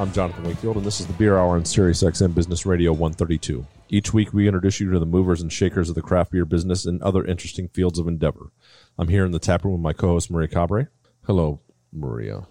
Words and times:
I'm 0.00 0.12
Jonathan 0.14 0.44
Wakefield, 0.44 0.76
and 0.78 0.86
this 0.86 0.98
is 0.98 1.06
the 1.06 1.12
Beer 1.12 1.36
Hour 1.36 1.56
on 1.56 1.64
SiriusXM 1.64 2.34
Business 2.34 2.64
Radio 2.64 2.90
132. 2.90 3.66
Each 3.90 4.14
week, 4.14 4.32
we 4.32 4.48
introduce 4.48 4.80
you 4.80 4.90
to 4.92 4.98
the 4.98 5.04
movers 5.04 5.42
and 5.42 5.52
shakers 5.52 5.90
of 5.90 5.94
the 5.94 6.00
craft 6.00 6.32
beer 6.32 6.46
business 6.46 6.86
and 6.86 7.02
other 7.02 7.22
interesting 7.22 7.68
fields 7.68 7.98
of 7.98 8.08
endeavor. 8.08 8.50
I'm 8.96 9.08
here 9.08 9.26
in 9.26 9.32
the 9.32 9.38
tap 9.38 9.62
room 9.62 9.74
with 9.74 9.82
my 9.82 9.92
co-host 9.92 10.30
Maria 10.30 10.48
Cabre. 10.48 10.90
Hello, 11.26 11.60
Maria. 11.92 12.46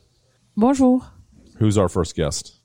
Bonjour. 0.56 1.02
Who's 1.58 1.76
our 1.76 1.90
first 1.90 2.16
guest? 2.16 2.56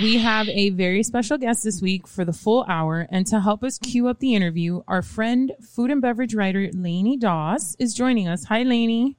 We 0.00 0.16
have 0.16 0.48
a 0.48 0.70
very 0.70 1.02
special 1.02 1.36
guest 1.36 1.64
this 1.64 1.82
week 1.82 2.08
for 2.08 2.24
the 2.24 2.32
full 2.32 2.64
hour, 2.70 3.06
and 3.10 3.26
to 3.26 3.40
help 3.40 3.62
us 3.62 3.76
cue 3.76 4.08
up 4.08 4.20
the 4.20 4.34
interview, 4.34 4.80
our 4.88 5.02
friend, 5.02 5.52
food 5.60 5.90
and 5.90 6.00
beverage 6.00 6.34
writer 6.34 6.70
Lainey 6.72 7.18
Doss 7.18 7.76
is 7.78 7.92
joining 7.92 8.28
us. 8.28 8.44
Hi, 8.44 8.62
Lainey. 8.62 9.18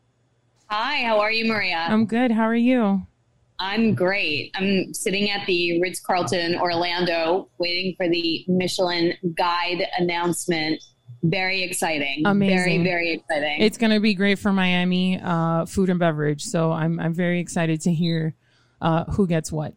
Hi, 0.72 1.04
how 1.04 1.20
are 1.20 1.32
you, 1.32 1.46
Maria? 1.46 1.86
I'm 1.88 2.08
good. 2.08 2.32
How 2.32 2.46
are 2.46 2.56
you? 2.56 3.06
I'm 3.60 3.96
great. 3.96 4.52
I'm 4.56 4.94
sitting 4.94 5.30
at 5.30 5.46
the 5.48 5.82
Ritz 5.82 6.00
Carlton 6.00 6.56
Orlando 6.56 7.50
waiting 7.58 7.96
for 7.98 8.08
the 8.08 8.46
Michelin 8.48 9.14
guide 9.36 9.88
announcement. 9.98 10.84
Very 11.24 11.64
exciting. 11.64 12.24
Amazing. 12.26 12.84
Very, 12.84 12.84
very 12.84 13.14
exciting. 13.14 13.62
It's 13.62 13.78
going 13.78 13.92
to 13.92 14.00
be 14.00 14.14
great 14.14 14.38
for 14.38 14.54
Miami 14.54 15.20
uh, 15.20 15.66
food 15.66 15.90
and 15.90 16.00
beverage. 16.00 16.44
So 16.44 16.72
I'm, 16.72 17.00
I'm 17.00 17.14
very 17.14 17.40
excited 17.40 17.82
to 17.82 17.94
hear 17.94 18.36
uh, 18.82 19.06
who 19.06 19.26
gets 19.26 19.52
what. 19.52 19.74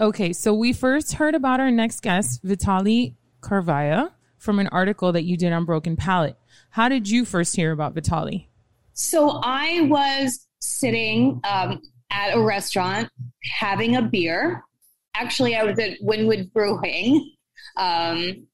Okay, 0.00 0.32
so 0.32 0.54
we 0.54 0.72
first 0.72 1.14
heard 1.14 1.34
about 1.34 1.58
our 1.58 1.70
next 1.70 2.00
guest, 2.00 2.44
Vitalli 2.44 3.14
Karvyha, 3.40 4.12
from 4.36 4.60
an 4.60 4.68
article 4.68 5.12
that 5.12 5.24
you 5.24 5.36
did 5.36 5.52
on 5.52 5.64
Broken 5.64 5.96
Palate. 5.96 6.36
How 6.70 6.88
did 6.88 7.08
you 7.08 7.24
first 7.24 7.56
hear 7.56 7.72
about 7.72 7.94
Vitalli? 7.94 8.46
so 8.98 9.40
I 9.44 9.82
was 9.82 10.48
sitting 10.58 11.40
um, 11.48 11.80
at 12.10 12.36
a 12.36 12.40
restaurant 12.40 13.08
having 13.58 13.96
a 13.96 14.02
beer. 14.02 14.64
Actually, 15.14 15.56
I 15.56 15.64
was 15.64 15.78
at 15.78 16.00
Wynwood 16.00 16.52
Brewing 16.52 17.32
um, 17.76 18.46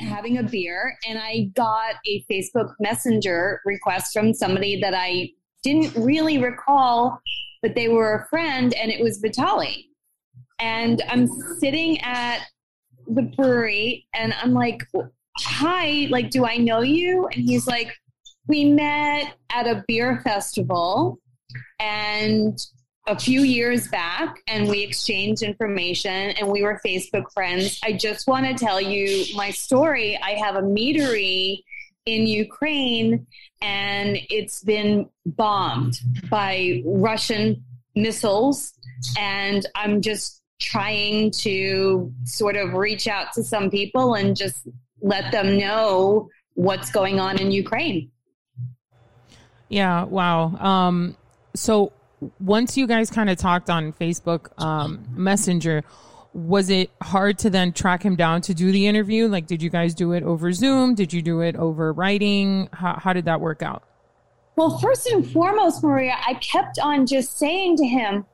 having 0.00 0.38
a 0.38 0.42
beer, 0.42 0.96
and 1.08 1.18
I 1.18 1.50
got 1.54 1.94
a 2.06 2.24
Facebook 2.30 2.72
Messenger 2.80 3.60
request 3.64 4.12
from 4.12 4.34
somebody 4.34 4.80
that 4.80 4.94
I 4.94 5.30
didn't 5.62 5.94
really 5.96 6.38
recall, 6.38 7.20
but 7.62 7.74
they 7.74 7.88
were 7.88 8.14
a 8.14 8.28
friend, 8.28 8.74
and 8.74 8.90
it 8.90 9.02
was 9.02 9.22
Vitalli. 9.22 9.86
And 10.60 11.02
I'm 11.08 11.28
sitting 11.58 12.00
at 12.00 12.46
the 13.06 13.22
brewery, 13.22 14.06
and 14.14 14.34
I'm 14.42 14.52
like, 14.52 14.82
"Hi, 15.38 16.08
like, 16.10 16.30
do 16.30 16.44
I 16.44 16.56
know 16.56 16.80
you?" 16.80 17.26
And 17.28 17.44
he's 17.44 17.66
like, 17.66 17.94
"We 18.46 18.64
met 18.64 19.34
at 19.50 19.66
a 19.66 19.84
beer 19.88 20.20
festival." 20.22 21.18
And 21.80 22.58
a 23.06 23.18
few 23.18 23.40
years 23.40 23.88
back 23.88 24.42
and 24.46 24.68
we 24.68 24.82
exchanged 24.82 25.42
information 25.42 26.12
and 26.12 26.46
we 26.46 26.62
were 26.62 26.78
Facebook 26.84 27.32
friends. 27.32 27.80
I 27.82 27.94
just 27.94 28.28
want 28.28 28.46
to 28.46 28.54
tell 28.54 28.80
you 28.80 29.24
my 29.34 29.50
story. 29.50 30.18
I 30.22 30.32
have 30.32 30.56
a 30.56 30.60
meadery 30.60 31.62
in 32.04 32.26
Ukraine 32.26 33.26
and 33.62 34.18
it's 34.30 34.62
been 34.62 35.08
bombed 35.24 36.00
by 36.28 36.82
Russian 36.84 37.64
missiles 37.94 38.74
and 39.18 39.66
I'm 39.74 40.02
just 40.02 40.42
trying 40.60 41.30
to 41.30 42.12
sort 42.24 42.56
of 42.56 42.74
reach 42.74 43.08
out 43.08 43.32
to 43.34 43.42
some 43.42 43.70
people 43.70 44.14
and 44.14 44.36
just 44.36 44.68
let 45.00 45.32
them 45.32 45.56
know 45.56 46.28
what's 46.54 46.90
going 46.90 47.20
on 47.20 47.38
in 47.38 47.52
Ukraine. 47.52 48.10
Yeah, 49.68 50.04
wow. 50.04 50.56
Um, 50.56 51.16
so 51.54 51.92
once 52.40 52.76
you 52.76 52.86
guys 52.86 53.10
kind 53.10 53.30
of 53.30 53.36
talked 53.36 53.70
on 53.70 53.92
Facebook 53.92 54.48
um, 54.62 55.06
Messenger, 55.12 55.84
was 56.32 56.70
it 56.70 56.90
hard 57.02 57.38
to 57.38 57.50
then 57.50 57.72
track 57.72 58.02
him 58.02 58.16
down 58.16 58.40
to 58.42 58.54
do 58.54 58.70
the 58.70 58.86
interview? 58.86 59.28
Like, 59.28 59.46
did 59.46 59.62
you 59.62 59.70
guys 59.70 59.94
do 59.94 60.12
it 60.12 60.22
over 60.22 60.52
Zoom? 60.52 60.94
Did 60.94 61.12
you 61.12 61.22
do 61.22 61.40
it 61.40 61.56
over 61.56 61.92
writing? 61.92 62.68
How, 62.72 62.98
how 62.98 63.12
did 63.12 63.24
that 63.24 63.40
work 63.40 63.62
out? 63.62 63.82
Well, 64.56 64.78
first 64.78 65.06
and 65.06 65.28
foremost, 65.30 65.82
Maria, 65.82 66.16
I 66.26 66.34
kept 66.34 66.78
on 66.80 67.06
just 67.06 67.38
saying 67.38 67.76
to 67.76 67.86
him, 67.86 68.26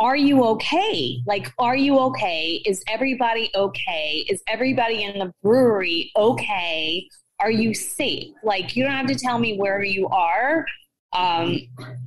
Are 0.00 0.16
you 0.16 0.42
okay? 0.44 1.18
Like, 1.26 1.52
are 1.58 1.76
you 1.76 1.98
okay? 1.98 2.62
Is 2.64 2.82
everybody 2.88 3.50
okay? 3.54 4.24
Is 4.28 4.42
everybody 4.48 5.04
in 5.04 5.18
the 5.18 5.32
brewery 5.42 6.10
okay? 6.16 7.06
Are 7.40 7.50
you 7.50 7.74
safe? 7.74 8.32
Like, 8.42 8.74
you 8.74 8.84
don't 8.84 8.94
have 8.94 9.06
to 9.06 9.14
tell 9.14 9.38
me 9.38 9.58
where 9.58 9.82
you 9.82 10.08
are 10.08 10.64
um, 11.18 11.58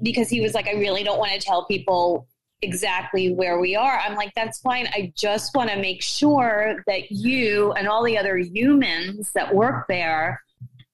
because 0.02 0.30
he 0.30 0.40
was 0.40 0.54
like, 0.54 0.68
I 0.68 0.74
really 0.74 1.04
don't 1.04 1.20
want 1.20 1.34
to 1.34 1.40
tell 1.40 1.66
people 1.66 2.28
exactly 2.62 3.34
where 3.34 3.60
we 3.60 3.76
are. 3.76 3.98
I'm 3.98 4.16
like, 4.16 4.32
that's 4.36 4.60
fine. 4.60 4.88
I 4.94 5.12
just 5.18 5.54
want 5.54 5.70
to 5.70 5.76
make 5.78 6.02
sure 6.02 6.82
that 6.88 7.12
you 7.12 7.74
and 7.74 7.88
all 7.88 8.04
the 8.04 8.18
other 8.18 8.38
humans 8.38 9.32
that 9.34 9.54
work 9.54 9.86
there 9.90 10.42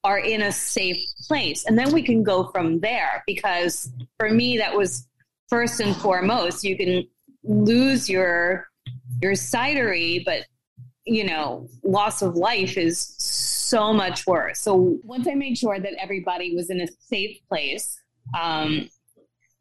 are 0.04 0.18
in 0.18 0.42
a 0.42 0.52
safe 0.52 0.98
place. 1.28 1.66
And 1.66 1.78
then 1.78 1.92
we 1.92 2.02
can 2.02 2.24
go 2.24 2.46
from 2.46 2.80
there 2.80 3.24
because 3.28 3.92
for 4.18 4.30
me, 4.32 4.58
that 4.58 4.76
was 4.76 5.08
first 5.48 5.80
and 5.80 5.96
foremost. 5.96 6.64
You 6.64 6.76
can 6.76 7.08
lose 7.44 8.10
your 8.10 8.68
your 9.22 9.34
cidery, 9.34 10.24
but 10.26 10.46
you 11.06 11.24
know, 11.24 11.68
loss 11.84 12.22
of 12.22 12.36
life 12.36 12.78
is 12.78 13.00
so 13.18 13.94
much 13.94 14.26
worse. 14.26 14.60
So 14.60 14.98
once 15.04 15.28
I 15.28 15.36
made 15.36 15.58
sure 15.58 15.80
that 15.80 15.94
everybody 16.02 16.56
was 16.56 16.70
in 16.70 16.82
a 16.82 16.88
safe 16.88 17.38
place, 17.48 18.02
um, 18.40 18.90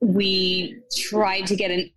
we 0.00 0.78
tried 0.96 1.46
to 1.46 1.56
get 1.56 1.70
an 1.70 1.90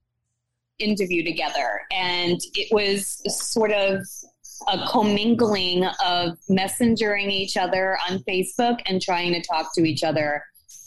interview 0.79 1.23
together, 1.23 1.81
and 1.91 2.39
it 2.53 2.71
was 2.71 3.21
sort 3.27 3.71
of 3.71 4.01
a 4.67 4.87
commingling 4.87 5.85
of 6.05 6.37
messengering 6.49 7.31
each 7.31 7.55
other 7.55 7.97
on 8.09 8.19
Facebook 8.19 8.79
and 8.85 9.01
trying 9.01 9.33
to 9.33 9.41
talk 9.41 9.73
to 9.75 9.83
each 9.83 10.03
other 10.03 10.43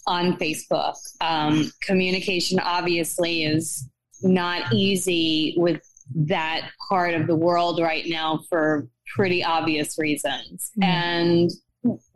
on 0.07 0.37
Facebook. 0.37 0.97
Um, 1.21 1.71
communication 1.81 2.59
obviously 2.61 3.45
is 3.45 3.89
not 4.23 4.73
easy 4.73 5.55
with 5.57 5.81
that 6.15 6.71
part 6.89 7.15
of 7.15 7.27
the 7.27 7.37
world 7.37 7.81
right 7.81 8.05
now 8.07 8.41
for 8.49 8.89
pretty 9.15 9.43
obvious 9.43 9.99
reasons. 9.99 10.71
Mm-hmm. 10.79 10.83
And, 10.83 11.51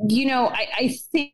you 0.09 0.27
know, 0.27 0.49
I, 0.49 0.69
I 0.77 0.97
think 1.13 1.33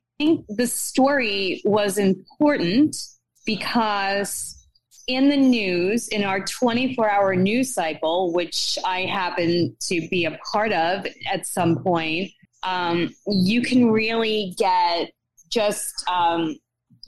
the 0.48 0.66
story 0.66 1.62
was 1.64 1.98
important 1.98 2.96
because 3.44 4.58
in 5.06 5.28
the 5.28 5.36
news, 5.36 6.08
in 6.08 6.24
our 6.24 6.44
24 6.44 7.10
hour 7.10 7.34
news 7.34 7.74
cycle, 7.74 8.32
which 8.32 8.78
I 8.84 9.00
happen 9.02 9.76
to 9.88 10.08
be 10.08 10.24
a 10.24 10.38
part 10.52 10.72
of 10.72 11.06
at 11.30 11.46
some 11.46 11.82
point, 11.82 12.30
um, 12.62 13.14
you 13.26 13.62
can 13.62 13.90
really 13.90 14.54
get 14.56 15.10
just 15.50 15.92
um, 16.08 16.56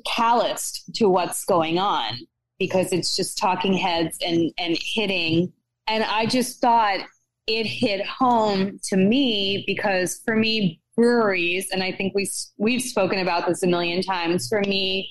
calloused 0.06 0.94
to 0.96 1.08
what's 1.08 1.44
going 1.44 1.78
on 1.78 2.18
because 2.58 2.92
it's 2.92 3.16
just 3.16 3.38
talking 3.38 3.74
heads 3.74 4.18
and, 4.24 4.52
and 4.58 4.76
hitting. 4.80 5.52
And 5.86 6.04
I 6.04 6.26
just 6.26 6.60
thought 6.60 7.00
it 7.46 7.66
hit 7.66 8.04
home 8.06 8.78
to 8.84 8.96
me 8.96 9.64
because 9.66 10.20
for 10.24 10.34
me, 10.34 10.80
breweries, 10.96 11.70
and 11.72 11.82
I 11.82 11.92
think 11.92 12.14
we 12.14 12.30
we've 12.56 12.82
spoken 12.82 13.18
about 13.18 13.46
this 13.46 13.62
a 13.62 13.66
million 13.66 14.02
times. 14.02 14.48
For 14.48 14.60
me, 14.60 15.10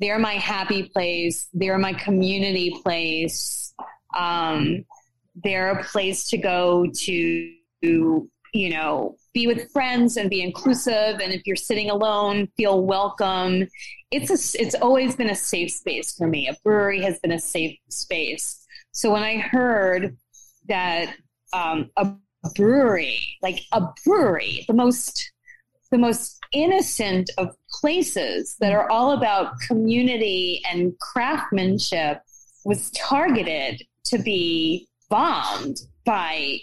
they're 0.00 0.18
my 0.18 0.34
happy 0.34 0.84
place. 0.84 1.48
They're 1.52 1.78
my 1.78 1.92
community 1.92 2.74
place. 2.82 3.74
Um, 4.16 4.84
they're 5.42 5.70
a 5.70 5.84
place 5.84 6.28
to 6.30 6.36
go 6.36 6.86
to, 6.92 7.52
you 7.82 8.28
know, 8.54 9.16
be 9.32 9.46
with 9.46 9.70
friends 9.70 10.16
and 10.16 10.28
be 10.28 10.42
inclusive. 10.42 11.20
And 11.20 11.32
if 11.32 11.46
you're 11.46 11.56
sitting 11.56 11.90
alone, 11.90 12.48
feel 12.56 12.84
welcome. 12.84 13.66
It's 14.10 14.30
a, 14.30 14.60
it's 14.60 14.74
always 14.74 15.16
been 15.16 15.30
a 15.30 15.34
safe 15.34 15.70
space 15.70 16.14
for 16.14 16.26
me. 16.26 16.48
A 16.48 16.56
brewery 16.62 17.02
has 17.02 17.18
been 17.20 17.32
a 17.32 17.38
safe 17.38 17.78
space. 17.88 18.66
So 18.90 19.10
when 19.10 19.22
I 19.22 19.38
heard 19.38 20.16
that 20.68 21.14
um, 21.52 21.90
a 21.96 22.12
brewery, 22.54 23.18
like 23.42 23.60
a 23.72 23.82
brewery, 24.04 24.64
the 24.68 24.74
most 24.74 25.30
the 25.90 25.98
most 25.98 26.38
innocent 26.52 27.28
of 27.36 27.54
places 27.80 28.56
that 28.60 28.72
are 28.72 28.90
all 28.90 29.12
about 29.12 29.52
community 29.68 30.62
and 30.70 30.98
craftsmanship 31.00 32.22
was 32.64 32.90
targeted 32.92 33.82
to 34.04 34.18
be 34.18 34.88
bombed 35.10 35.76
by 36.06 36.58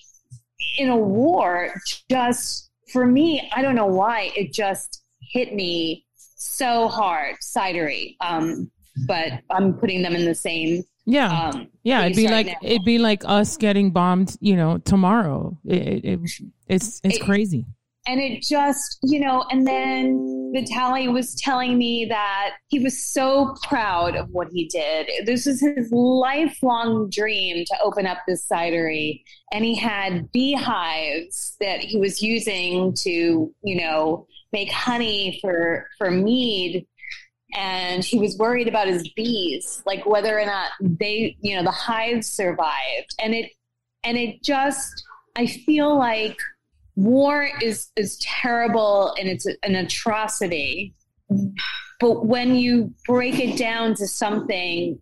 in 0.80 0.90
a 0.90 0.98
war 0.98 1.72
just 2.10 2.70
for 2.92 3.06
me, 3.06 3.50
I 3.54 3.62
don't 3.62 3.76
know 3.76 3.86
why 3.86 4.32
it 4.36 4.52
just 4.52 5.04
hit 5.22 5.54
me 5.54 6.06
so 6.16 6.88
hard. 6.88 7.36
Cidery. 7.42 8.16
Um, 8.22 8.72
but 9.08 9.34
I'm 9.50 9.74
putting 9.76 10.02
them 10.02 10.16
in 10.16 10.26
the 10.26 10.36
same 10.36 10.84
yeah 11.10 11.50
um, 11.50 11.68
yeah 11.84 12.04
it'd 12.04 12.16
be 12.16 12.28
like 12.28 12.48
now. 12.48 12.54
it'd 12.62 12.86
be 12.86 13.00
like 13.00 13.24
us 13.26 13.58
getting 13.58 13.92
bombed 13.92 14.36
you 14.40 14.56
know 14.56 14.78
tomorrow 14.80 15.58
it, 15.66 16.06
it, 16.06 16.06
it 16.06 16.20
it's 16.68 17.02
it's 17.04 17.18
it, 17.18 17.22
crazy 17.22 17.66
and 18.10 18.20
it 18.20 18.42
just, 18.42 18.98
you 19.04 19.20
know, 19.20 19.46
and 19.52 19.68
then 19.68 20.52
Vitalli 20.56 21.14
was 21.14 21.36
telling 21.36 21.78
me 21.78 22.06
that 22.06 22.56
he 22.68 22.80
was 22.80 23.06
so 23.06 23.56
proud 23.62 24.16
of 24.16 24.30
what 24.32 24.48
he 24.52 24.68
did. 24.68 25.08
This 25.28 25.46
was 25.46 25.62
his 25.62 25.92
lifelong 25.92 27.12
dream 27.12 27.66
to 27.66 27.76
open 27.84 28.08
up 28.08 28.18
this 28.28 28.48
cidery. 28.52 29.22
And 29.52 29.64
he 29.64 29.76
had 29.76 30.32
beehives 30.32 31.56
that 31.60 31.82
he 31.82 32.00
was 32.00 32.20
using 32.20 32.96
to, 33.02 33.54
you 33.64 33.82
know, 33.82 34.26
make 34.54 34.72
honey 34.72 35.38
for, 35.40 35.86
for 36.00 36.10
mead. 36.10 36.88
And 37.54 38.04
he 38.04 38.20
was 38.20 38.38
worried 38.38 38.68
about 38.68 38.88
his 38.88 39.10
bees, 39.10 39.82
like 39.86 40.06
whether 40.06 40.40
or 40.40 40.46
not 40.46 40.72
they, 40.80 41.36
you 41.42 41.56
know, 41.56 41.64
the 41.64 41.72
hives 41.72 42.28
survived. 42.28 43.16
And 43.20 43.34
it, 43.34 43.52
and 44.04 44.18
it 44.18 44.44
just, 44.44 45.04
I 45.36 45.48
feel 45.48 45.98
like 45.98 46.38
war 47.00 47.50
is 47.62 47.88
is 47.96 48.18
terrible 48.18 49.16
and 49.18 49.30
it's 49.30 49.46
an 49.64 49.76
atrocity 49.76 50.94
but 52.02 52.26
when 52.26 52.56
you 52.56 52.94
break 53.08 53.40
it 53.40 53.58
down 53.58 53.96
to 53.96 54.06
something 54.06 55.00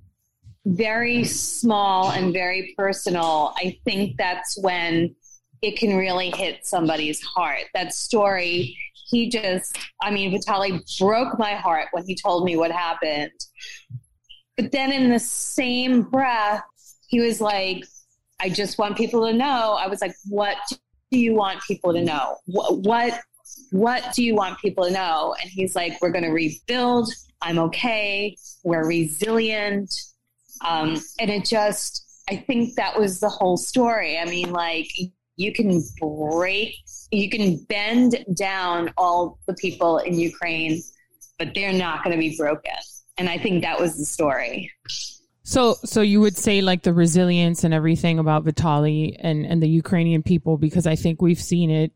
very 0.66 1.24
small 1.24 2.12
and 2.12 2.34
very 2.34 2.76
personal 2.78 3.56
i 3.58 3.76
think 3.84 4.16
that's 4.16 4.60
when 4.62 5.16
it 5.64 5.76
can 5.80 5.98
really 5.98 6.30
hit 6.30 6.64
somebody's 6.64 7.20
heart 7.24 7.64
that 7.74 7.92
story 7.92 8.78
he 9.08 9.30
just 9.30 9.78
i 10.02 10.12
mean 10.12 10.32
vitalli 10.32 10.82
broke 11.00 11.38
my 11.40 11.56
heart 11.56 11.88
when 11.92 12.06
he 12.06 12.16
told 12.16 12.44
me 12.44 12.56
what 12.56 12.72
happened 12.72 13.32
but 14.56 14.72
then 14.72 14.92
in 14.92 15.10
the 15.10 15.20
same 15.20 16.02
breath 16.02 16.64
he 17.08 17.20
was 17.20 17.42
like 17.42 17.84
i 18.40 18.50
just 18.50 18.78
want 18.78 18.98
people 18.98 19.26
to 19.26 19.34
know 19.34 19.78
i 19.80 19.88
was 19.88 20.02
like 20.02 20.14
what 20.28 20.58
do 21.12 21.20
you 21.20 21.36
want 21.36 21.62
people 21.64 21.94
to 21.94 22.04
know? 22.04 22.38
What, 22.46 22.80
what, 22.80 23.20
what 23.72 24.14
do 24.14 24.24
you 24.24 24.36
want 24.36 24.60
people 24.60 24.86
to 24.86 24.92
know? 24.92 25.36
And 25.42 25.50
he's 25.50 25.76
like, 25.76 25.98
we're 26.02 26.12
going 26.12 26.26
to 26.26 26.32
rebuild. 26.32 27.12
I'm 27.42 27.60
okay. 27.60 28.36
We're 28.64 28.86
resilient. 28.86 29.94
Um, 30.66 31.02
and 31.20 31.30
it 31.30 31.46
just, 31.46 32.04
I 32.30 32.36
think 32.36 32.76
that 32.76 33.00
was 33.00 33.20
the 33.20 33.30
whole 33.30 33.58
story. 33.58 34.18
I 34.18 34.26
mean, 34.26 34.52
like, 34.52 34.90
you 35.38 35.54
can 35.54 35.84
break, 36.00 36.74
you 37.12 37.30
can 37.30 37.58
bend 37.66 38.26
down 38.36 38.94
all 38.98 39.40
the 39.48 39.54
people 39.54 39.98
in 40.00 40.20
Ukraine, 40.20 40.82
but 41.40 41.54
they're 41.54 41.74
not 41.74 42.04
going 42.04 42.16
to 42.16 42.20
be 42.20 42.36
broken. 42.38 42.72
And 43.18 43.30
I 43.30 43.38
think 43.38 43.64
that 43.64 43.80
was 43.80 43.98
the 43.98 44.06
story. 44.06 44.72
So, 45.44 45.76
so 45.86 46.02
you 46.02 46.20
would 46.20 46.38
say 46.38 46.62
like 46.62 46.84
the 46.84 46.94
resilience 46.94 47.64
and 47.64 47.74
everything 47.74 48.20
about 48.20 48.44
Vitalli 48.44 49.16
and, 49.18 49.46
and 49.46 49.64
the 49.64 49.70
Ukrainian 49.70 50.22
people, 50.22 50.58
because 50.58 50.86
I 50.86 50.96
think 50.96 51.22
we've 51.22 51.40
seen 51.40 51.72
it 51.72 51.94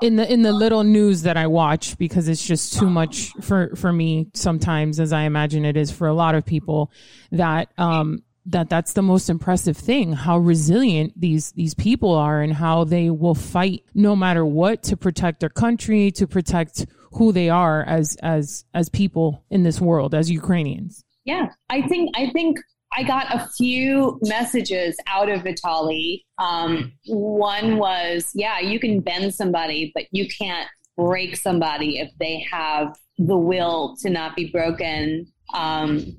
in 0.00 0.14
the, 0.16 0.32
in 0.32 0.42
the 0.42 0.52
little 0.52 0.84
news 0.84 1.22
that 1.22 1.36
I 1.36 1.48
watch, 1.48 1.98
because 1.98 2.28
it's 2.28 2.46
just 2.46 2.78
too 2.78 2.88
much 2.88 3.32
for, 3.42 3.74
for 3.74 3.92
me 3.92 4.28
sometimes, 4.34 5.00
as 5.00 5.12
I 5.12 5.22
imagine 5.22 5.64
it 5.64 5.76
is 5.76 5.90
for 5.90 6.06
a 6.06 6.14
lot 6.14 6.36
of 6.36 6.46
people 6.46 6.92
that, 7.32 7.68
um, 7.78 8.22
that 8.46 8.68
that's 8.68 8.92
the 8.92 9.02
most 9.02 9.30
impressive 9.30 9.76
thing, 9.76 10.12
how 10.12 10.38
resilient 10.38 11.12
these, 11.18 11.52
these 11.52 11.74
people 11.74 12.12
are 12.12 12.42
and 12.42 12.52
how 12.52 12.84
they 12.84 13.10
will 13.10 13.34
fight 13.34 13.84
no 13.94 14.14
matter 14.14 14.44
what 14.44 14.82
to 14.84 14.96
protect 14.96 15.40
their 15.40 15.48
country, 15.48 16.10
to 16.12 16.26
protect 16.26 16.86
who 17.12 17.32
they 17.32 17.48
are 17.48 17.82
as, 17.84 18.16
as, 18.22 18.64
as 18.74 18.88
people 18.88 19.44
in 19.50 19.62
this 19.62 19.80
world, 19.80 20.14
as 20.14 20.30
Ukrainians. 20.30 21.04
Yeah, 21.24 21.48
I 21.70 21.82
think 21.82 22.10
I 22.16 22.28
think 22.30 22.58
I 22.96 23.02
got 23.02 23.34
a 23.34 23.48
few 23.56 24.18
messages 24.22 24.96
out 25.06 25.28
of 25.28 25.42
Vitalli. 25.42 26.22
Um, 26.38 26.92
one 27.06 27.78
was, 27.78 28.30
yeah, 28.34 28.60
you 28.60 28.78
can 28.78 29.00
bend 29.00 29.34
somebody, 29.34 29.90
but 29.94 30.04
you 30.12 30.28
can't 30.28 30.68
break 30.96 31.36
somebody 31.36 31.98
if 31.98 32.10
they 32.20 32.46
have 32.50 32.94
the 33.18 33.36
will 33.36 33.96
to 34.02 34.10
not 34.10 34.36
be 34.36 34.50
broken. 34.50 35.26
Um, 35.54 36.16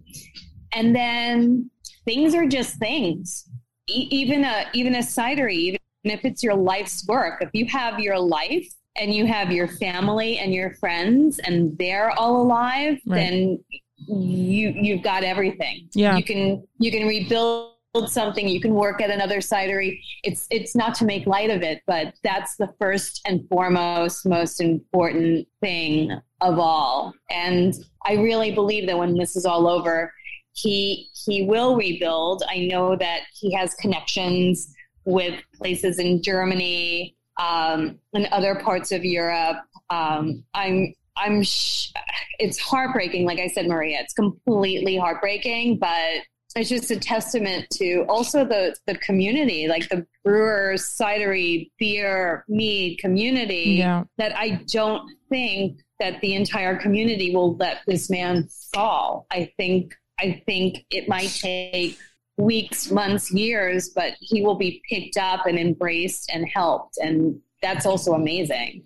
and 0.73 0.95
then 0.95 1.69
things 2.05 2.33
are 2.33 2.47
just 2.47 2.75
things. 2.75 3.49
E- 3.89 4.07
even 4.11 4.43
a 4.43 4.65
even 4.73 4.95
a 4.95 4.99
cidery, 4.99 5.53
even 5.53 5.79
if 6.03 6.23
it's 6.23 6.43
your 6.43 6.55
life's 6.55 7.05
work, 7.07 7.41
if 7.41 7.49
you 7.53 7.65
have 7.65 7.99
your 7.99 8.17
life 8.17 8.67
and 8.95 9.13
you 9.13 9.25
have 9.25 9.51
your 9.51 9.67
family 9.67 10.37
and 10.37 10.53
your 10.53 10.75
friends 10.75 11.39
and 11.39 11.77
they're 11.77 12.11
all 12.11 12.41
alive, 12.41 12.99
right. 13.05 13.15
then 13.15 13.59
you 14.07 14.73
you've 14.75 15.03
got 15.03 15.23
everything. 15.23 15.89
Yeah. 15.93 16.17
You 16.17 16.23
can 16.23 16.67
you 16.79 16.91
can 16.91 17.07
rebuild 17.07 17.71
something, 18.07 18.47
you 18.47 18.59
can 18.59 18.73
work 18.73 19.01
at 19.01 19.09
another 19.09 19.37
cidery. 19.37 19.99
It's 20.23 20.47
it's 20.51 20.75
not 20.75 20.95
to 20.95 21.05
make 21.05 21.25
light 21.25 21.49
of 21.49 21.61
it, 21.61 21.81
but 21.87 22.13
that's 22.23 22.55
the 22.57 22.73
first 22.79 23.21
and 23.25 23.47
foremost 23.49 24.25
most 24.25 24.61
important 24.61 25.47
thing 25.61 26.11
of 26.41 26.59
all. 26.59 27.13
And 27.29 27.73
I 28.05 28.13
really 28.13 28.51
believe 28.51 28.87
that 28.87 28.97
when 28.97 29.17
this 29.17 29.35
is 29.35 29.45
all 29.45 29.67
over, 29.67 30.13
he 30.55 31.09
he 31.25 31.43
will 31.43 31.75
rebuild. 31.75 32.43
I 32.49 32.67
know 32.67 32.95
that 32.95 33.21
he 33.39 33.53
has 33.53 33.73
connections 33.75 34.73
with 35.03 35.39
places 35.55 35.99
in 35.99 36.23
Germany 36.23 37.15
um, 37.39 37.99
and 38.13 38.25
other 38.27 38.55
parts 38.55 38.91
of 38.91 39.03
Europe. 39.03 39.57
Um, 39.89 40.43
I'm 40.53 40.93
I'm 41.17 41.43
sh- 41.43 41.91
it's 42.39 42.59
heartbreaking 42.59 43.25
like 43.25 43.39
I 43.39 43.47
said 43.47 43.67
Maria 43.67 43.99
it's 44.01 44.13
completely 44.13 44.97
heartbreaking 44.97 45.77
but 45.77 46.23
it's 46.55 46.69
just 46.69 46.91
a 46.91 46.99
testament 46.99 47.67
to 47.73 48.05
also 48.07 48.45
the 48.45 48.75
the 48.85 48.97
community 48.97 49.67
like 49.67 49.87
the 49.89 50.05
brewers 50.23 50.83
cidery 50.83 51.69
beer 51.77 52.43
mead 52.47 52.99
community 52.99 53.75
yeah. 53.79 54.03
that 54.17 54.35
I 54.35 54.61
don't 54.71 55.09
think 55.29 55.79
that 55.99 56.19
the 56.19 56.35
entire 56.35 56.77
community 56.77 57.33
will 57.33 57.55
let 57.55 57.77
this 57.87 58.09
man 58.09 58.49
fall 58.73 59.25
I 59.31 59.51
think 59.57 59.95
I 60.19 60.41
think 60.45 60.85
it 60.89 61.07
might 61.07 61.29
take 61.29 61.97
weeks 62.37 62.91
months 62.91 63.31
years 63.31 63.89
but 63.89 64.13
he 64.19 64.41
will 64.41 64.55
be 64.55 64.81
picked 64.89 65.17
up 65.17 65.45
and 65.45 65.57
embraced 65.57 66.29
and 66.33 66.47
helped 66.47 66.97
and 66.97 67.39
that's 67.61 67.85
also 67.85 68.13
amazing 68.13 68.83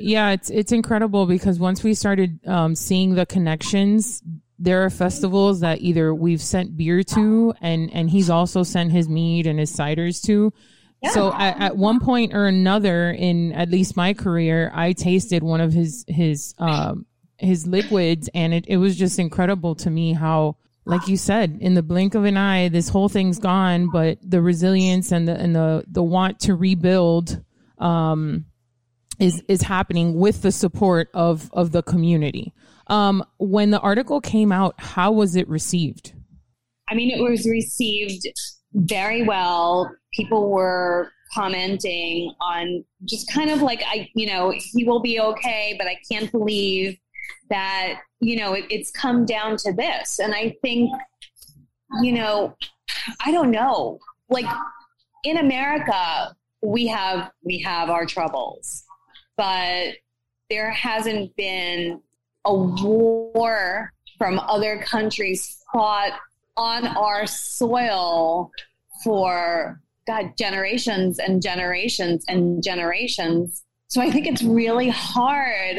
yeah, 0.00 0.30
it's 0.30 0.50
it's 0.50 0.72
incredible 0.72 1.26
because 1.26 1.58
once 1.58 1.84
we 1.84 1.94
started 1.94 2.40
um, 2.46 2.74
seeing 2.74 3.14
the 3.14 3.26
connections, 3.26 4.22
there 4.58 4.84
are 4.84 4.90
festivals 4.90 5.60
that 5.60 5.80
either 5.80 6.14
we've 6.14 6.40
sent 6.40 6.76
beer 6.76 7.02
to, 7.02 7.54
and 7.60 7.92
and 7.92 8.08
he's 8.08 8.30
also 8.30 8.62
sent 8.62 8.92
his 8.92 9.08
mead 9.08 9.46
and 9.46 9.58
his 9.58 9.74
ciders 9.74 10.24
to. 10.24 10.52
Yeah. 11.02 11.10
So 11.10 11.32
at, 11.32 11.60
at, 11.60 11.76
one 11.78 11.98
point 12.00 12.34
or 12.34 12.46
another 12.46 13.10
in 13.10 13.52
at 13.52 13.70
least 13.70 13.96
my 13.96 14.12
career, 14.12 14.70
I 14.74 14.92
tasted 14.92 15.42
one 15.42 15.60
of 15.60 15.72
his 15.72 16.04
his 16.08 16.54
um, 16.58 17.04
his 17.36 17.66
liquids, 17.66 18.30
and 18.34 18.54
it, 18.54 18.64
it 18.68 18.78
was 18.78 18.96
just 18.96 19.18
incredible 19.18 19.74
to 19.76 19.90
me 19.90 20.14
how, 20.14 20.56
like 20.84 21.08
you 21.08 21.16
said, 21.16 21.58
in 21.60 21.74
the 21.74 21.82
blink 21.82 22.14
of 22.14 22.24
an 22.24 22.36
eye, 22.36 22.68
this 22.68 22.88
whole 22.88 23.08
thing's 23.08 23.38
gone, 23.38 23.90
but 23.90 24.18
the 24.22 24.40
resilience 24.40 25.12
and 25.12 25.28
the 25.28 25.38
and 25.38 25.54
the 25.54 25.84
the 25.88 26.02
want 26.02 26.40
to 26.40 26.54
rebuild. 26.54 27.42
Um, 27.78 28.46
is 29.20 29.42
is 29.48 29.62
happening 29.62 30.14
with 30.14 30.42
the 30.42 30.50
support 30.50 31.08
of 31.14 31.50
of 31.52 31.72
the 31.72 31.82
community. 31.82 32.54
Um, 32.88 33.24
when 33.38 33.70
the 33.70 33.78
article 33.78 34.20
came 34.20 34.50
out, 34.50 34.74
how 34.78 35.12
was 35.12 35.36
it 35.36 35.48
received? 35.48 36.12
I 36.88 36.94
mean, 36.94 37.10
it 37.10 37.22
was 37.22 37.46
received 37.46 38.26
very 38.72 39.22
well. 39.22 39.88
People 40.12 40.50
were 40.50 41.12
commenting 41.32 42.34
on 42.40 42.84
just 43.04 43.30
kind 43.32 43.50
of 43.50 43.62
like 43.62 43.82
I, 43.86 44.08
you 44.14 44.26
know, 44.26 44.52
he 44.56 44.84
will 44.84 45.00
be 45.00 45.20
okay, 45.20 45.76
but 45.78 45.86
I 45.86 45.98
can't 46.10 46.32
believe 46.32 46.96
that 47.48 48.00
you 48.20 48.36
know 48.36 48.54
it, 48.54 48.64
it's 48.70 48.90
come 48.90 49.24
down 49.24 49.56
to 49.58 49.72
this. 49.72 50.18
And 50.18 50.34
I 50.34 50.56
think, 50.62 50.90
you 52.02 52.12
know, 52.12 52.56
I 53.24 53.32
don't 53.32 53.50
know, 53.50 53.98
like 54.28 54.46
in 55.24 55.38
America, 55.38 56.34
we 56.62 56.86
have 56.86 57.30
we 57.42 57.58
have 57.60 57.90
our 57.90 58.06
troubles 58.06 58.84
but 59.40 59.94
there 60.50 60.70
hasn't 60.70 61.34
been 61.34 61.98
a 62.44 62.54
war 62.54 63.90
from 64.18 64.38
other 64.38 64.82
countries 64.82 65.64
fought 65.72 66.12
on 66.58 66.86
our 66.88 67.26
soil 67.26 68.50
for 69.02 69.80
God 70.06 70.32
generations 70.36 71.18
and 71.18 71.40
generations 71.40 72.22
and 72.28 72.62
generations. 72.62 73.64
So 73.86 74.02
I 74.02 74.10
think 74.10 74.26
it's 74.26 74.42
really 74.42 74.90
hard 74.90 75.78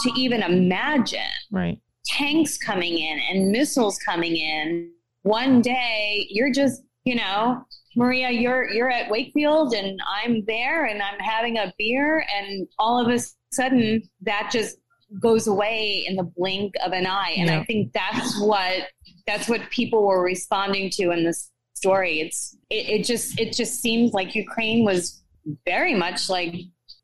to 0.00 0.10
even 0.16 0.42
imagine 0.42 1.20
right. 1.50 1.78
tanks 2.06 2.58
coming 2.58 2.98
in 2.98 3.20
and 3.30 3.50
missiles 3.50 3.98
coming 3.98 4.36
in. 4.36 4.90
One 5.22 5.60
day 5.60 6.26
you're 6.30 6.52
just, 6.52 6.82
you 7.04 7.16
know, 7.16 7.64
Maria, 7.96 8.30
you're 8.30 8.70
you're 8.70 8.90
at 8.90 9.10
Wakefield 9.10 9.72
and 9.72 9.98
I'm 10.06 10.44
there 10.46 10.84
and 10.84 11.02
I'm 11.02 11.18
having 11.18 11.56
a 11.56 11.72
beer 11.78 12.24
and 12.36 12.68
all 12.78 13.00
of 13.00 13.12
a 13.12 13.18
sudden 13.52 14.02
that 14.22 14.50
just 14.52 14.76
goes 15.20 15.46
away 15.46 16.04
in 16.06 16.16
the 16.16 16.30
blink 16.36 16.74
of 16.84 16.92
an 16.92 17.06
eye. 17.06 17.34
And 17.36 17.48
Yeah. 17.48 17.60
I 17.60 17.64
think 17.64 17.92
that's 17.92 18.38
what 18.40 18.88
that's 19.26 19.48
what 19.48 19.68
people 19.70 20.06
were 20.06 20.22
responding 20.22 20.90
to 20.90 21.10
in 21.10 21.24
this 21.24 21.50
story. 21.74 22.20
It's 22.20 22.56
it, 22.70 22.88
it 22.88 23.04
just 23.04 23.38
it 23.40 23.52
just 23.52 23.80
seems 23.80 24.12
like 24.12 24.34
Ukraine 24.34 24.84
was 24.84 25.22
very 25.64 25.94
much 25.94 26.28
like 26.28 26.54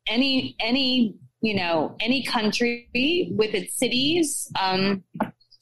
any 0.07 0.55
any 0.59 1.15
you 1.43 1.53
know 1.55 1.95
any 1.99 2.23
country 2.23 2.87
with 3.35 3.53
its 3.53 3.77
cities 3.77 4.49
um, 4.59 5.03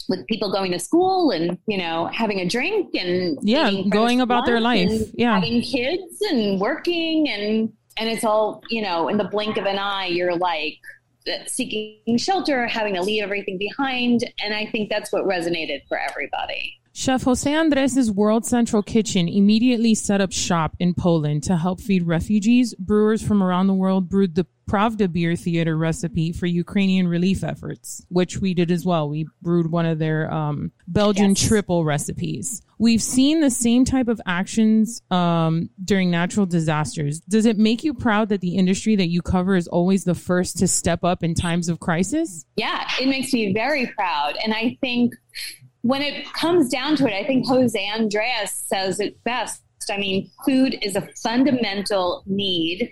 with 0.08 0.26
people 0.28 0.52
going 0.52 0.72
to 0.72 0.80
school 0.80 1.32
and 1.32 1.58
you 1.68 1.78
know 1.78 2.06
having 2.14 2.40
a 2.40 2.48
drink 2.48 2.94
and 2.96 3.38
Yeah, 3.42 3.70
going 3.90 4.22
about 4.22 4.46
their 4.46 4.62
life. 4.62 4.92
Yeah. 5.14 5.36
having 5.36 5.62
kids 5.62 6.22
and 6.30 6.62
working 6.62 7.28
and 7.30 7.74
and 7.98 8.08
it's 8.10 8.24
all 8.24 8.62
you 8.70 8.82
know 8.82 9.10
in 9.10 9.18
the 9.18 9.26
blink 9.36 9.58
of 9.58 9.66
an 9.66 9.78
eye 9.78 10.06
you're 10.06 10.36
like 10.38 10.78
seeking 11.48 12.18
shelter 12.18 12.66
having 12.68 12.94
to 12.96 13.02
leave 13.02 13.22
everything 13.24 13.58
behind 13.58 14.24
and 14.44 14.54
i 14.56 14.66
think 14.72 14.90
that's 14.90 15.12
what 15.14 15.24
resonated 15.26 15.82
for 15.88 16.00
everybody 16.00 16.74
Chef 16.94 17.24
Jose 17.24 17.52
Andres' 17.52 18.12
World 18.12 18.46
Central 18.46 18.84
Kitchen 18.84 19.28
immediately 19.30 19.96
set 19.96 20.20
up 20.20 20.32
shop 20.32 20.76
in 20.80 20.94
Poland 20.94 21.42
to 21.44 21.56
help 21.56 21.80
feed 21.80 22.04
refugees. 22.04 22.76
Brewers 22.76 23.22
from 23.26 23.42
around 23.42 23.68
the 23.68 23.74
world 23.74 24.10
brewed 24.10 24.36
the 24.36 24.46
Pravda 24.70 25.12
beer 25.12 25.36
theater 25.36 25.78
recipe 25.78 26.32
for 26.32 26.46
Ukrainian 26.46 27.08
relief 27.08 27.44
efforts, 27.44 28.06
which 28.10 28.38
we 28.40 28.54
did 28.54 28.72
as 28.72 28.86
well. 28.86 29.10
We 29.10 29.26
brewed 29.42 29.72
one 29.72 29.86
of 29.86 30.00
their 30.00 30.32
um, 30.34 30.72
Belgian 30.88 31.30
Yes. 31.32 31.48
triple 31.48 31.84
recipes. 31.86 32.62
We've 32.78 33.02
seen 33.02 33.42
the 33.42 33.50
same 33.50 33.84
type 33.86 34.08
of 34.08 34.22
actions 34.26 35.02
um, 35.12 35.70
during 35.84 36.10
natural 36.12 36.46
disasters. 36.46 37.20
Does 37.22 37.46
it 37.46 37.58
make 37.58 37.84
you 37.84 37.94
proud 37.94 38.30
that 38.30 38.42
the 38.42 38.56
industry 38.58 38.96
that 38.98 39.08
you 39.08 39.22
cover 39.22 39.56
is 39.56 39.68
always 39.68 40.04
the 40.04 40.16
first 40.16 40.58
to 40.60 40.68
step 40.68 41.04
up 41.04 41.24
in 41.24 41.36
times 41.36 41.70
of 41.70 41.80
crisis? 41.80 42.46
yeah, 42.58 42.86
it 43.00 43.08
makes 43.08 43.32
me 43.34 43.54
very 43.54 43.88
proud. 43.88 44.36
And 44.44 44.54
I 44.54 44.78
think 44.82 45.14
when 45.82 46.02
it 46.02 46.32
comes 46.34 46.70
down 46.70 46.96
to 46.98 47.08
it, 47.08 47.14
I 47.14 47.26
think 47.26 47.48
Jose 47.48 47.88
Andres 47.88 48.52
says 48.52 49.00
it 49.00 49.22
best. 49.24 49.62
I 49.90 49.98
mean, 49.98 50.30
food 50.46 50.78
is 50.82 50.96
a 50.96 51.08
fundamental 51.24 52.24
need, 52.28 52.92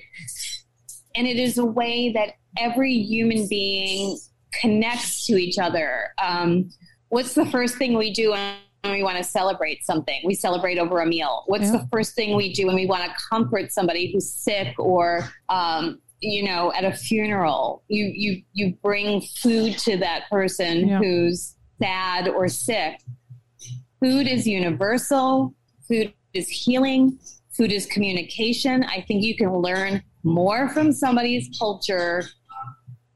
and 1.15 1.27
it 1.27 1.37
is 1.37 1.57
a 1.57 1.65
way 1.65 2.11
that 2.13 2.33
every 2.57 2.93
human 2.93 3.47
being 3.47 4.17
connects 4.59 5.25
to 5.27 5.33
each 5.35 5.59
other. 5.59 6.09
Um, 6.21 6.71
what's 7.09 7.33
the 7.35 7.45
first 7.45 7.77
thing 7.77 7.95
we 7.95 8.11
do 8.11 8.31
when 8.31 8.55
we 8.85 9.03
want 9.03 9.17
to 9.17 9.23
celebrate 9.23 9.85
something? 9.85 10.19
We 10.25 10.33
celebrate 10.33 10.79
over 10.79 10.99
a 11.01 11.05
meal. 11.05 11.43
What's 11.45 11.65
Yeah. 11.65 11.73
the 11.77 11.87
first 11.91 12.15
thing 12.15 12.35
we 12.35 12.53
do 12.53 12.65
when 12.65 12.75
we 12.75 12.87
want 12.87 13.03
to 13.03 13.15
comfort 13.29 13.71
somebody 13.71 14.11
who's 14.11 14.33
sick 14.33 14.73
or 14.79 15.29
um, 15.49 16.01
you 16.21 16.43
know, 16.43 16.73
at 16.73 16.83
a 16.83 16.91
funeral, 16.91 17.83
you 17.87 18.11
you 18.13 18.41
you 18.53 18.73
bring 18.83 19.21
food 19.21 19.77
to 19.79 19.95
that 19.97 20.23
person 20.29 20.87
Yeah. 20.87 20.97
who's 20.97 21.55
sad 21.81 22.27
or 22.27 22.47
sick. 22.47 23.01
Food 24.01 24.27
is 24.27 24.47
universal. 24.47 25.53
Food 25.87 26.13
is 26.33 26.47
healing. 26.47 27.19
Food 27.51 27.71
is 27.71 27.85
communication. 27.87 28.83
I 28.83 29.01
think 29.01 29.23
you 29.23 29.35
can 29.35 29.57
learn 29.57 30.03
more 30.23 30.69
from 30.69 30.91
somebody's 30.91 31.49
culture 31.57 32.23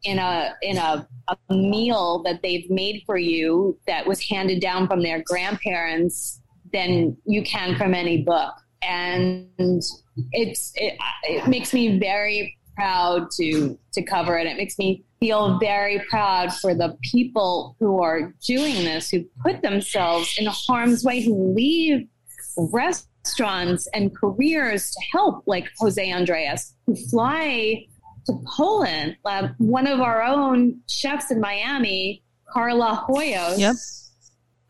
in 0.04 0.20
a 0.20 0.54
in 0.62 0.78
a, 0.78 1.08
a 1.30 1.54
meal 1.54 2.22
that 2.24 2.42
they've 2.42 2.70
made 2.70 3.04
for 3.06 3.18
you 3.18 3.80
that 3.88 4.06
was 4.06 4.22
handed 4.22 4.62
down 4.62 4.88
from 4.88 5.02
their 5.02 5.24
grandparents 5.26 6.42
than 6.74 7.16
you 7.26 7.44
can 7.44 7.76
from 7.78 7.94
any 7.94 8.24
book. 8.24 8.54
And 8.82 9.48
it's 10.32 10.74
it, 10.76 10.98
it 11.24 11.48
makes 11.48 11.74
me 11.74 12.00
very 12.00 12.58
proud 12.76 13.30
to 13.38 13.78
to 13.94 14.04
cover 14.04 14.38
it. 14.38 14.48
It 14.48 14.58
makes 14.58 14.78
me 14.78 15.06
feel 15.24 15.58
very 15.58 16.00
proud 16.10 16.54
for 16.54 16.76
the 16.76 16.98
people 17.14 17.78
who 17.80 18.02
are 18.02 18.34
doing 18.46 18.84
this, 18.84 19.10
who 19.10 19.24
put 19.42 19.62
themselves 19.62 20.36
in 20.38 20.46
harm's 20.48 21.06
way, 21.06 21.22
who 21.22 21.54
leave 21.54 22.06
restaurants 22.58 23.88
and 23.94 24.14
careers 24.16 24.92
to 24.92 25.02
help, 25.14 25.44
like 25.48 25.66
Jose 25.80 26.12
Andres, 26.12 26.74
who 26.86 26.96
fly 27.10 27.86
to 28.26 28.34
Poland. 28.58 29.16
Uh, 29.24 29.48
one 29.60 29.88
of 29.88 30.02
our 30.02 30.22
own 30.24 30.80
chefs 30.90 31.32
in 31.32 31.40
Miami, 31.40 32.22
Karla 32.52 33.06
Hoyos, 33.08 33.58
Yep. 33.60 33.76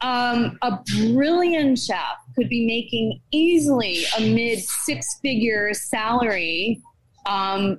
um, 0.02 0.58
a 0.62 0.80
brilliant 1.14 1.80
chef 1.80 1.98
could 2.36 2.48
be 2.50 2.66
making 2.68 3.20
easily 3.32 4.04
a 4.18 4.22
mid 4.22 4.60
six 4.60 5.18
figure 5.24 5.74
salary 5.74 6.80
um, 7.26 7.78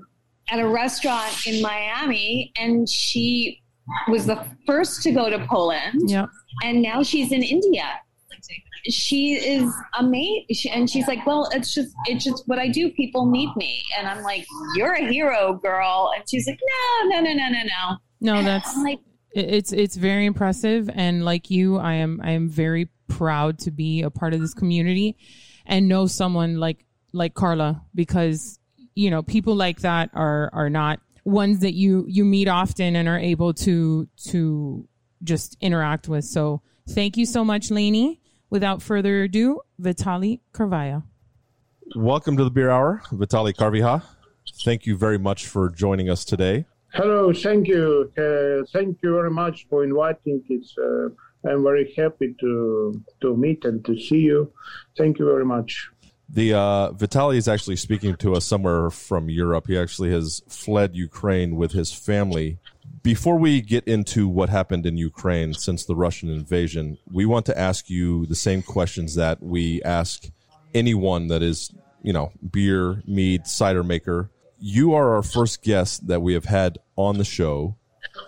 at 0.50 0.60
a 0.60 0.68
restaurant 0.68 1.46
in 1.46 1.62
Miami. 1.62 2.52
And 2.56 2.88
she 2.88 3.62
was 4.08 4.26
the 4.26 4.44
first 4.66 5.02
to 5.02 5.12
go 5.12 5.30
to 5.30 5.44
Poland. 5.46 6.08
Yep. 6.08 6.28
And 6.62 6.82
now 6.82 7.02
she's 7.02 7.32
in 7.32 7.42
India. 7.42 8.00
She 8.86 9.32
is 9.32 9.72
amazing. 9.98 10.72
And 10.72 10.90
she's 10.90 11.08
like, 11.08 11.24
well, 11.26 11.48
it's 11.52 11.72
just, 11.74 11.94
it's 12.06 12.22
just 12.24 12.42
what 12.46 12.58
I 12.58 12.68
do. 12.68 12.90
People 12.90 13.30
need 13.30 13.48
me. 13.56 13.82
And 13.98 14.06
I'm 14.06 14.22
like, 14.22 14.44
you're 14.76 14.92
a 14.92 15.06
hero, 15.06 15.54
girl. 15.54 16.12
And 16.14 16.22
she's 16.28 16.46
like, 16.46 16.58
no, 16.60 17.08
no, 17.08 17.20
no, 17.22 17.32
no, 17.32 17.48
no, 17.48 17.62
no. 17.62 17.96
No, 18.20 18.42
that's 18.42 18.76
like, 18.78 19.00
it's 19.34 19.72
it's 19.72 19.96
very 19.96 20.26
impressive 20.26 20.88
and 20.94 21.24
like 21.24 21.50
you 21.50 21.76
i 21.76 21.94
am 21.94 22.20
i 22.22 22.30
am 22.30 22.48
very 22.48 22.88
proud 23.08 23.58
to 23.58 23.70
be 23.70 24.02
a 24.02 24.10
part 24.10 24.32
of 24.32 24.40
this 24.40 24.54
community 24.54 25.16
and 25.66 25.88
know 25.88 26.06
someone 26.06 26.58
like 26.58 26.84
like 27.12 27.34
karla 27.34 27.82
because 27.94 28.60
you 28.94 29.10
know 29.10 29.22
people 29.22 29.54
like 29.54 29.80
that 29.80 30.10
are 30.14 30.50
are 30.52 30.70
not 30.70 31.00
ones 31.24 31.60
that 31.60 31.74
you 31.74 32.04
you 32.08 32.24
meet 32.24 32.48
often 32.48 32.96
and 32.96 33.08
are 33.08 33.18
able 33.18 33.54
to 33.54 34.08
to 34.16 34.86
just 35.22 35.56
interact 35.60 36.08
with 36.08 36.24
so 36.24 36.60
thank 36.90 37.16
you 37.16 37.26
so 37.26 37.44
much 37.44 37.70
Lainey. 37.70 38.20
without 38.50 38.82
further 38.82 39.22
ado 39.22 39.60
vitalli 39.80 40.40
karvyha 40.52 41.02
Welcome 41.94 42.36
to 42.38 42.44
the 42.44 42.50
Beer 42.50 42.70
Hour, 42.70 43.02
Vitalli 43.12 43.52
Karvyha. 43.54 44.02
Thank 44.64 44.86
you 44.86 44.96
very 44.96 45.18
much 45.18 45.46
for 45.46 45.68
joining 45.68 46.08
us 46.08 46.24
today. 46.24 46.64
Hello, 46.94 47.32
thank 47.32 47.68
you. 47.68 48.10
Uh, 48.16 48.64
thank 48.72 48.98
you 49.02 49.12
very 49.12 49.30
much 49.30 49.66
for 49.68 49.84
inviting. 49.84 50.42
It's 50.48 50.74
uh, 50.78 51.08
I'm 51.48 51.62
very 51.62 51.92
happy 51.96 52.34
to 52.40 53.04
to 53.20 53.36
meet 53.36 53.64
and 53.64 53.84
to 53.84 53.98
see 53.98 54.20
you. 54.20 54.50
Thank 54.96 55.18
you 55.18 55.26
very 55.26 55.44
much. 55.44 55.90
The 56.28 56.54
uh, 56.54 56.90
Vitalli 56.92 57.36
is 57.36 57.48
actually 57.48 57.76
speaking 57.76 58.16
to 58.16 58.34
us 58.34 58.44
somewhere 58.44 58.90
from 58.90 59.28
Europe. 59.28 59.66
He 59.66 59.78
actually 59.78 60.10
has 60.12 60.42
fled 60.48 60.96
Ukraine 60.96 61.56
with 61.56 61.72
his 61.72 61.92
family. 61.92 62.58
Before 63.02 63.36
we 63.38 63.60
get 63.60 63.84
into 63.84 64.26
what 64.26 64.48
happened 64.48 64.86
in 64.86 64.96
Ukraine 64.96 65.52
since 65.52 65.84
the 65.84 65.94
Russian 65.94 66.30
invasion, 66.30 66.98
we 67.12 67.26
want 67.26 67.46
to 67.46 67.58
ask 67.58 67.90
you 67.90 68.26
the 68.26 68.34
same 68.34 68.62
questions 68.62 69.14
that 69.16 69.42
we 69.42 69.82
ask 69.82 70.30
anyone 70.74 71.28
that 71.28 71.42
is, 71.42 71.70
you 72.02 72.12
know, 72.12 72.32
beer, 72.50 73.02
mead, 73.06 73.46
cider 73.46 73.84
maker. 73.84 74.30
You 74.58 74.94
are 74.94 75.14
our 75.14 75.22
first 75.22 75.62
guest 75.62 76.06
that 76.08 76.22
we 76.22 76.32
have 76.32 76.46
had 76.46 76.78
on 76.96 77.18
the 77.18 77.24
show 77.24 77.76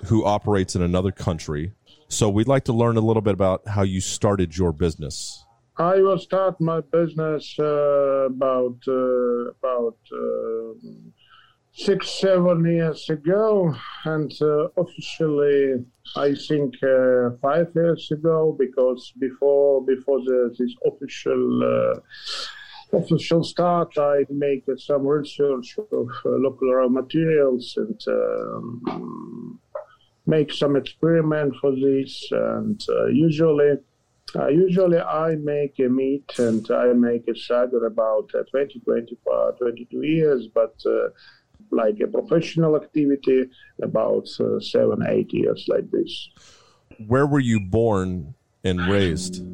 who 0.05 0.25
operates 0.25 0.77
in 0.77 0.83
another 0.83 1.13
country. 1.13 1.73
So 2.09 2.29
we'd 2.29 2.49
like 2.49 2.65
to 2.65 2.73
learn 2.73 2.97
a 2.97 3.01
little 3.01 3.23
bit 3.23 3.35
about 3.35 3.67
how 3.67 3.83
you 3.83 4.01
started 4.01 4.57
your 4.57 4.73
business. 4.73 5.46
I 5.79 5.97
will 5.97 6.19
start 6.19 6.59
my 6.59 6.81
business 6.81 7.55
uh, 7.59 8.29
about 8.33 8.79
uh, 8.89 9.51
about 9.51 9.99
uh, 10.11 10.73
six 11.73 12.19
seven 12.19 12.65
years 12.65 13.11
ago, 13.11 13.75
and 14.07 14.33
uh, 14.41 14.69
officially 14.79 15.85
I 16.17 16.35
think 16.49 16.75
uh, 16.83 17.37
five 17.43 17.69
years 17.75 18.11
ago 18.11 18.57
because 18.59 19.13
before 19.19 19.85
before 19.85 20.21
the, 20.21 20.55
this 20.59 20.75
official. 20.87 21.63
Uh, 21.63 22.01
official 22.93 23.43
start, 23.43 23.99
I 23.99 24.25
make 24.31 24.63
uh, 24.69 24.77
some 24.77 25.05
research 25.05 25.77
of 25.77 26.09
local 26.25 26.73
raw 26.73 26.89
materials 26.89 27.75
and 27.77 28.01
um, 28.07 29.59
make 30.25 30.53
some 30.53 30.77
experiment 30.77 31.57
for 31.61 31.73
this. 31.73 32.29
And 32.31 32.81
usually, 33.11 33.79
uh, 34.39 34.49
usually 34.49 34.99
I 34.99 35.37
make 35.37 35.79
a 35.79 35.89
mead 35.89 36.25
and 36.39 36.69
I 36.71 36.93
make 36.93 37.27
a 37.29 37.37
cider 37.37 37.87
about 37.87 38.31
uh, 38.35 38.43
20, 38.51 38.81
25, 38.81 39.59
22 39.59 40.03
years, 40.03 40.49
but 40.49 40.75
uh, 40.87 41.09
like 41.71 41.99
a 42.01 42.07
professional 42.07 42.77
activity, 42.77 43.45
about 43.83 44.29
uh, 44.41 44.61
seven, 44.61 45.05
eight 45.09 45.33
years 45.33 45.67
like 45.69 45.91
this. 45.91 46.31
Where 47.07 47.27
were 47.27 47.41
you 47.41 47.61
born 47.61 48.35
and 48.65 48.81
raised? 48.89 49.45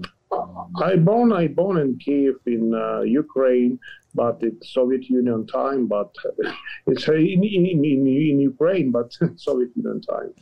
I 0.82 0.96
born 0.96 1.32
I 1.32 1.48
born 1.48 1.78
in 1.78 1.98
Kiev 1.98 2.36
in 2.46 2.74
uh, 2.74 3.02
Ukraine, 3.02 3.78
but 4.14 4.38
it's 4.40 4.72
Soviet 4.72 5.04
Union 5.08 5.46
time. 5.46 5.86
But 5.86 6.14
it's 6.86 7.08
uh, 7.08 7.14
in, 7.14 7.44
in, 7.44 7.84
in, 7.84 8.06
in 8.06 8.40
Ukraine, 8.40 8.90
but 8.90 9.12
Soviet 9.36 9.70
Union 9.76 10.00
time. 10.00 10.32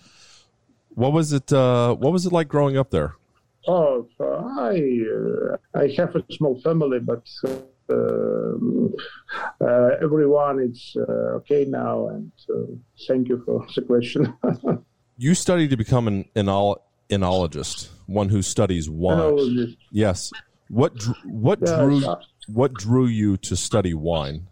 What 0.90 1.12
was 1.12 1.32
it? 1.32 1.52
Uh, 1.52 1.94
what 1.94 2.12
was 2.12 2.26
it 2.26 2.32
like 2.32 2.49
growing 2.49 2.76
up 2.76 2.90
there? 2.90 3.16
Oh, 3.69 4.09
I 4.21 5.02
uh, 5.14 5.57
I 5.79 5.88
have 5.97 6.17
a 6.17 6.25
small 6.31 6.61
family, 6.62 6.99
but 6.99 7.29
uh, 7.47 7.50
um, 7.90 8.95
uh, 9.61 9.90
everyone 10.00 10.61
is 10.61 10.97
uh, 10.97 11.37
okay 11.38 11.67
now. 11.67 12.09
And 12.09 12.33
uh, 12.49 12.73
thank 13.07 13.29
you 13.29 13.43
for 13.45 13.67
the 13.75 13.83
question. 13.83 14.35
you 15.19 15.35
studied 15.35 15.71
to 15.71 15.76
become 15.76 16.09
an 16.09 16.25
enol- 16.35 16.81
enologist, 17.11 17.88
one 18.07 18.31
who 18.31 18.40
studies 18.40 18.88
wine. 18.88 19.19
Enologist. 19.19 19.76
Yes. 19.90 20.33
What 20.69 20.97
dr- 20.97 21.19
what 21.25 21.61
drew 21.61 22.02
what 22.47 22.75
drew 22.75 23.07
you 23.07 23.37
to 23.38 23.57
study 23.57 23.93
wine? 23.93 24.47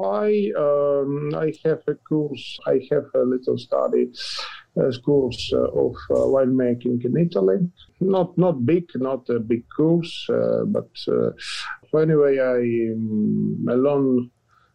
I 0.00 0.52
um, 0.56 1.34
I 1.34 1.52
have 1.64 1.82
a 1.86 1.94
course. 1.94 2.58
I 2.66 2.80
have 2.90 3.06
a 3.14 3.22
little 3.22 3.58
study 3.58 4.12
uh, 4.78 4.92
course 5.04 5.52
uh, 5.52 5.58
of 5.58 5.94
uh, 6.10 6.14
winemaking 6.14 7.04
in 7.04 7.16
Italy. 7.16 7.58
Not 8.00 8.36
not 8.38 8.64
big, 8.64 8.84
not 8.94 9.28
a 9.28 9.40
big 9.40 9.64
course, 9.76 10.26
but 10.66 10.90
anyway, 11.94 12.38
I 12.38 12.92
um, 12.94 13.66
alone 13.68 14.30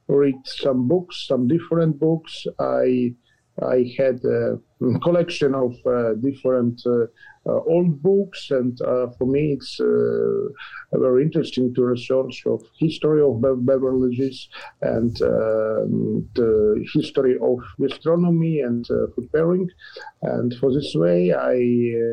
read 0.07 0.35
some 0.45 0.87
books, 0.87 1.27
some 1.27 1.47
different 1.47 1.99
books. 1.99 2.45
I 2.59 3.15
I 3.61 3.93
had 3.97 4.19
a 4.25 4.59
collection 5.01 5.53
of 5.53 5.75
uh, 5.85 6.13
different 6.15 6.81
uh, 6.85 7.05
old 7.45 8.01
books, 8.01 8.49
and 8.49 8.79
uh, 8.81 9.07
for 9.17 9.27
me, 9.27 9.53
it's 9.53 9.79
very 10.91 11.23
interesting 11.23 11.73
to 11.75 11.83
research 11.83 12.43
of 12.45 12.63
history 12.79 13.21
of 13.21 13.41
bev- 13.41 13.65
beverages 13.65 14.49
and 14.81 15.21
um, 15.21 16.27
the 16.35 16.83
history 16.93 17.37
of 17.41 17.59
gastronomy 17.79 18.61
and 18.61 18.87
pairing. 19.31 19.69
And 20.23 20.53
for 20.55 20.73
this 20.73 20.93
way, 20.95 21.31
I 21.33 21.55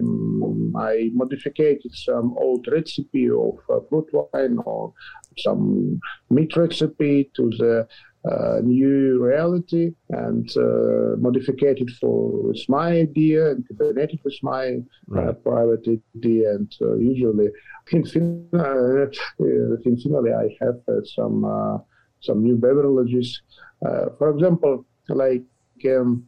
um, 0.01 0.75
I 0.77 1.11
modified 1.15 1.79
some 1.93 2.37
old 2.39 2.67
recipe 2.71 3.31
of 3.31 3.59
fruit 3.89 4.09
wine 4.13 4.59
or 4.67 4.93
some 5.39 6.01
mead 6.29 6.57
recipe 6.57 7.31
to 7.37 7.51
the 7.59 7.89
uh, 8.25 8.61
new 8.63 9.23
reality 9.25 9.93
and 10.11 10.49
uh, 10.57 11.17
modified 11.19 11.79
it 11.85 11.91
for 12.01 12.43
with 12.49 12.65
my 12.69 12.89
idea 12.93 13.51
and 13.53 13.65
it 13.97 14.21
with 14.25 14.39
my 14.43 14.79
uh, 15.17 15.33
private 15.33 15.87
idea. 16.17 16.51
And 16.51 16.73
uh, 16.83 16.97
usually, 16.97 17.49
in, 17.93 18.05
fin- 18.05 18.49
uh, 18.53 18.59
uh, 18.61 19.77
in 19.85 19.97
finally, 20.03 20.33
I 20.33 20.49
have 20.61 20.81
uh, 20.89 21.01
some 21.17 21.45
uh, 21.45 21.79
some 22.21 22.43
new 22.43 22.57
beverages. 22.57 23.41
Uh, 23.87 24.07
for 24.19 24.31
example, 24.31 24.85
like 25.09 25.45
um, 25.87 26.25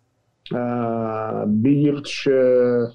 uh, 0.55 1.45
birch. 1.47 2.27
Uh, 2.27 2.87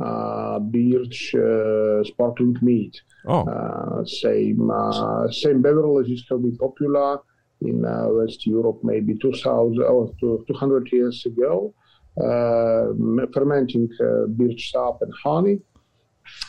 uh, 0.00 0.60
birch 0.60 1.34
uh, 1.34 2.04
sparkling 2.04 2.56
mead. 2.62 2.94
Oh, 3.26 3.42
Uh, 3.48 4.04
same 4.04 4.70
uh, 4.70 5.28
same 5.30 5.60
beverages 5.60 6.24
have 6.30 6.40
been 6.42 6.56
popular 6.56 7.18
in 7.62 7.84
uh, 7.84 8.06
West 8.08 8.46
Europe 8.46 8.80
maybe 8.82 9.16
2000 9.18 9.82
or 9.82 10.12
two- 10.20 10.44
200 10.46 10.92
years 10.92 11.24
ago. 11.26 11.74
Uh, 12.20 12.94
fermenting 13.32 13.88
uh, 14.00 14.26
birch 14.26 14.72
sap 14.72 14.96
and 15.02 15.12
honey, 15.22 15.60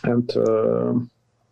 and 0.04 0.28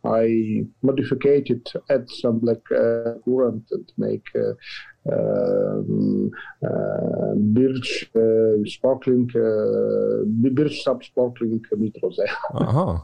I 0.08 0.66
modified 0.82 1.50
it, 1.50 1.74
add 1.90 2.10
some 2.10 2.40
black 2.40 2.64
uh, 2.72 3.20
currant, 3.26 3.66
and 3.72 3.92
make 3.98 4.28
uh, 4.36 4.54
um, 5.12 6.32
uh, 6.64 7.34
birch 7.36 8.10
uh, 8.16 8.64
sparkling 8.66 9.28
birch 10.54 10.84
sap 10.84 11.04
sparkling 11.04 11.62
mead 11.78 11.96
rosé. 12.02 12.28
uh 12.54 12.72
huh. 12.72 13.00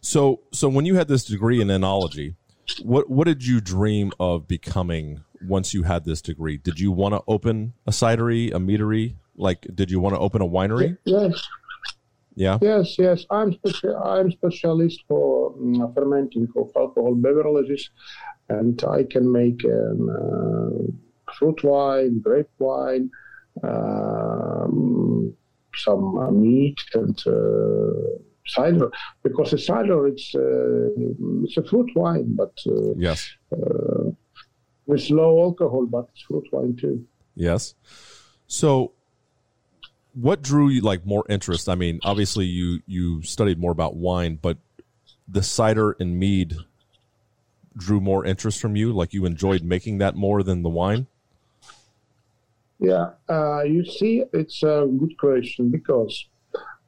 So 0.00 0.40
so 0.52 0.68
when 0.68 0.84
you 0.86 0.94
had 0.94 1.08
this 1.08 1.24
degree 1.24 1.60
in 1.60 1.68
enology, 1.68 2.34
what 2.82 3.10
what 3.10 3.26
did 3.26 3.44
you 3.44 3.60
dream 3.60 4.12
of 4.20 4.46
becoming 4.46 5.24
once 5.46 5.74
you 5.74 5.82
had 5.82 6.04
this 6.04 6.20
degree? 6.22 6.56
Did 6.56 6.80
you 6.80 6.92
want 6.92 7.14
to 7.14 7.22
open 7.26 7.74
a 7.86 7.90
cidery, 7.90 8.54
a 8.54 8.58
meadery? 8.58 9.14
Like, 9.36 9.66
did 9.74 9.90
you 9.90 10.00
want 10.00 10.14
to 10.14 10.18
open 10.18 10.42
a 10.42 10.46
winery? 10.46 10.98
Yes. 11.04 11.40
Yeah. 12.34 12.58
Yes, 12.62 12.96
yes. 12.98 13.26
I'm 13.30 13.52
speci- 13.52 14.06
I'm 14.06 14.30
specialist 14.30 15.02
for 15.08 15.54
mm, 15.54 15.92
fermenting 15.92 16.46
of 16.56 16.70
alcohol 16.76 17.16
beverages, 17.16 17.90
and 18.48 18.80
I 18.84 19.02
can 19.10 19.30
make 19.32 19.60
um, 19.64 20.08
uh, 20.08 21.32
fruit 21.36 21.64
wine, 21.64 22.20
grape 22.20 22.50
wine, 22.60 23.10
um, 23.64 25.34
some 25.74 26.16
uh, 26.16 26.30
mead 26.30 26.76
and 26.94 27.18
uh, 27.26 28.18
cider. 28.46 28.88
Because 29.24 29.52
a 29.52 29.58
cider 29.58 30.06
it's 30.06 30.32
uh, 30.32 30.90
it's 31.42 31.56
a 31.56 31.64
fruit 31.64 31.90
wine, 31.96 32.36
but 32.36 32.56
uh, 32.68 32.94
Yes. 32.96 33.30
With 34.88 35.08
low 35.10 35.40
alcohol, 35.42 35.86
but 35.86 36.08
it's 36.12 36.22
fruit 36.22 36.48
wine 36.50 36.74
too. 36.74 37.06
Yes. 37.36 37.74
So 38.48 38.92
what 40.14 40.42
drew 40.42 40.68
you 40.68 40.80
like 40.80 41.06
more 41.06 41.24
interest? 41.28 41.68
I 41.68 41.76
mean, 41.76 42.00
obviously 42.02 42.46
you 42.46 42.80
you 42.86 43.22
studied 43.22 43.60
more 43.60 43.70
about 43.70 43.94
wine, 43.94 44.38
but 44.42 44.56
the 45.28 45.42
cider 45.42 45.94
and 46.00 46.18
mead 46.18 46.56
drew 47.76 48.00
more 48.00 48.24
interest 48.24 48.60
from 48.60 48.74
you? 48.74 48.92
Like 48.92 49.14
you 49.14 49.24
enjoyed 49.24 49.62
making 49.62 49.98
that 49.98 50.16
more 50.16 50.42
than 50.42 50.62
the 50.62 50.68
wine? 50.68 51.06
Yeah, 52.80 53.10
uh, 53.28 53.62
you 53.62 53.84
see, 53.84 54.24
it's 54.32 54.62
a 54.62 54.88
good 54.98 55.16
question 55.18 55.68
because 55.70 56.26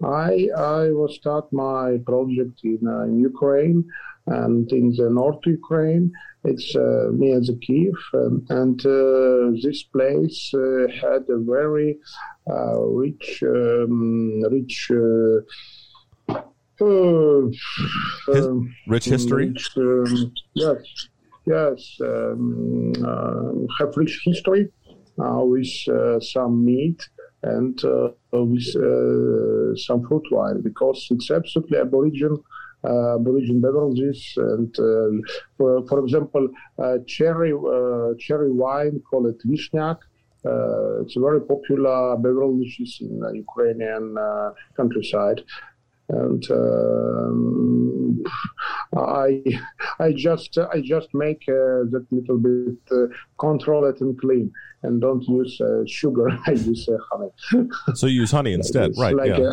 I 0.03 0.49
I 0.57 0.91
will 0.91 1.09
start 1.09 1.53
my 1.53 1.99
project 2.07 2.61
in, 2.65 2.81
uh, 2.87 3.03
in 3.03 3.21
Ukraine 3.21 3.85
and 4.27 4.71
in 4.73 4.95
the 4.97 5.11
north 5.11 5.45
Ukraine. 5.47 6.13
It's 6.45 6.75
uh, 6.75 7.09
near 7.13 7.39
the 7.41 7.59
Kiev, 7.61 7.93
um, 8.15 8.47
and 8.49 8.81
uh, 8.87 9.51
this 9.63 9.83
place 9.83 10.51
uh, 10.55 10.87
had 10.89 11.23
a 11.29 11.39
very 11.39 11.99
uh, 12.51 12.81
rich 12.81 13.43
um, 13.47 14.43
rich. 14.51 14.91
His- 16.79 18.47
um, 18.47 18.75
Rich 18.89 19.05
history? 19.05 19.49
rich, 19.49 19.71
um, 19.77 20.33
yes, 20.55 20.77
yes, 21.47 21.97
um, 22.01 22.93
uh, 23.05 23.53
have 23.79 23.95
rich 23.97 24.23
history 24.25 24.69
uh, 25.23 25.41
with 25.45 25.69
uh, 25.89 26.19
some 26.21 26.65
mead 26.65 26.99
and 27.43 27.85
uh, 27.85 28.09
with 28.33 28.75
uh, 28.77 29.77
some 29.77 30.07
fruit 30.07 30.25
wine 30.31 30.63
because 30.63 31.07
it's 31.11 31.31
absolutely 31.31 31.77
aboriginal. 31.79 32.43
Uh, 32.83 33.17
aboriginal 33.17 33.61
beverages 33.61 34.33
and 34.39 34.75
uh, 34.79 35.11
for, 35.59 35.87
for 35.87 35.99
example 36.03 36.49
uh, 36.83 36.97
cherry 37.07 37.53
uh, 37.53 38.15
cherry 38.19 38.51
wine 38.51 38.99
called 39.09 39.27
it 39.27 39.39
vishniak 39.47 39.99
uh, 40.47 41.03
it's 41.03 41.15
a 41.15 41.21
very 41.21 41.43
popular 41.43 42.17
beverage 42.17 42.77
in 43.03 43.21
uh, 43.23 43.31
Ukrainian 43.33 44.17
uh, 44.17 44.51
countryside 44.79 45.43
and 46.09 46.51
um, 46.51 48.23
I 48.97 49.43
I 49.99 50.13
just 50.13 50.59
I 50.59 50.81
just 50.81 51.09
make 51.15 51.43
uh, 51.49 51.87
that 51.93 52.07
little 52.11 52.39
bit 52.39 52.79
uh, 52.91 53.07
control 53.39 53.85
it 53.87 54.01
and 54.01 54.19
clean 54.19 54.51
and 54.83 55.01
don't 55.01 55.23
use 55.29 55.61
uh, 55.61 55.83
sugar. 55.87 56.29
I 56.47 56.53
use 56.53 56.89
uh, 56.89 56.97
honey. 57.11 57.31
So 57.95 58.07
you 58.07 58.21
use 58.23 58.33
honey 58.33 58.53
instead, 58.61 58.93
right? 58.97 59.15
like, 59.15 59.29
yeah. 59.29 59.49
uh, 59.49 59.53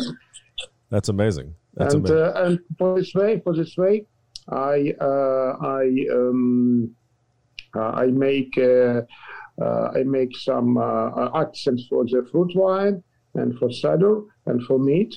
That's 0.90 1.08
amazing. 1.08 1.54
That's 1.74 1.94
and 1.94 2.10
uh, 2.10 2.32
and 2.36 2.58
for 2.78 2.98
this 2.98 3.14
way, 3.14 3.40
for 3.44 3.54
this 3.54 3.76
way, 3.76 4.06
I 4.48 4.94
uh, 5.00 5.56
I 5.60 6.06
um, 6.12 6.94
uh, 7.76 7.90
I 7.90 8.06
make 8.06 8.56
uh, 8.58 9.02
uh, 9.60 9.90
I 9.94 10.02
make 10.04 10.36
some 10.36 10.76
uh, 10.76 11.30
accents 11.40 11.86
for 11.88 12.04
the 12.04 12.26
fruit 12.30 12.52
wine 12.54 13.02
and 13.34 13.56
for 13.58 13.70
cider 13.70 14.22
and 14.46 14.62
for 14.64 14.78
mead. 14.78 15.14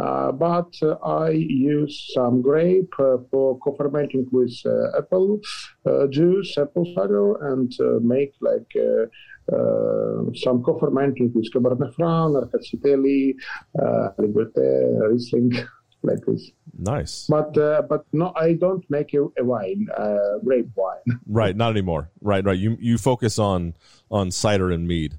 Uh, 0.00 0.32
but 0.32 0.74
uh, 0.82 0.94
I 1.04 1.30
use 1.30 2.10
some 2.12 2.42
grape 2.42 2.92
uh, 2.98 3.18
for 3.30 3.58
co-fermenting 3.60 4.26
with 4.32 4.52
uh, 4.66 4.98
apple 4.98 5.40
uh, 5.86 6.08
juice, 6.08 6.58
apple 6.58 6.92
cider, 6.96 7.52
and 7.52 7.72
uh, 7.80 8.00
make 8.02 8.32
like 8.40 8.66
uh, 8.76 9.54
uh, 9.54 10.24
some 10.34 10.64
co-fermenting 10.64 11.32
with 11.32 11.48
Cabernet 11.52 11.94
Franc, 11.94 12.34
Rkatsiteli, 12.34 13.34
uh, 13.80 14.08
Liberté, 14.18 15.10
Riesling, 15.12 15.52
like 16.04 16.24
this. 16.26 16.50
nice. 16.78 17.26
But 17.28 17.56
uh, 17.58 17.82
but 17.88 18.06
no, 18.12 18.32
I 18.36 18.54
don't 18.54 18.84
make 18.90 19.14
a, 19.14 19.24
a 19.38 19.44
wine, 19.44 19.88
uh, 19.96 20.38
grape 20.44 20.68
wine. 20.74 21.00
Right, 21.26 21.56
not 21.56 21.70
anymore. 21.70 22.10
Right, 22.20 22.44
right. 22.44 22.58
You 22.58 22.76
you 22.80 22.98
focus 22.98 23.38
on 23.38 23.74
on 24.10 24.30
cider 24.30 24.70
and 24.70 24.86
mead. 24.86 25.18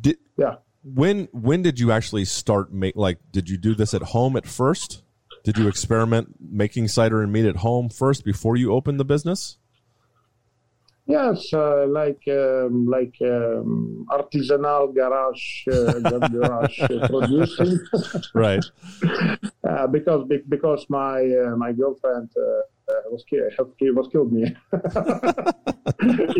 Did 0.00 0.18
Yeah. 0.36 0.56
when 0.84 1.28
when 1.32 1.62
did 1.62 1.80
you 1.80 1.90
actually 1.92 2.24
start 2.24 2.72
make 2.72 2.96
like 2.96 3.18
did 3.32 3.48
you 3.50 3.56
do 3.58 3.74
this 3.74 3.94
at 3.94 4.02
home 4.02 4.36
at 4.36 4.46
first? 4.46 5.02
Did 5.42 5.56
you 5.56 5.68
experiment 5.68 6.36
making 6.38 6.88
cider 6.88 7.22
and 7.22 7.32
mead 7.32 7.46
at 7.46 7.56
home 7.56 7.88
first 7.88 8.24
before 8.24 8.56
you 8.56 8.72
opened 8.72 9.00
the 9.00 9.06
business? 9.06 9.56
Yes, 11.06 11.52
uh, 11.52 11.86
like 11.88 12.22
um, 12.28 12.86
like 12.86 13.16
um, 13.22 14.06
artisanal 14.10 14.94
garage 14.94 15.66
uh, 15.72 16.28
garage 16.28 16.80
uh, 16.80 17.08
producing. 17.08 17.78
Right. 18.34 18.64
uh, 19.68 19.86
because 19.88 20.28
be- 20.28 20.44
because 20.48 20.86
my 20.88 21.20
uh, 21.22 21.56
my 21.56 21.72
girlfriend 21.72 22.30
uh, 22.36 22.92
was 23.10 23.24
killed. 23.28 23.52
Was 23.96 24.08
killed 24.12 24.32
me 24.32 24.54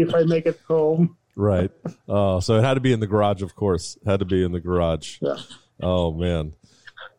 if 0.03 0.14
I 0.14 0.23
make 0.25 0.46
it 0.46 0.61
home. 0.68 1.16
Right. 1.37 1.70
Uh, 2.09 2.40
so 2.40 2.57
it 2.59 2.62
had 2.62 2.75
to 2.75 2.81
be 2.81 2.92
in 2.92 3.01
the 3.01 3.07
garage, 3.07 3.42
of 3.42 3.55
course. 3.55 3.99
Had 4.07 4.20
to 4.20 4.25
be 4.27 4.44
in 4.44 4.53
the 4.53 4.61
garage. 4.61 5.18
Yeah. 5.20 5.37
Oh 5.83 6.12
man. 6.12 6.55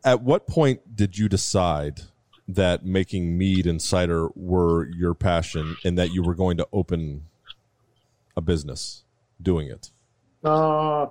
At 0.04 0.22
what 0.22 0.46
point 0.46 0.96
did 0.96 1.18
you 1.18 1.28
decide 1.28 2.02
that 2.48 2.84
making 2.84 3.38
mead 3.38 3.66
and 3.66 3.80
cider 3.80 4.28
were 4.34 4.88
your 4.90 5.14
passion 5.14 5.76
and 5.84 5.96
that 5.98 6.12
you 6.12 6.22
were 6.22 6.34
going 6.34 6.56
to 6.56 6.66
open 6.72 7.26
a 8.36 8.40
business 8.40 9.04
doing 9.40 9.68
it? 9.68 9.90
Uh, 10.44 11.06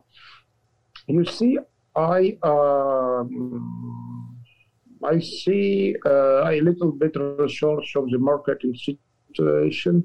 you 1.07 1.25
see, 1.25 1.57
I 1.95 2.38
um, 2.43 4.38
I 5.03 5.19
see 5.19 5.95
uh, 6.05 6.43
a 6.49 6.62
little 6.62 6.91
bit 6.91 7.15
research 7.15 7.95
of 7.95 8.10
the 8.10 8.19
marketing 8.19 8.75
situation, 8.75 10.03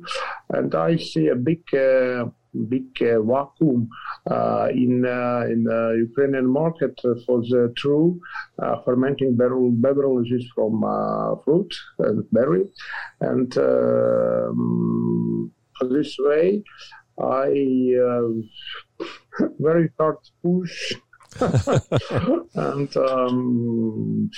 and 0.50 0.74
I 0.74 0.96
see 0.96 1.28
a 1.28 1.36
big 1.36 1.62
uh, 1.74 2.26
big 2.68 2.86
uh, 3.02 3.20
vacuum 3.22 3.88
uh, 4.30 4.68
in 4.70 5.04
uh, 5.04 5.44
in 5.46 5.64
Ukrainian 6.08 6.46
market 6.46 6.98
for 7.26 7.40
the 7.42 7.72
true 7.76 8.20
uh, 8.58 8.80
fermenting 8.84 9.36
beverages 9.36 10.44
from 10.54 10.80
fruit 11.44 11.72
and 11.98 12.24
berry, 12.32 12.64
and 13.20 13.56
um, 13.58 15.52
this 15.90 16.16
way 16.18 16.62
I 17.18 17.94
very 19.58 19.90
hard 19.98 20.18
push 20.42 20.94
and 22.54 22.96
um, 22.96 24.30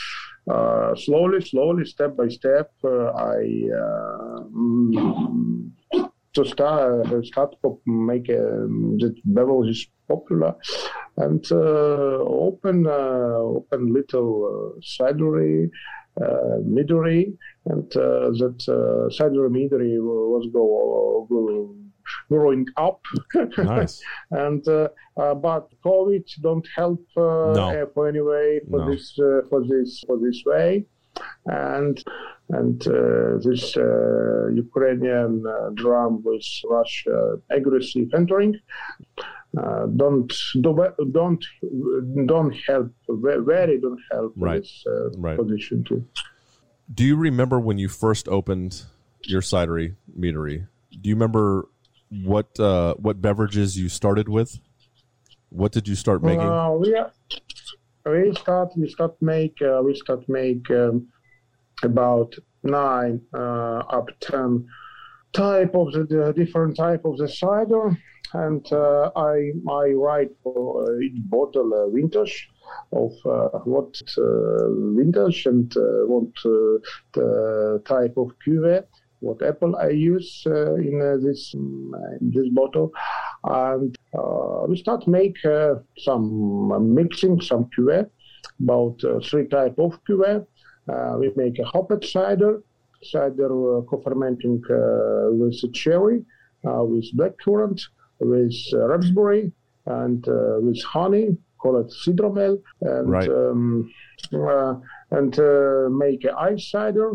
uh, 0.51 0.95
slowly, 0.97 1.41
slowly, 1.45 1.85
step 1.85 2.17
by 2.17 2.29
step, 2.29 2.71
uh, 2.83 3.11
I 3.11 3.39
uh, 3.73 4.43
mm, 4.51 5.71
to 6.33 6.45
start 6.45 7.07
uh, 7.07 7.23
start 7.23 7.55
to 7.63 7.81
make 7.87 8.29
um, 8.31 8.97
the 8.99 9.15
beverages 9.25 9.87
popular 10.09 10.55
and 11.19 11.45
uh, 11.53 11.55
open 11.55 12.87
uh, 12.87 13.39
open 13.59 13.93
little 13.93 14.75
cidery. 14.83 15.71
Uh, 16.21 16.59
middery, 16.67 17.33
and 17.67 17.97
uh, 17.97 18.27
that 18.41 18.59
uh, 18.67 19.07
cidery 19.15 19.51
middery 19.51 19.95
was 20.01 20.49
go, 20.53 21.29
go 21.31 21.77
growing 22.29 22.67
up. 22.77 23.01
Nice. 23.59 24.03
and 24.31 24.67
uh, 24.69 24.89
uh, 25.17 25.35
but 25.35 25.69
COVID 25.85 26.25
don't 26.41 26.67
help 26.77 27.05
uh, 27.17 27.53
No. 27.61 27.87
for 27.95 28.09
any 28.09 28.21
way 28.21 28.61
for 28.71 28.79
No. 28.81 28.91
this 28.91 29.19
uh, 29.19 29.43
for 29.49 29.61
this 29.67 30.03
for 30.07 30.17
this 30.19 30.43
way. 30.47 30.85
And 31.47 32.03
and 32.51 32.79
uh, 32.87 33.39
this 33.47 33.77
uh, 33.77 34.47
Ukrainian 34.65 35.45
uh, 35.47 35.71
drum 35.75 36.23
with 36.25 36.47
Russia 36.71 37.19
aggressive 37.51 38.09
entering 38.15 38.55
uh, 39.61 39.87
don't 40.03 40.33
do- 40.61 40.95
don't 41.11 41.43
don't 42.27 42.55
help 42.69 42.93
very 43.09 43.81
don't 43.81 44.01
help 44.13 44.33
Right. 44.37 44.63
this 44.63 44.85
uh, 44.87 45.11
Right. 45.17 45.37
position 45.39 45.83
too. 45.85 46.05
Do 46.93 47.05
you 47.05 47.17
remember 47.17 47.59
when 47.61 47.79
you 47.79 47.89
first 47.89 48.29
opened 48.29 48.85
your 49.25 49.43
cidery 49.43 49.97
meadery? 50.19 50.67
Do 51.01 51.09
you 51.11 51.15
remember 51.17 51.69
what 52.11 52.59
uh, 52.59 52.95
what 52.95 53.21
beverages 53.21 53.77
you 53.77 53.89
started 53.89 54.29
with? 54.29 54.59
What 55.51 55.73
did 55.73 55.89
you 55.89 55.95
start 55.95 56.23
making? 56.23 56.41
Uh, 56.41 56.73
we 56.73 56.95
we 58.07 58.35
start 58.35 58.71
we 58.77 58.89
start 58.89 59.15
make 59.21 59.57
uh, 59.63 59.81
we 59.83 59.95
start 59.95 60.29
make 60.29 60.71
um, 60.71 61.09
about 61.83 62.35
nine 62.63 63.21
uh, 63.35 63.79
up 63.91 64.09
ten 64.21 64.67
type 65.33 65.75
of 65.75 65.93
the, 65.93 66.05
the 66.05 66.33
different 66.37 66.77
type 66.77 67.05
of 67.05 67.19
the 67.19 67.29
cider, 67.29 67.97
and 68.35 68.67
uh, 68.73 69.11
I 69.17 69.53
I 69.71 69.91
write 69.91 70.31
for 70.43 70.85
uh, 70.85 70.99
each 71.01 71.21
bottle 71.25 71.73
uh, 71.75 71.89
vintage 71.91 72.49
of 72.93 73.13
uh, 73.25 73.59
what 73.65 74.01
vintage 74.97 75.47
and 75.47 75.73
what 76.07 76.35
type 77.85 78.15
of 78.17 78.33
cuvee 78.47 78.83
what 79.21 79.43
apple 79.43 79.77
I 79.77 79.89
use 79.91 80.45
uh, 80.47 80.75
in 80.77 81.01
uh, 81.03 81.17
this 81.25 81.53
um, 81.55 81.95
in 82.21 82.31
this 82.31 82.49
bottle, 82.51 82.93
and 83.45 83.97
uh, 84.17 84.65
we 84.69 84.77
start 84.77 85.07
make 85.09 85.37
uh, 85.45 85.75
some 85.99 86.73
uh, 86.73 86.79
mixing 86.79 87.41
some 87.41 87.69
cuvee, 87.77 88.09
about 88.61 88.97
uh, 89.05 89.19
three 89.29 89.47
type 89.49 89.79
of 89.79 89.99
cuvee. 90.05 90.47
Uh, 90.89 91.17
we 91.21 91.33
make 91.37 91.59
a 91.59 91.65
hopped 91.65 92.05
cider, 92.05 92.63
cider 93.03 93.51
uh, 93.79 93.83
co-fermenting 93.83 94.63
uh, 94.71 95.31
with 95.33 95.57
cherry, 95.75 96.25
uh, 96.69 96.83
with 96.85 97.07
blackcurrant, 97.17 97.81
with 98.21 98.57
uh, 98.73 98.87
raspberry, 98.89 99.53
and 99.87 100.27
uh, 100.29 100.59
with 100.61 100.83
honey. 100.85 101.37
Call 101.59 101.81
it 101.81 101.93
hydromel, 102.07 102.63
and 102.83 103.11
Right. 103.11 103.29
um, 103.29 103.93
uh, 104.33 104.75
and 105.11 105.37
uh, 105.41 105.89
make 105.91 106.25
a 106.25 106.33
ice 106.39 106.71
cider 106.71 107.11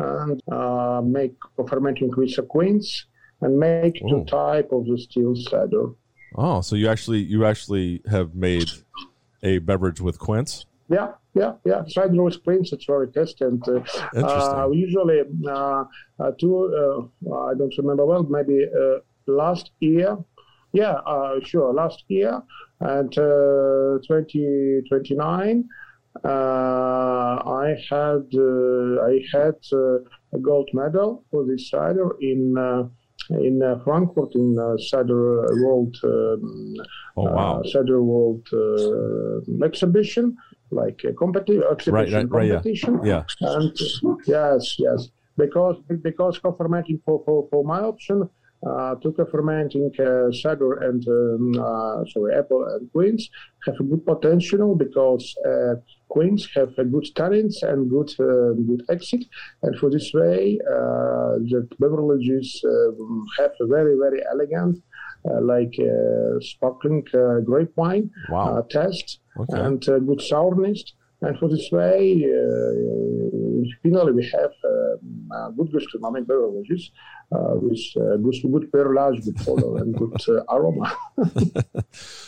and 0.00 0.42
uh, 0.50 1.02
make 1.04 1.34
fermenting 1.68 2.10
with 2.16 2.36
queens 2.48 3.06
and 3.40 3.58
make 3.58 3.96
Ooh. 4.02 4.08
two 4.08 4.24
type 4.24 4.70
of 4.72 4.86
the 4.86 4.98
steel 4.98 5.34
cider. 5.36 5.86
Oh, 6.34 6.60
so 6.60 6.76
you 6.76 6.88
actually 6.88 7.20
you 7.20 7.44
actually 7.44 8.02
have 8.10 8.34
made 8.34 8.70
a 9.42 9.58
beverage 9.58 10.00
with 10.00 10.18
quince? 10.18 10.64
Yeah, 10.88 11.12
yeah, 11.34 11.52
yeah. 11.64 11.82
Cider 11.86 12.22
with 12.22 12.42
quince, 12.42 12.72
it's 12.72 12.84
very 12.84 13.08
tasty. 13.08 13.44
And 13.44 13.62
uh, 13.68 13.76
Interesting. 14.14 14.58
uh, 14.58 14.68
usually 14.70 15.20
uh, 15.48 15.84
uh, 16.18 16.30
two, 16.38 17.08
uh, 17.30 17.34
I 17.34 17.54
don't 17.54 17.74
remember 17.78 18.04
well, 18.06 18.24
maybe 18.24 18.66
uh, 18.66 18.98
last 19.26 19.70
year. 19.80 20.16
Yeah, 20.72 20.92
uh, 21.04 21.40
sure, 21.42 21.72
last 21.72 22.04
year 22.08 22.42
and 22.80 23.12
uh, 23.18 23.98
2029. 24.06 25.64
Uh, 25.68 25.74
I 26.24 27.76
had 27.88 28.26
uh, 28.34 29.02
I 29.10 29.20
had 29.32 29.58
uh, 29.72 29.98
a 30.32 30.38
gold 30.40 30.68
medal 30.72 31.24
for 31.30 31.44
this 31.46 31.70
cider 31.70 32.16
in 32.20 32.56
uh, 32.58 32.84
in 33.30 33.62
uh, 33.62 33.78
Frankfurt 33.84 34.34
in 34.34 34.58
uh, 34.58 34.76
Cider 34.78 35.46
World 35.62 35.96
um, 36.04 36.74
Oh 37.16 37.24
wow. 37.24 37.60
uh, 37.60 37.68
Cider 37.68 38.02
World 38.02 38.46
uh, 38.52 39.64
exhibition, 39.64 40.36
like 40.70 41.00
a 41.04 41.12
competi- 41.12 41.62
exhibition 41.70 42.28
right, 42.28 42.30
right, 42.30 42.46
yeah. 42.46 42.54
competition. 42.54 43.00
Yeah. 43.04 43.24
And 43.40 43.76
yes, 44.26 44.76
yes, 44.78 45.08
because 45.36 45.76
because 46.02 46.38
co-fermenting 46.38 47.00
for, 47.04 47.22
for, 47.24 47.48
for 47.50 47.64
my 47.64 47.80
option 47.80 48.28
uh, 48.66 48.94
to 48.96 49.12
co-fermenting 49.12 49.90
uh, 49.98 50.30
cider 50.32 50.72
and 50.88 51.06
um, 51.08 51.60
uh, 51.60 52.04
sorry 52.12 52.34
apple 52.36 52.64
and 52.64 52.90
queens 52.92 53.28
have 53.66 53.74
a 53.80 53.84
good 53.84 54.04
potential 54.04 54.74
because 54.74 55.34
uh, 55.46 55.74
queens 56.14 56.42
have 56.56 56.72
a 56.78 56.84
good 56.94 57.06
tannins 57.18 57.56
and 57.70 57.88
good 57.96 58.10
uh, 58.20 58.52
good 58.68 58.82
exit, 58.94 59.22
and 59.62 59.72
for 59.80 59.88
this 59.90 60.08
way 60.20 60.58
uh, 60.76 61.32
the 61.52 61.60
beverages 61.82 62.48
um, 62.72 63.24
have 63.38 63.52
a 63.64 63.66
very 63.76 63.94
very 64.04 64.20
elegant. 64.34 64.76
Uh, 65.30 65.38
like 65.54 65.74
uh, 65.80 66.40
sparkling 66.40 67.04
uh, 67.12 67.40
grape 67.48 67.74
wine 67.76 68.06
Wow. 68.30 68.46
uh, 68.56 68.62
taste 68.76 69.10
Okay. 69.40 69.60
and 69.64 69.80
uh, 69.86 69.98
good 69.98 70.22
sourness. 70.32 70.80
And 71.22 71.38
for 71.38 71.48
this 71.48 71.68
way, 71.70 72.24
uh, 72.24 73.68
finally, 73.82 74.12
we 74.12 74.24
have 74.32 74.52
good 75.56 75.72
gastronomic 75.72 76.26
beverages 76.26 76.90
uh, 77.32 77.54
with 77.54 77.80
uh, 77.96 78.16
good, 78.16 78.34
good 78.50 78.72
perlage, 78.72 79.24
good 79.24 79.38
color, 79.44 79.78
and 79.78 79.94
good 79.96 80.16
uh, 80.28 80.42
aroma. 80.54 80.96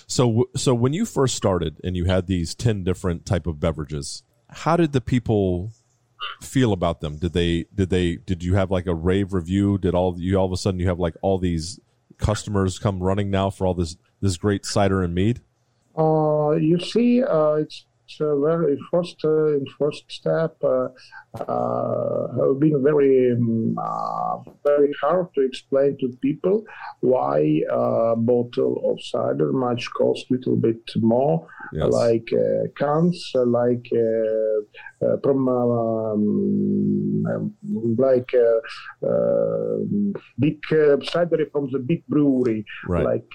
So 0.06 0.50
so 0.54 0.74
when 0.74 0.92
you 0.92 1.06
first 1.06 1.36
started 1.36 1.80
and 1.82 1.96
you 1.96 2.04
had 2.04 2.26
these 2.26 2.54
10 2.54 2.84
different 2.84 3.24
type 3.24 3.46
of 3.46 3.58
beverages, 3.58 4.22
how 4.50 4.76
did 4.76 4.92
the 4.92 5.00
people 5.00 5.72
feel 6.42 6.74
about 6.74 7.00
them? 7.00 7.16
Did 7.16 7.32
they 7.32 7.64
did 7.74 7.88
they 7.88 8.16
did 8.16 8.44
you 8.44 8.54
have 8.54 8.70
like 8.70 8.86
a 8.86 8.94
rave 8.94 9.32
review? 9.32 9.78
Did 9.78 9.94
all 9.94 10.14
you 10.18 10.36
all 10.36 10.44
of 10.44 10.52
a 10.52 10.58
sudden 10.58 10.80
you 10.80 10.88
have 10.88 10.98
like 10.98 11.16
all 11.22 11.38
these 11.38 11.80
customers 12.18 12.78
come 12.78 13.02
running 13.02 13.30
now 13.30 13.48
for 13.48 13.66
all 13.66 13.72
this 13.72 13.96
this 14.20 14.36
great 14.36 14.66
cider 14.66 15.02
and 15.02 15.14
mead? 15.14 15.40
Uh, 15.96 16.50
you 16.52 16.78
see, 16.78 17.22
uh, 17.22 17.54
it's, 17.54 17.86
it's 18.04 18.20
a 18.20 18.36
very 18.40 18.76
first 18.90 19.16
uh, 19.24 19.56
in 19.58 19.64
first 19.78 20.04
step 20.10 20.56
uh, 20.64 20.88
uh, 21.40 22.26
have 22.38 22.58
been 22.60 22.82
very 22.82 23.32
um, 23.32 23.76
uh, 23.78 24.36
very 24.64 24.92
hard 25.00 25.26
to 25.34 25.40
explain 25.42 25.96
to 26.00 26.08
people 26.20 26.64
why 27.00 27.38
a 27.70 28.14
bottle 28.16 28.74
of 28.90 29.00
cider 29.02 29.52
much 29.52 29.88
cost 29.96 30.26
a 30.30 30.34
little 30.34 30.56
bit 30.56 30.82
more, 30.96 31.46
Yes. 31.72 31.90
like 31.92 32.28
uh, 32.32 32.66
cans, 32.76 33.32
uh, 33.34 33.46
like 33.46 33.86
uh, 33.94 35.06
uh, 35.06 35.16
from 35.22 35.48
um, 35.48 37.24
um, 37.30 37.54
like 37.98 38.30
uh, 38.34 39.06
uh, 39.06 39.76
big 40.38 40.58
uh, 40.72 40.96
cider 41.04 41.46
from 41.52 41.70
the 41.70 41.78
big 41.78 42.06
brewery, 42.08 42.64
Right. 42.88 43.04
like. 43.04 43.32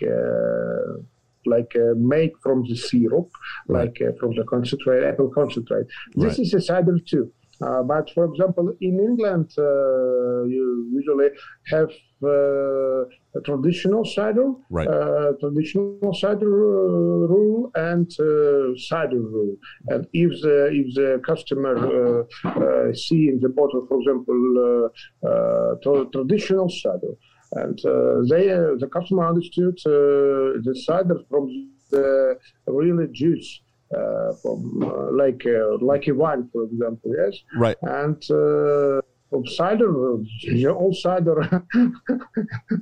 Like 1.55 1.71
uh, 1.75 1.93
make 2.15 2.33
from 2.45 2.57
the 2.69 2.75
syrup, 2.89 3.29
Right. 3.67 3.77
like 3.79 3.97
uh, 4.07 4.12
from 4.19 4.31
the 4.38 4.43
concentrate, 4.53 5.03
apple 5.12 5.29
concentrate. 5.39 5.88
This 6.15 6.33
Right. 6.38 6.39
is 6.45 6.53
a 6.60 6.62
cider 6.69 6.97
too. 7.12 7.25
Uh, 7.67 7.81
but 7.91 8.05
for 8.15 8.25
example, 8.31 8.65
in 8.88 8.95
England, 9.10 9.47
uh, 9.57 10.43
you 10.55 10.65
usually 10.99 11.29
have 11.73 11.89
uh, 12.23 13.01
a 13.38 13.41
traditional 13.49 14.03
cider, 14.17 14.47
Right. 14.77 14.88
uh, 14.88 15.29
traditional 15.43 16.13
cider 16.23 16.51
uh, 16.73 17.27
rule 17.33 17.71
and 17.91 18.07
uh, 18.19 18.75
cider 18.89 19.21
rule. 19.36 19.55
And 19.91 20.01
if 20.13 20.31
the 20.43 20.57
if 20.81 20.88
the 20.99 21.10
customer 21.29 21.75
uh, 22.01 22.21
uh, 22.63 22.93
see 23.03 23.23
in 23.31 23.38
the 23.45 23.49
bottle, 23.60 23.83
for 23.89 23.97
example, 24.01 24.39
uh, 24.69 25.27
uh, 25.29 25.71
tra- 25.83 26.07
traditional 26.15 26.69
cider, 26.83 27.13
and 27.53 27.79
uh, 27.86 28.21
they 28.29 28.51
uh, 28.51 28.75
the 28.79 28.89
customer 28.91 29.27
understood 29.27 29.77
uh, 29.86 30.60
the 30.65 30.73
cider 30.86 31.17
from 31.29 31.47
the 31.91 32.38
really 32.67 33.07
juice. 33.13 33.62
Uh, 33.95 34.33
from 34.41 34.83
uh, 34.83 35.10
like 35.13 35.41
uh, 35.45 35.77
like 35.79 36.05
a 36.10 36.12
wine, 36.12 36.49
for 36.51 36.63
example, 36.63 37.10
yes, 37.17 37.38
Right. 37.55 37.77
and 37.83 38.21
uh, 38.29 38.99
from 39.29 39.45
cider, 39.45 39.89
uh, 40.15 40.73
all 40.73 40.93
cider, 40.93 41.38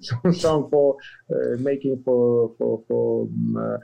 some, 0.01 0.33
some 0.45 0.69
for 0.71 0.97
uh, 1.31 1.57
making 1.59 2.01
for 2.03 2.55
for 2.57 2.81
for 2.87 3.27
um, 3.27 3.79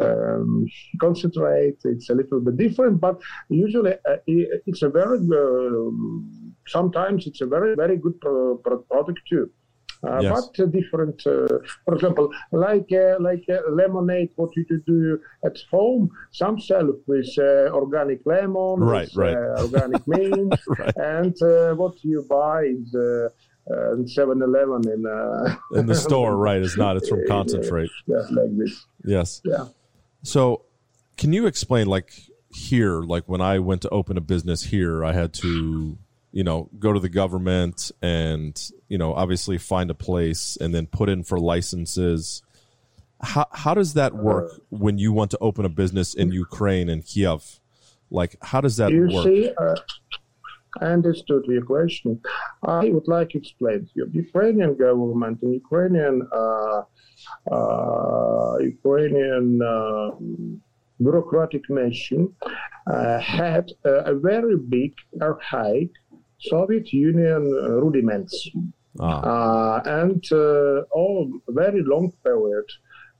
um, 0.00 0.66
concentrate. 0.98 1.76
It's 1.84 2.08
a 2.08 2.14
little 2.14 2.40
bit 2.40 2.56
different, 2.56 3.02
but 3.02 3.20
usually 3.50 3.92
uh, 3.92 4.16
it's 4.26 4.80
a 4.80 4.88
very 4.88 5.18
uh, 5.18 5.90
sometimes 6.68 7.26
it's 7.26 7.42
a 7.42 7.46
very 7.46 7.74
very 7.76 7.98
good 7.98 8.18
pro- 8.20 8.56
pro- 8.64 8.78
product 8.90 9.20
too. 9.28 9.50
Uh, 10.04 10.18
Yes. 10.20 10.32
But 10.56 10.62
uh, 10.62 10.66
different, 10.66 11.24
uh, 11.26 11.58
for 11.84 11.94
example, 11.94 12.28
like 12.50 12.90
uh, 12.92 13.16
like 13.20 13.44
uh, 13.48 13.60
lemonade, 13.70 14.30
what 14.36 14.50
you 14.56 14.64
do 14.84 15.20
at 15.44 15.56
home, 15.70 16.10
some 16.32 16.58
sell 16.60 16.92
with 17.06 17.28
uh, 17.38 17.70
organic 17.72 18.20
lemon, 18.26 18.80
Right, 18.80 19.08
with, 19.14 19.16
right. 19.16 19.36
uh, 19.36 19.62
organic 19.66 20.02
mint, 20.08 20.54
Right. 20.66 20.96
and 20.96 21.34
uh, 21.42 21.74
what 21.74 21.94
you 22.02 22.26
buy 22.28 22.62
is 22.64 22.92
uh, 22.94 23.28
uh, 23.70 23.94
7-Eleven 24.18 24.88
in 24.94 25.06
uh, 25.06 25.56
In 25.78 25.86
the 25.86 25.94
store, 25.94 26.36
right? 26.46 26.60
It's 26.60 26.76
not. 26.76 26.96
It's 26.96 27.08
from 27.08 27.24
concentrate. 27.28 27.90
yeah, 28.08 28.16
like 28.30 28.56
this. 28.58 28.84
Yes. 29.04 29.40
Yeah. 29.44 29.66
So, 30.24 30.62
can 31.16 31.32
you 31.32 31.46
explain, 31.46 31.86
like 31.86 32.10
here, 32.52 33.02
like 33.02 33.28
when 33.28 33.40
I 33.40 33.60
went 33.60 33.82
to 33.82 33.88
open 33.90 34.16
a 34.16 34.20
business 34.20 34.64
here, 34.64 35.04
I 35.04 35.12
had 35.12 35.32
to, 35.34 35.96
you 36.32 36.42
know, 36.44 36.68
go 36.78 36.92
to 36.92 36.98
the 37.00 37.08
government 37.08 37.92
and, 38.02 38.60
you 38.92 38.98
know, 38.98 39.14
obviously 39.14 39.56
find 39.56 39.88
a 39.90 39.94
place 39.94 40.58
and 40.60 40.74
then 40.74 40.86
put 40.86 41.08
in 41.08 41.20
for 41.24 41.38
licenses. 41.40 42.42
How 43.22 43.46
how 43.62 43.72
does 43.80 43.94
that 43.94 44.12
work 44.14 44.48
when 44.68 44.98
you 44.98 45.10
want 45.18 45.30
to 45.30 45.38
open 45.40 45.64
a 45.64 45.70
business 45.82 46.12
in 46.12 46.26
Ukraine 46.30 46.88
and 46.92 47.00
Kiev? 47.10 47.42
Like, 48.10 48.32
how 48.50 48.60
does 48.60 48.76
that 48.76 48.90
You 48.92 49.08
work? 49.14 49.24
see, 49.24 49.50
uh, 49.64 49.76
I 50.82 50.86
understood 50.98 51.42
your 51.54 51.64
question. 51.74 52.20
I 52.82 52.90
would 52.94 53.08
like 53.16 53.30
to 53.30 53.38
explain 53.38 53.78
to 53.86 53.92
you. 53.96 54.04
The 54.12 54.18
Ukrainian 54.26 54.72
government 54.86 55.36
and 55.42 55.52
Ukrainian 55.64 56.16
uh, 56.40 56.80
uh, 57.56 58.54
Ukrainian 58.74 59.46
uh, 59.74 60.10
bureaucratic 61.04 61.64
machine 61.80 62.26
uh, 62.94 63.18
had 63.38 63.64
uh, 63.86 64.12
a 64.12 64.14
very 64.30 64.56
big, 64.76 64.92
archaic 65.30 65.90
Soviet 66.42 66.92
Union 66.92 67.42
uh, 67.54 67.80
rudiments. 67.82 68.34
Ah, 69.00 69.20
Uh, 69.24 69.82
and 70.02 70.22
uh, 70.32 70.82
all 70.92 71.30
very 71.48 71.82
long 71.82 72.12
period, 72.24 72.66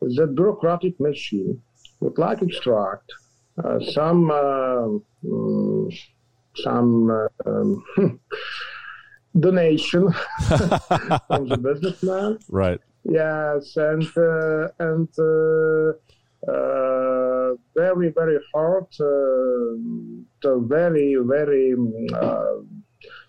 the 0.01 0.27
bureaucratic 0.27 0.99
machine 1.01 1.61
would 2.01 2.19
like 2.19 2.43
extract 2.43 3.09
uh, 3.65 3.79
some 3.81 4.29
mm, 5.25 5.99
some 6.57 7.11
uh, 7.11 7.29
um, 7.47 7.85
donation 9.41 10.13
from 11.27 11.49
the 11.49 11.57
businessman. 11.57 12.39
right. 12.49 12.81
Yes, 13.05 13.77
and 13.77 14.07
uh, 14.17 14.69
and 14.79 15.09
uh, 15.19 15.93
uh, 16.53 17.55
very 17.75 18.11
very 18.11 18.39
hard, 18.55 18.87
uh, 19.01 19.75
to 20.43 20.65
very 20.69 21.17
very 21.27 21.75
mm, 21.77 22.13
uh, 22.15 22.63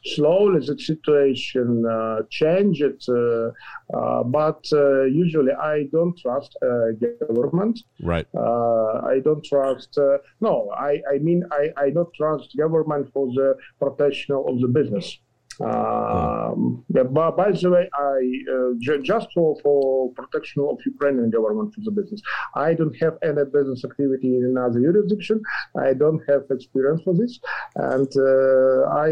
slowly 0.05 0.59
the 0.65 0.77
situation 0.77 1.85
uh, 1.85 2.21
changed. 2.29 2.83
Uh, 3.09 3.51
uh, 3.93 4.23
but 4.23 4.65
uh, 4.73 5.03
usually 5.03 5.51
I 5.53 5.83
don't 5.91 6.17
trust 6.17 6.55
uh, 6.61 6.91
government. 7.27 7.79
Right. 8.01 8.27
Uh, 8.35 9.01
I 9.05 9.19
don't 9.23 9.43
trust. 9.43 9.97
Uh, 9.97 10.17
no, 10.41 10.71
I, 10.75 11.01
I 11.13 11.17
mean 11.19 11.43
I, 11.51 11.69
I 11.77 11.89
don't 11.89 12.13
trust 12.13 12.55
government 12.57 13.11
for 13.13 13.27
the 13.27 13.55
protection 13.79 14.35
of 14.35 14.59
the 14.59 14.67
business. 14.67 15.17
Um, 15.61 16.83
yeah, 16.89 17.03
but 17.03 17.37
by 17.37 17.51
the 17.51 17.69
way, 17.69 17.89
I 17.93 18.19
uh, 18.53 18.71
ju- 18.79 19.01
just 19.03 19.27
for, 19.33 19.55
for 19.61 20.11
protection 20.13 20.63
of 20.69 20.77
Ukrainian 20.85 21.29
government 21.29 21.73
for 21.73 21.81
the 21.81 21.91
business. 21.91 22.21
I 22.55 22.73
don't 22.73 22.95
have 23.03 23.17
any 23.23 23.43
business 23.45 23.83
activity 23.85 24.35
in 24.37 24.45
another 24.45 24.79
jurisdiction. 24.79 25.41
I 25.77 25.93
don't 25.93 26.21
have 26.29 26.43
experience 26.49 27.01
for 27.03 27.13
this, 27.13 27.39
and 27.75 28.09
uh, 28.17 28.89
I 29.05 29.09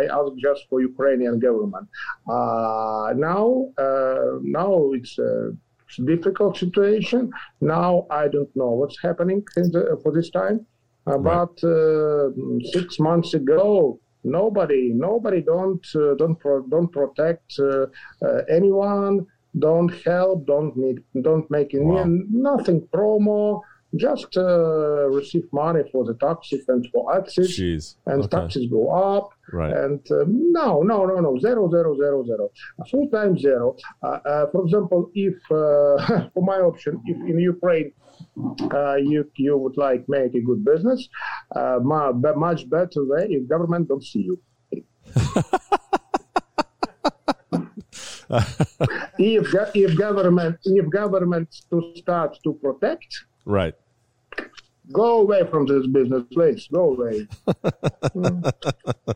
I 0.00 0.02
ask 0.18 0.32
just 0.38 0.62
for 0.68 0.80
Ukrainian 0.80 1.38
government. 1.38 1.86
Uh, 2.28 3.12
now 3.16 3.68
uh, 3.78 4.38
now 4.42 4.90
it's. 4.92 5.18
Uh, 5.18 5.50
it's 5.90 5.98
a 5.98 6.02
difficult 6.02 6.56
situation. 6.56 7.32
Now 7.60 8.06
I 8.10 8.28
don't 8.28 8.54
know 8.54 8.70
what's 8.70 8.98
happening 9.02 9.42
in 9.56 9.72
the, 9.72 9.98
for 10.04 10.12
this 10.12 10.30
time. 10.30 10.64
About 11.06 11.58
uh, 11.64 12.28
six 12.72 13.00
months 13.00 13.34
ago, 13.34 13.98
nobody, 14.24 14.92
nobody 14.94 15.40
don't 15.40 15.84
uh, 15.94 16.14
don't 16.14 16.38
pro- 16.38 16.62
don't 16.62 16.90
protect 16.92 17.58
uh, 17.58 17.86
uh, 18.24 18.42
anyone. 18.48 19.26
Don't 19.58 19.92
help. 20.04 20.46
Don't 20.46 20.76
need. 20.76 20.98
Don't 21.22 21.50
make 21.50 21.74
any, 21.74 21.84
Wow. 21.84 22.04
nothing 22.30 22.82
promo. 22.94 23.60
Just 23.96 24.36
uh, 24.36 25.08
receive 25.10 25.44
money 25.52 25.82
for 25.90 26.04
the 26.04 26.14
taxes 26.14 26.64
and 26.68 26.86
for 26.92 27.16
access, 27.16 27.48
Jeez. 27.48 27.96
and 28.06 28.22
Okay. 28.22 28.36
taxes 28.36 28.66
go 28.70 28.88
up. 28.90 29.30
Right. 29.52 29.72
And 29.76 30.00
uh, 30.12 30.24
no, 30.28 30.82
no, 30.82 31.04
no, 31.06 31.16
no, 31.26 31.38
zero, 31.40 31.68
zero, 31.70 31.96
zero, 31.96 32.24
zero. 32.24 32.50
Full 32.90 33.08
time 33.08 33.36
zero. 33.36 33.76
Uh, 34.02 34.06
uh, 34.32 34.46
for 34.52 34.62
example, 34.64 35.10
if 35.14 35.34
uh, 35.50 36.28
for 36.34 36.42
my 36.42 36.58
option, 36.60 37.00
if 37.04 37.16
in 37.30 37.38
Ukraine 37.40 37.90
uh, 38.72 38.94
you 38.94 39.28
you 39.36 39.56
would 39.56 39.76
like 39.76 40.04
make 40.08 40.34
a 40.36 40.40
good 40.40 40.64
business, 40.64 41.08
uh, 41.56 41.78
much 41.82 42.68
better 42.70 43.02
way 43.12 43.26
if 43.30 43.48
government 43.48 43.88
don't 43.88 44.04
see 44.04 44.22
you. 44.30 44.36
if 49.18 49.54
if 49.74 49.98
government 49.98 50.56
if 50.64 50.88
government 50.90 51.48
to 51.70 51.92
start 51.96 52.38
to 52.44 52.54
protect, 52.54 53.24
Right. 53.44 53.74
go 54.92 55.20
away 55.20 55.42
from 55.50 55.66
this 55.66 55.86
business, 55.86 56.24
please. 56.32 56.68
Go 56.72 56.94
away. 56.94 57.26
Mm. 58.14 58.52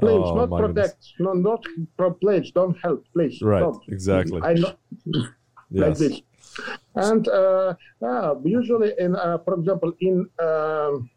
Please, 0.00 0.24
Oh, 0.24 0.34
not 0.46 0.50
protect. 0.58 1.12
No, 1.20 1.32
not 1.32 1.62
pro- 1.96 2.14
please. 2.14 2.50
Don't 2.50 2.76
help. 2.82 3.04
Please. 3.12 3.40
Right, 3.40 3.60
Don't. 3.60 3.82
exactly. 3.88 4.40
I 4.42 4.54
know. 4.54 4.72
Like 5.74 5.90
Yes. 5.90 5.98
this. 6.00 6.20
And 6.96 7.26
uh, 7.28 7.74
uh, 8.04 8.34
usually, 8.44 8.92
in 8.98 9.14
uh, 9.16 9.38
for 9.44 9.54
example, 9.54 9.92
in 10.00 10.28
um, 10.48 11.08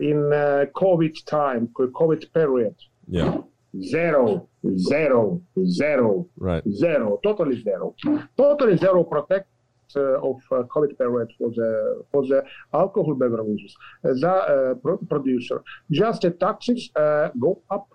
in 0.00 0.32
uh, 0.32 0.64
COVID 0.74 1.14
time, 1.26 1.68
COVID 1.78 2.32
period, 2.32 2.74
Yeah. 3.06 3.36
zero, 3.80 4.48
zero, 4.76 5.40
zero, 5.66 6.26
Right. 6.36 6.64
zero, 6.68 7.20
totally 7.22 7.62
zero, 7.62 7.94
totally 8.36 8.76
zero 8.76 9.04
protect 9.04 9.46
of 9.94 10.36
uh, 10.50 10.62
COVID 10.74 10.96
period 10.98 11.28
for 11.38 11.50
the 11.50 12.02
for 12.10 12.26
the 12.26 12.44
alcohol 12.74 13.14
beverages. 13.14 13.74
The 14.02 14.28
uh, 14.28 14.74
pro- 14.74 14.98
producer 14.98 15.62
just 15.90 16.22
the 16.22 16.30
taxes 16.30 16.90
uh, 16.96 17.28
go 17.38 17.62
up. 17.70 17.88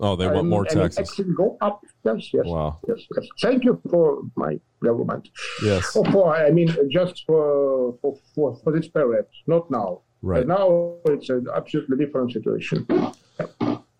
Oh, 0.00 0.14
they 0.14 0.26
want 0.26 0.38
and- 0.40 0.48
more 0.48 0.64
taxes. 0.64 1.10
go 1.36 1.56
up. 1.60 1.82
Yes, 2.04 2.32
yes, 2.32 2.46
Wow. 2.46 2.78
yes, 2.88 3.00
yes. 3.16 3.26
Thank 3.42 3.64
you 3.64 3.80
for 3.90 4.22
my 4.36 4.58
government. 4.82 5.28
Yes. 5.62 5.96
Oh, 5.96 6.04
for 6.12 6.34
I 6.36 6.50
mean, 6.50 6.68
just 6.90 7.24
for 7.26 7.96
for 8.00 8.16
for, 8.34 8.56
for 8.62 8.72
this 8.72 8.88
period, 8.88 9.26
not 9.46 9.70
now. 9.70 10.02
Right. 10.22 10.42
Uh, 10.42 10.56
now 10.56 10.94
it's 11.06 11.28
an 11.30 11.46
absolutely 11.54 11.96
different 12.04 12.32
situation. 12.32 12.86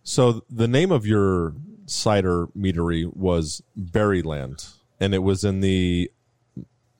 So 0.03 0.42
the 0.48 0.66
name 0.68 0.90
of 0.90 1.07
your 1.07 1.55
cider 1.87 2.46
meadery 2.57 3.05
was 3.14 3.62
Berryland, 3.79 4.74
and 5.01 5.14
it 5.14 5.22
was 5.22 5.44
in 5.44 5.61
the 5.61 6.11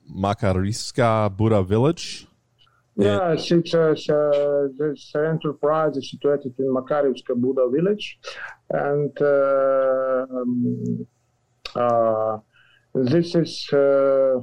Makarivska 0.09 1.37
Buda 1.37 1.63
village. 1.63 2.27
Yeah, 2.97 3.35
it's 3.35 3.53
uh, 3.53 3.93
it's, 3.93 4.11
uh, 4.11 4.67
this 4.77 5.13
enterprise 5.15 5.97
is 5.97 6.11
situated 6.11 6.55
in 6.59 6.75
Makarivska 6.75 7.37
Buda 7.37 7.69
village, 7.71 8.19
and 8.71 9.17
uh, 9.21 10.27
um, 10.35 11.07
uh, 11.77 12.39
this 12.95 13.37
is 13.37 13.69
uh, 13.73 14.41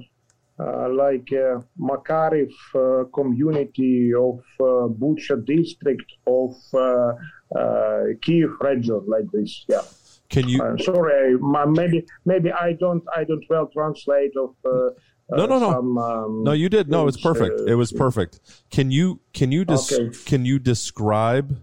uh, 0.58 0.90
like 0.90 1.28
uh, 1.34 1.60
Makariv 1.78 2.54
uh, 2.76 3.04
community 3.14 4.14
of 4.14 4.40
uh, 4.62 4.88
Bucha 4.88 5.46
district 5.46 6.10
of 6.26 6.56
uh, 6.74 7.12
uh, 7.60 8.04
Kiev 8.22 8.52
region, 8.62 9.04
like 9.06 9.30
this. 9.34 9.66
Yeah. 9.68 9.82
Can 10.30 10.48
you? 10.48 10.64
Uh, 10.64 10.78
sorry, 10.78 11.38
my, 11.40 11.66
maybe 11.66 12.06
maybe 12.24 12.54
I 12.54 12.72
don't 12.72 13.04
I 13.14 13.26
don't 13.26 13.44
well 13.50 13.68
translate 13.74 14.32
of. 14.38 14.56
Uh, 15.32 15.38
No, 15.38 15.46
no, 15.48 15.60
no. 15.60 15.72
Some, 15.72 15.98
um, 15.98 16.44
No, 16.44 16.52
you 16.52 16.70
did. 16.70 16.88
No, 16.90 17.08
it's 17.08 17.20
perfect. 17.20 17.60
uh, 17.62 17.66
It 17.66 17.76
was 17.76 17.92
perfect. 17.92 18.40
Can 18.70 18.92
you 18.92 19.20
can 19.34 19.52
you 19.52 19.66
des- 19.66 19.74
Okay. 19.92 20.10
can 20.26 20.46
you 20.46 20.60
describe 20.60 21.58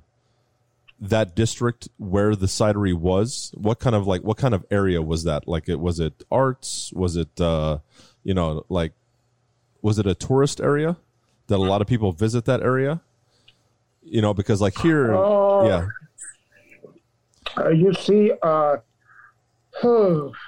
that 1.01 1.35
district 1.35 1.89
where 1.99 2.35
the 2.37 2.47
cidery 2.47 2.95
was? 2.95 3.53
What 3.57 3.79
kind 3.79 3.95
of 3.97 4.07
like 4.07 4.23
what 4.23 4.37
kind 4.37 4.55
of 4.55 4.65
area 4.71 5.01
was 5.03 5.25
that? 5.25 5.47
Like 5.47 5.69
it 5.69 5.79
was 5.81 6.01
it 6.01 6.23
arts? 6.31 6.93
Was 6.95 7.17
it 7.17 7.41
uh 7.41 7.79
you 8.25 8.35
know 8.35 8.65
like 8.69 8.93
was 9.81 9.99
it 9.99 10.07
a 10.07 10.15
tourist 10.15 10.61
area 10.61 10.97
that 11.49 11.57
a 11.57 11.59
lot 11.59 11.81
of 11.83 11.87
people 11.89 12.13
visit 12.13 12.45
that 12.47 12.63
area? 12.63 13.01
You 14.05 14.23
know, 14.23 14.35
because 14.35 14.61
like 14.61 14.77
here, 14.79 15.15
Oh. 15.15 15.67
yeah, 15.69 15.87
Uh, 17.57 17.69
you 17.69 17.93
see, 17.95 18.33
uh, 18.43 18.77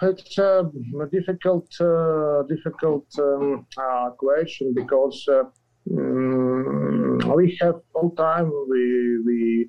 it's 0.03 0.39
a 0.39 0.71
difficult, 1.11 1.69
uh, 1.81 2.43
difficult 2.43 3.07
um, 3.19 3.67
uh, 3.79 4.11
question 4.11 4.75
because 4.75 5.27
uh, 5.31 5.45
mm, 5.91 7.35
we 7.35 7.57
have 7.61 7.77
all 7.95 8.11
time 8.11 8.53
we 8.69 9.19
we 9.25 9.69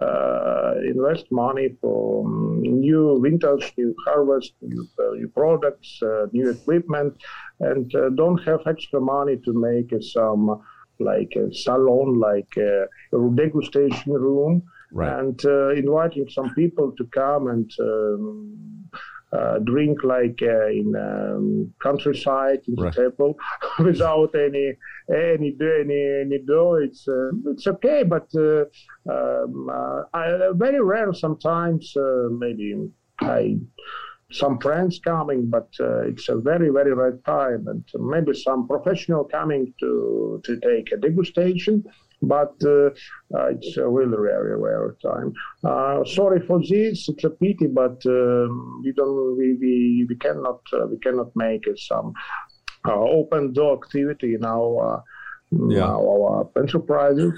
uh, 0.00 0.72
invest 0.84 1.26
money 1.30 1.76
for 1.80 2.26
um, 2.26 2.60
new 2.62 3.18
winters, 3.20 3.70
new 3.78 3.94
harvest, 4.04 4.54
new, 4.60 4.86
uh, 4.98 5.12
new 5.14 5.28
products, 5.28 6.00
uh, 6.02 6.26
new 6.32 6.50
equipment, 6.50 7.14
and 7.60 7.90
don't 8.16 8.38
have 8.38 8.60
extra 8.66 9.00
money 9.00 9.36
to 9.44 9.52
make 9.52 9.92
some 10.02 10.60
like 10.98 11.32
a 11.36 11.54
salon, 11.54 12.18
like 12.18 12.52
a 12.56 12.86
degustation 13.12 14.06
room 14.06 14.62
right. 14.96 15.18
and 15.20 15.38
uh, 15.44 15.68
inviting 15.82 16.28
some 16.28 16.50
people 16.54 16.92
to 16.98 17.04
come 17.20 17.48
and 17.48 17.70
um, 17.80 18.88
uh, 19.32 19.58
drink 19.70 20.02
like 20.04 20.38
uh, 20.42 20.68
in 20.80 20.88
um, 20.96 21.72
countryside 21.82 22.60
in 22.68 22.74
Right. 22.76 22.94
the 22.94 23.10
table 23.10 23.36
without 23.88 24.30
any 24.34 24.66
any 25.10 25.50
any 25.60 26.00
any 26.22 26.38
dough. 26.46 26.76
It's 26.86 27.02
uh, 27.08 27.30
it's 27.52 27.66
okay, 27.74 28.00
but 28.14 28.28
uh, 28.36 28.64
um, 29.14 29.68
uh, 29.78 30.02
I, 30.14 30.50
very 30.54 30.80
rare 30.80 31.12
sometimes. 31.12 31.94
Uh, 31.96 32.28
maybe 32.30 32.66
I 33.20 33.58
some 34.32 34.58
friends 34.58 35.00
coming, 35.04 35.48
but 35.56 35.68
uh, 35.80 36.00
it's 36.10 36.28
a 36.28 36.36
very 36.50 36.70
very 36.70 36.92
rare 36.94 37.18
time, 37.26 37.62
and 37.68 37.84
maybe 38.12 38.32
some 38.34 38.66
professional 38.66 39.24
coming 39.24 39.62
to 39.80 40.40
to 40.44 40.52
take 40.60 40.92
a 40.92 40.96
degustation. 40.96 41.82
But 42.34 42.54
uh, 42.64 42.86
uh, 43.36 43.46
it's 43.54 43.76
a 43.76 43.88
really 43.88 44.18
rare, 44.26 44.56
rare 44.66 44.96
time. 45.10 45.28
Uh, 45.70 46.04
sorry 46.18 46.40
for 46.48 46.58
this. 46.60 47.08
It's 47.10 47.24
a 47.24 47.30
pity, 47.30 47.68
but 47.82 47.98
um, 48.06 48.82
we 48.84 48.90
don't. 48.98 49.38
We 49.38 49.46
we, 49.62 49.72
we 50.10 50.16
cannot. 50.24 50.60
Uh, 50.72 50.86
we 50.92 50.98
cannot 51.04 51.30
make 51.36 51.64
uh, 51.68 51.76
some 51.90 52.12
uh, 52.88 53.00
open 53.18 53.52
door 53.52 53.72
activity 53.80 54.30
in 54.38 54.44
our 54.44 54.76
uh, 54.96 55.00
Yeah. 55.78 55.94
our 56.00 56.48
enterprises. 56.62 57.36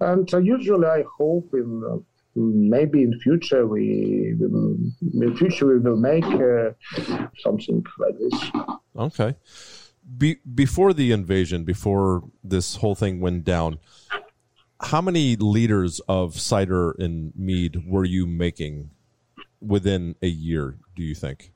And 0.00 0.26
uh, 0.34 0.38
usually, 0.56 0.86
I 0.86 1.02
hope 1.18 1.48
in. 1.62 1.70
Uh, 1.92 1.98
Maybe 2.34 2.98
in 3.02 3.12
future 3.20 3.64
we, 3.66 3.84
in 4.40 5.36
future 5.36 5.66
we 5.72 5.78
will 5.84 6.00
make 6.12 6.24
uh, 6.24 6.70
something 7.44 7.84
like 8.02 8.16
this. 8.22 8.36
Okay. 9.06 9.30
Be- 10.18 10.40
before 10.54 10.92
the 10.92 11.12
invasion, 11.12 11.64
before 11.64 12.24
this 12.42 12.76
whole 12.76 12.94
thing 12.94 13.20
went 13.20 13.44
down, 13.44 13.78
how 14.80 15.00
many 15.00 15.36
liters 15.36 16.00
of 16.08 16.40
cider 16.40 16.92
and 16.92 17.32
mead 17.36 17.84
were 17.86 18.04
you 18.04 18.26
making 18.26 18.90
within 19.60 20.16
a 20.22 20.26
year? 20.26 20.76
Do 20.96 21.02
you 21.02 21.14
think? 21.14 21.52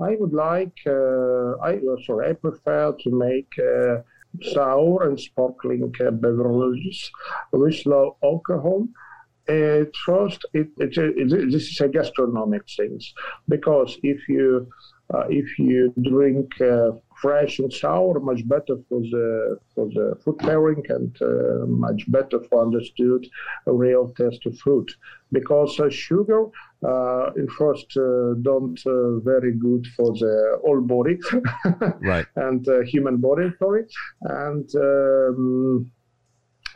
I 0.00 0.16
would 0.18 0.32
like, 0.32 0.76
uh, 0.86 1.56
I 1.62 1.76
uh, 1.76 1.96
sorry, 2.04 2.30
I 2.30 2.32
prefer 2.34 2.92
to 2.92 3.10
make 3.10 3.52
uh, 3.58 4.02
sour 4.52 5.08
and 5.08 5.18
sparkling 5.18 5.92
uh, 6.00 6.10
beverages 6.10 7.10
with 7.52 7.84
low 7.86 8.16
alcohol. 8.22 8.86
At 9.48 9.94
first, 10.04 10.44
it, 10.52 10.68
it, 10.78 10.96
it, 10.98 11.50
this 11.50 11.68
is 11.68 11.80
a 11.80 11.88
gastronomic 11.88 12.62
thing 12.76 13.00
because 13.48 13.96
if 14.02 14.28
you 14.28 14.68
uh, 15.14 15.26
if 15.30 15.58
you 15.58 15.94
drink 16.02 16.60
uh, 16.60 16.90
fresh 17.20 17.58
and 17.58 17.72
sour, 17.72 18.20
much 18.20 18.46
better 18.46 18.76
for 18.88 19.00
the 19.00 19.58
for 19.74 19.86
the 19.88 20.16
food 20.22 20.38
pairing 20.38 20.82
and 20.88 21.16
uh, 21.22 21.66
much 21.66 22.10
better 22.10 22.40
for 22.48 22.62
understood 22.62 23.26
real 23.66 24.08
taste 24.10 24.44
of 24.46 24.56
fruit. 24.58 24.90
Because 25.32 25.78
uh, 25.80 25.90
sugar, 25.90 26.44
uh, 26.86 27.30
in 27.36 27.48
first, 27.48 27.96
uh, 27.96 28.34
don't 28.42 28.78
uh, 28.86 29.18
very 29.20 29.52
good 29.52 29.86
for 29.96 30.12
the 30.12 30.58
whole 30.64 30.80
body 30.80 31.18
Right. 32.00 32.26
and 32.36 32.66
uh, 32.68 32.80
human 32.82 33.16
body, 33.18 33.52
sorry, 33.58 33.84
and. 34.22 34.68
Um, 34.76 35.90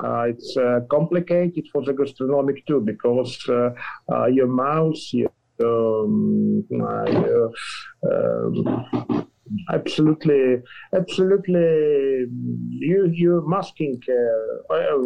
uh, 0.03 0.23
it's 0.23 0.57
uh, 0.57 0.81
complicated 0.91 1.69
for 1.71 1.85
the 1.85 1.93
gastronomic 1.93 2.65
too 2.67 2.81
because 2.81 3.39
uh, 3.51 3.71
uh, 4.11 4.25
your 4.27 4.47
mouth, 4.47 4.97
your, 5.13 5.31
um, 5.63 6.65
uh, 6.73 7.49
um, 8.11 9.30
absolutely, 9.73 10.63
absolutely, 10.95 12.27
you 12.71 13.11
you 13.13 13.45
masking 13.47 14.01
uh, 14.09 14.75
uh, 14.75 14.99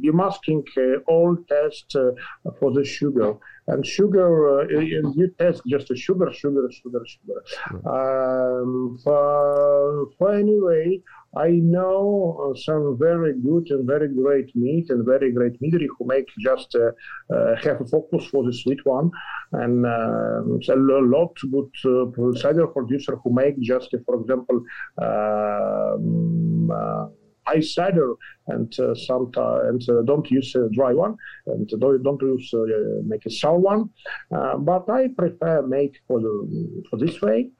you 0.00 0.12
masking 0.12 0.64
uh, 0.76 0.98
all 1.06 1.36
tests 1.48 1.94
uh, 1.94 2.10
for 2.58 2.72
the 2.72 2.84
sugar 2.84 3.34
and 3.68 3.86
sugar. 3.86 4.60
Uh, 4.60 4.68
you 4.68 5.12
you 5.16 5.28
test 5.38 5.62
just 5.66 5.90
a 5.90 5.96
sugar, 5.96 6.32
sugar, 6.32 6.68
sugar, 6.70 7.02
sugar. 7.06 7.40
Um, 7.88 8.98
for, 9.02 10.06
for 10.18 10.34
anyway. 10.34 11.00
I 11.36 11.50
know 11.50 12.50
uh, 12.50 12.58
some 12.58 12.96
very 12.98 13.34
good 13.34 13.70
and 13.70 13.86
very 13.86 14.08
great 14.08 14.54
mead 14.56 14.90
and 14.90 15.04
very 15.04 15.30
great 15.30 15.60
meadery 15.60 15.86
who 15.98 16.06
make 16.06 16.26
just 16.40 16.74
uh, 16.74 16.90
uh, 17.34 17.56
have 17.62 17.80
a 17.80 17.84
focus 17.84 18.26
for 18.26 18.44
the 18.44 18.52
sweet 18.52 18.84
one, 18.86 19.10
and 19.52 19.84
uh, 19.84 20.40
a 20.72 20.76
lot 20.76 21.36
good 21.50 21.70
uh, 21.84 22.38
cider 22.38 22.66
producer 22.66 23.16
who 23.16 23.32
make 23.32 23.60
just, 23.60 23.92
uh, 23.94 23.98
for 24.06 24.20
example, 24.20 24.62
um, 24.98 26.70
uh, 26.70 27.06
ice 27.48 27.74
cider 27.74 28.14
and 28.48 28.78
uh, 28.78 28.94
sometimes 28.94 29.88
and 29.88 29.98
uh, 29.98 30.02
don't 30.02 30.30
use 30.30 30.54
a 30.54 30.68
dry 30.74 30.92
one 30.92 31.16
and 31.46 31.68
don't, 31.80 32.02
don't 32.02 32.22
use 32.22 32.52
uh, 32.54 32.60
make 33.04 33.24
a 33.26 33.30
sour 33.30 33.58
one, 33.58 33.90
uh, 34.34 34.56
but 34.56 34.88
I 34.90 35.08
prefer 35.16 35.62
make 35.62 35.94
for 36.06 36.20
the 36.20 36.82
for 36.90 36.98
this 36.98 37.20
way. 37.20 37.50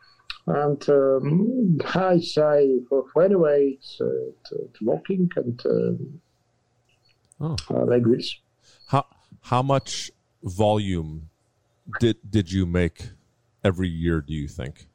And 0.49 0.89
um, 0.89 1.79
I 1.95 2.21
say 2.21 2.81
for, 2.89 3.05
for 3.13 3.23
anyway, 3.23 3.77
it's, 3.77 4.01
uh, 4.01 4.07
it's, 4.51 4.81
walking 4.81 5.31
and 5.37 5.61
uh, 5.67 6.05
Oh. 7.41 7.57
uh, 7.71 7.85
like 7.85 8.03
this. 8.05 8.35
How 8.89 9.07
how 9.43 9.63
much 9.63 10.11
volume 10.43 11.29
did 12.01 12.17
did 12.29 12.51
you 12.51 12.67
make 12.67 13.11
every 13.63 13.89
year? 13.89 14.21
Do 14.21 14.33
you 14.33 14.49
think? 14.49 14.89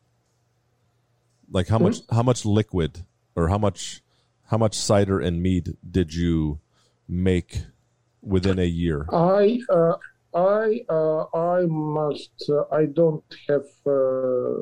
Like 1.50 1.68
how 1.68 1.80
much 1.80 1.98
how 2.12 2.24
much 2.24 2.46
liquid 2.46 3.06
or 3.36 3.48
how 3.48 3.58
much 3.58 4.02
how 4.48 4.58
much 4.58 4.76
cider 4.76 5.20
and 5.20 5.42
mead 5.42 5.78
did 5.90 6.14
you 6.14 6.60
make 7.08 7.64
within 8.22 8.60
a 8.60 8.66
year? 8.66 9.06
I 9.14 9.62
uh, 9.70 9.96
I 10.34 10.84
uh, 10.90 11.26
I 11.34 11.66
must 11.68 12.50
uh, 12.50 12.64
I 12.76 12.86
don't 12.86 13.24
have 13.48 13.70
uh, 13.86 14.58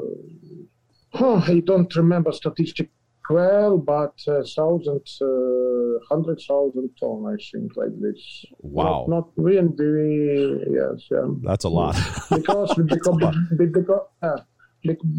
huh, 1.13 1.41
I 1.47 1.59
don't 1.59 1.93
remember 1.95 2.31
statistic 2.31 2.89
well, 3.29 3.77
but 3.77 4.15
uh, 4.27 4.43
thousands, 4.55 5.19
uh, 5.21 5.99
hundred 6.09 6.41
thousand 6.47 6.89
ton, 6.99 7.25
I 7.27 7.37
think, 7.51 7.77
like 7.77 7.99
this. 7.99 8.45
Wow. 8.59 9.05
Not, 9.07 9.27
not 9.27 9.29
really. 9.37 10.65
Yes. 10.69 11.07
Yeah. 11.09 11.27
That's 11.43 11.65
a 11.65 11.69
lot. 11.69 11.95
because 12.29 12.73
because 12.85 13.17
because 13.57 14.03
uh, 14.21 14.37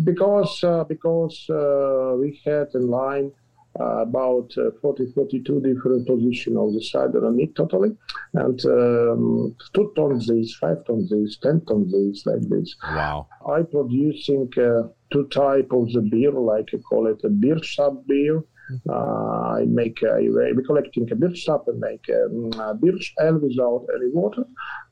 because 0.05 0.65
uh, 0.65 0.85
because 0.85 1.47
uh, 1.51 2.17
we 2.19 2.41
had 2.45 2.69
in 2.75 2.89
line 2.89 3.33
uh, 3.81 4.03
about 4.03 4.53
uh, 4.59 4.71
40 4.83 5.13
42 5.15 5.61
different 5.61 6.07
positions 6.07 6.57
of 6.59 6.75
the 6.75 6.83
cider 6.83 7.27
and 7.27 7.37
mead 7.37 7.57
totally 7.57 7.97
and 8.35 8.63
um, 8.67 9.57
two 9.73 9.91
tons 9.97 10.27
this 10.27 10.55
five 10.57 10.85
tons 10.85 11.09
this 11.09 11.39
ten 11.39 11.65
tons 11.65 11.91
this 11.91 12.27
like 12.27 12.43
this 12.51 12.77
wow. 12.83 13.27
i 13.49 13.63
producing 13.63 14.47
uh, 14.59 14.83
two 15.13 15.27
type 15.29 15.71
of 15.73 15.93
the 15.93 16.03
beer 16.13 16.33
like 16.33 16.69
i 16.75 16.79
call 16.79 17.07
it 17.07 17.21
a 17.25 17.29
beer 17.29 17.63
sub 17.63 18.07
beer. 18.07 18.43
Uh, 18.89 19.59
I 19.59 19.65
make 19.67 19.99
uh, 20.03 20.17
we 20.57 20.63
collecting 20.65 21.11
a 21.11 21.17
beer 21.17 21.35
sub 21.35 21.65
and 21.67 21.79
make 21.79 22.07
um, 22.21 22.53
a 22.59 22.75
beer 22.75 22.99
ale 23.21 23.39
without 23.39 23.87
any 23.95 24.11
water, 24.13 24.45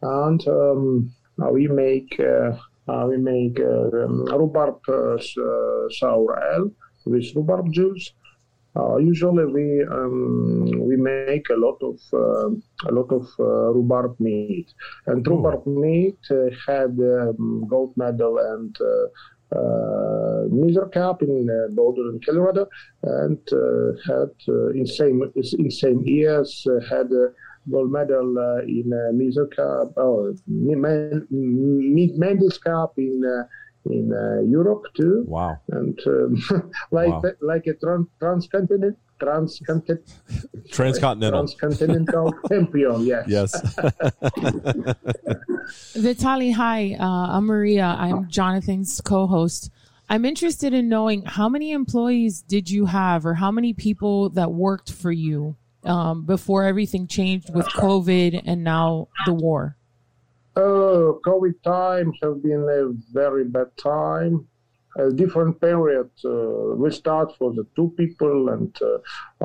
and 0.02 0.40
um, 0.48 1.10
uh, 1.42 1.50
we 1.50 1.66
make 1.68 2.12
uh, 2.20 2.50
uh, 2.90 3.06
we 3.08 3.16
make 3.16 3.58
uh, 3.60 4.04
um, 4.04 4.26
rhubarb 4.38 4.80
sour 5.98 6.30
ale 6.52 6.70
with 7.06 7.34
rhubarb 7.34 7.72
juice. 7.72 8.12
Uh, 8.76 8.96
usually 8.98 9.46
we 9.46 9.84
um, 9.90 10.64
we 10.88 10.96
make 10.96 11.48
a 11.50 11.56
lot 11.56 11.78
of 11.82 11.98
uh, 12.12 12.50
a 12.88 12.92
lot 12.92 13.10
of 13.12 13.26
uh, 13.40 13.72
rhubarb 13.74 14.14
mead, 14.20 14.66
and 15.06 15.26
rhubarb 15.26 15.66
mead 15.66 16.16
uh, 16.30 16.50
had 16.66 16.96
um, 17.00 17.66
gold 17.68 17.92
medal 17.96 18.38
and 18.38 18.76
uh, 19.54 20.44
uh, 20.46 20.88
Cup 20.88 21.22
in 21.22 21.48
uh, 21.50 21.74
Boulder 21.74 22.18
Colorado, 22.24 22.68
and 23.02 23.38
uh, 23.52 23.92
had 24.06 24.30
in 24.74 24.86
same 24.86 25.22
in 25.34 25.70
same 25.70 26.02
years 26.04 26.66
had 26.88 27.10
gold 27.70 27.92
medal 27.92 28.38
uh, 28.38 28.62
in 28.62 28.92
uh, 28.92 29.12
Mazer 29.12 29.46
Cup 29.46 29.92
or 29.96 30.34
Man- 30.46 31.26
Mendes 31.30 32.58
Cup 32.58 32.94
in. 32.98 33.22
Uh, 33.24 33.44
in 33.86 34.12
uh, 34.12 34.42
Europe 34.48 34.84
too, 34.96 35.24
Wow. 35.26 35.58
and 35.68 35.98
um, 36.06 36.36
like 36.90 37.08
Wow. 37.08 37.22
like 37.40 37.66
a 37.66 37.74
trans 37.74 38.06
transcontinent 38.18 38.96
transcontinent 39.18 40.00
Transcontinental. 40.70 41.46
transcontinental 41.48 42.32
champion. 42.48 43.04
Yes. 43.04 43.24
Yes. 43.28 43.52
Vitalli, 45.96 46.52
hi. 46.54 46.96
Uh, 46.98 47.36
I'm 47.36 47.46
Maria. 47.46 47.84
I'm 47.98 48.28
Jonathan's 48.28 49.00
co-host. 49.00 49.70
I'm 50.08 50.24
interested 50.24 50.74
in 50.74 50.88
knowing 50.88 51.22
how 51.24 51.48
many 51.48 51.70
employees 51.72 52.42
did 52.42 52.68
you 52.70 52.86
have, 52.86 53.24
or 53.24 53.34
how 53.34 53.50
many 53.50 53.72
people 53.74 54.30
that 54.30 54.50
worked 54.52 54.90
for 54.90 55.12
you 55.12 55.56
um, 55.84 56.24
before 56.24 56.64
everything 56.64 57.06
changed 57.06 57.54
with 57.54 57.66
COVID 57.66 58.42
and 58.44 58.64
now 58.64 59.08
the 59.26 59.34
war. 59.34 59.76
Oh, 60.56 61.20
COVID 61.24 61.62
times 61.62 62.18
have 62.22 62.42
been 62.42 62.66
a 62.68 62.92
very 63.12 63.44
bad 63.44 63.76
time. 63.76 64.46
A 64.98 65.10
different 65.12 65.60
period. 65.60 66.10
Uh, 66.24 66.74
we 66.76 66.90
start 66.90 67.32
for 67.38 67.52
the 67.52 67.64
two 67.76 67.94
people, 67.96 68.48
and 68.48 68.76
uh, 68.82 68.98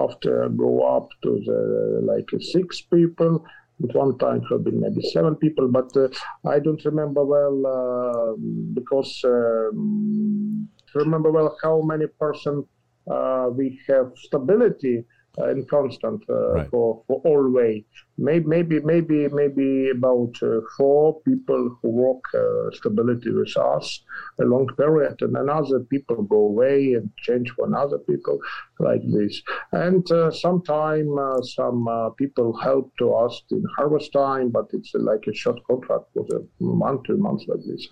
after 0.04 0.50
go 0.50 0.82
up 0.98 1.10
to 1.22 1.40
the 1.46 2.02
like 2.04 2.28
uh, 2.34 2.40
six 2.40 2.82
people. 2.82 3.46
At 3.84 3.96
one 3.96 4.18
time 4.18 4.38
it 4.38 4.48
have 4.52 4.64
been 4.64 4.80
maybe 4.80 5.02
seven 5.02 5.36
people, 5.36 5.68
but 5.68 5.96
uh, 5.96 6.08
I 6.50 6.60
don't 6.60 6.84
remember 6.86 7.24
well 7.24 7.58
uh, 7.78 8.36
because 8.74 9.22
um, 9.26 10.68
remember 10.96 11.32
well 11.32 11.56
how 11.62 11.82
many 11.82 12.08
person 12.08 12.66
uh, 13.12 13.50
we 13.52 13.80
have 13.88 14.14
stability 14.16 15.00
uh, 15.00 15.04
and 15.38 15.68
constant 15.70 16.24
uh, 16.30 16.54
Right. 16.54 16.70
for 16.70 17.04
for 17.08 17.22
all 17.26 17.50
way. 17.52 17.86
Maybe 18.18 18.46
maybe 18.46 18.80
maybe 18.80 19.28
maybe 19.30 19.90
about 19.90 20.34
uh, 20.42 20.62
four 20.78 21.20
people 21.22 21.78
who 21.82 21.90
work 21.90 22.24
uh, 22.34 22.72
stability 22.72 23.32
with 23.32 23.56
us 23.58 24.02
a 24.40 24.46
long 24.46 24.68
period, 24.78 25.18
and 25.22 25.36
then 25.36 25.50
other 25.50 25.82
people 25.82 26.24
go 26.24 26.38
away 26.54 26.94
and 26.94 27.10
change 27.18 27.52
for 27.52 27.66
another 27.68 27.98
people 28.00 28.40
like 28.80 29.02
this. 29.12 29.42
And 29.72 30.10
uh, 30.12 30.32
sometime 30.32 31.18
uh, 31.18 31.42
some 31.42 31.88
uh, 31.88 32.10
people 32.12 32.56
help 32.58 32.92
to 33.00 33.14
us 33.14 33.42
in 33.52 33.64
harvest 33.78 34.14
time, 34.14 34.50
but 34.50 34.68
it's 34.74 34.94
like 34.96 35.26
a 35.28 35.34
short 35.34 35.60
contract 35.68 36.06
for 36.14 36.26
a 36.38 36.42
month, 36.64 37.04
two 37.08 37.18
months 37.18 37.46
like 37.48 37.64
this, 37.68 37.88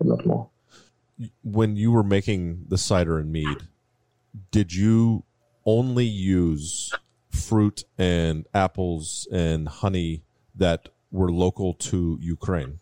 not 0.00 0.24
more. 0.26 0.48
when 1.42 1.76
you 1.76 1.90
were 1.92 2.02
making 2.02 2.64
the 2.68 2.76
cider 2.78 3.18
and 3.18 3.32
mead, 3.32 3.58
did 4.50 4.74
you 4.74 5.24
only 5.66 6.06
use 6.06 6.92
fruit 7.30 7.84
and 7.98 8.46
apples 8.54 9.28
and 9.30 9.68
honey 9.68 10.22
that 10.54 10.88
were 11.10 11.30
local 11.30 11.74
to 11.74 12.18
Ukraine? 12.20 12.78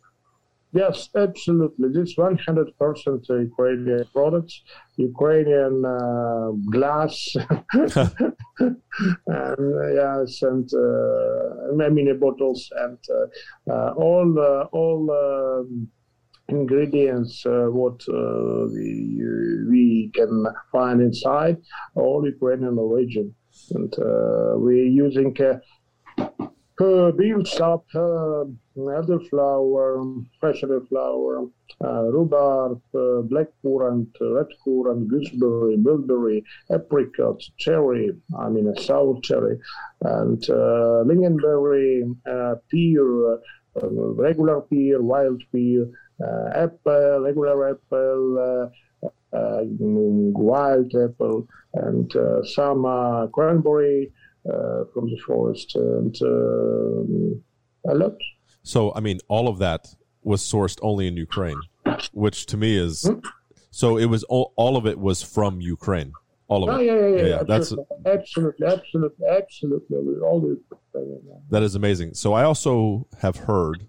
Yes, 0.74 1.08
absolutely. 1.14 1.90
This 1.90 2.16
100% 2.16 3.28
Ukrainian 3.28 4.04
products, 4.12 4.60
Ukrainian 4.96 5.84
uh, 5.84 6.50
glass, 6.74 7.36
and 7.72 8.78
yes, 10.02 10.42
and 10.42 10.68
uh, 10.74 11.90
mean 11.94 12.18
bottles 12.18 12.72
and 12.84 12.98
uh, 13.18 13.72
uh, 13.72 13.90
all 13.96 14.28
uh, 14.36 14.64
all 14.72 15.02
um, 15.22 15.88
ingredients 16.48 17.44
uh, 17.46 17.66
what 17.70 18.00
uh, 18.08 18.66
we 18.72 19.20
we 19.70 20.10
can 20.14 20.46
find 20.72 21.00
inside 21.00 21.56
all 21.94 22.26
Ukrainian 22.26 22.78
origin, 22.78 23.34
and 23.70 23.92
uh, 23.98 24.54
we're 24.56 24.86
using. 24.86 25.36
Uh, 25.40 25.58
uh, 26.80 27.12
beans 27.12 27.54
up, 27.60 27.84
uh, 27.94 28.44
elderflower, 28.76 30.24
fresh 30.40 30.60
elderflower, 30.62 31.48
uh, 31.84 32.02
rhubarb, 32.10 32.80
uh, 32.94 33.22
black 33.22 33.46
currant, 33.62 34.08
red 34.20 34.46
currant, 34.64 35.08
gooseberry, 35.08 35.76
bilberry, 35.76 36.44
apricots, 36.70 37.50
cherry, 37.58 38.10
I 38.36 38.48
mean 38.48 38.66
a 38.66 38.80
sour 38.80 39.20
cherry, 39.22 39.58
and 40.00 40.42
uh, 40.50 41.04
lingonberry, 41.06 42.02
uh, 42.26 42.56
pear, 42.70 43.34
uh, 43.34 43.88
regular 44.26 44.60
pear, 44.62 45.00
wild 45.00 45.42
pear, 45.52 45.82
uh, 45.82 45.86
apple, 46.54 47.20
regular 47.20 47.70
apple, 47.70 48.70
uh, 49.02 49.06
uh, 49.36 49.60
wild 49.64 50.92
apple, 50.94 51.46
and 51.74 52.14
uh, 52.16 52.42
some 52.44 52.84
uh, 52.84 53.26
cranberry 53.28 54.12
uh, 54.48 54.84
from 54.92 55.06
the 55.10 55.18
forest, 55.26 55.74
and 55.76 56.14
um 56.22 57.42
a 57.86 57.94
lot. 57.94 58.16
So, 58.62 58.94
I 58.94 59.00
mean, 59.00 59.18
all 59.28 59.46
of 59.48 59.58
that 59.58 59.94
was 60.22 60.40
sourced 60.42 60.78
only 60.82 61.06
in 61.06 61.16
Ukraine, 61.16 61.60
which 62.12 62.46
to 62.46 62.56
me 62.56 62.78
is 62.78 63.10
so 63.70 63.96
it 63.98 64.06
was 64.06 64.22
all, 64.24 64.52
all 64.56 64.76
of 64.76 64.86
it 64.86 64.98
was 64.98 65.22
from 65.22 65.60
Ukraine. 65.60 66.12
All 66.48 66.62
of 66.64 66.70
Oh, 66.74 66.78
it. 66.80 66.86
yeah, 66.86 66.94
yeah, 66.94 67.08
yeah. 67.16 67.26
Yeah, 67.26 67.42
that's- 67.42 67.72
absolutely, 67.72 67.96
absolutely, 68.06 68.66
absolutely, 68.66 69.26
absolutely. 69.38 70.20
All 70.28 70.40
the 70.40 70.60
That 71.50 71.62
is 71.62 71.74
amazing. 71.74 72.14
So, 72.14 72.32
I 72.32 72.44
also 72.44 73.06
have 73.20 73.36
heard 73.36 73.86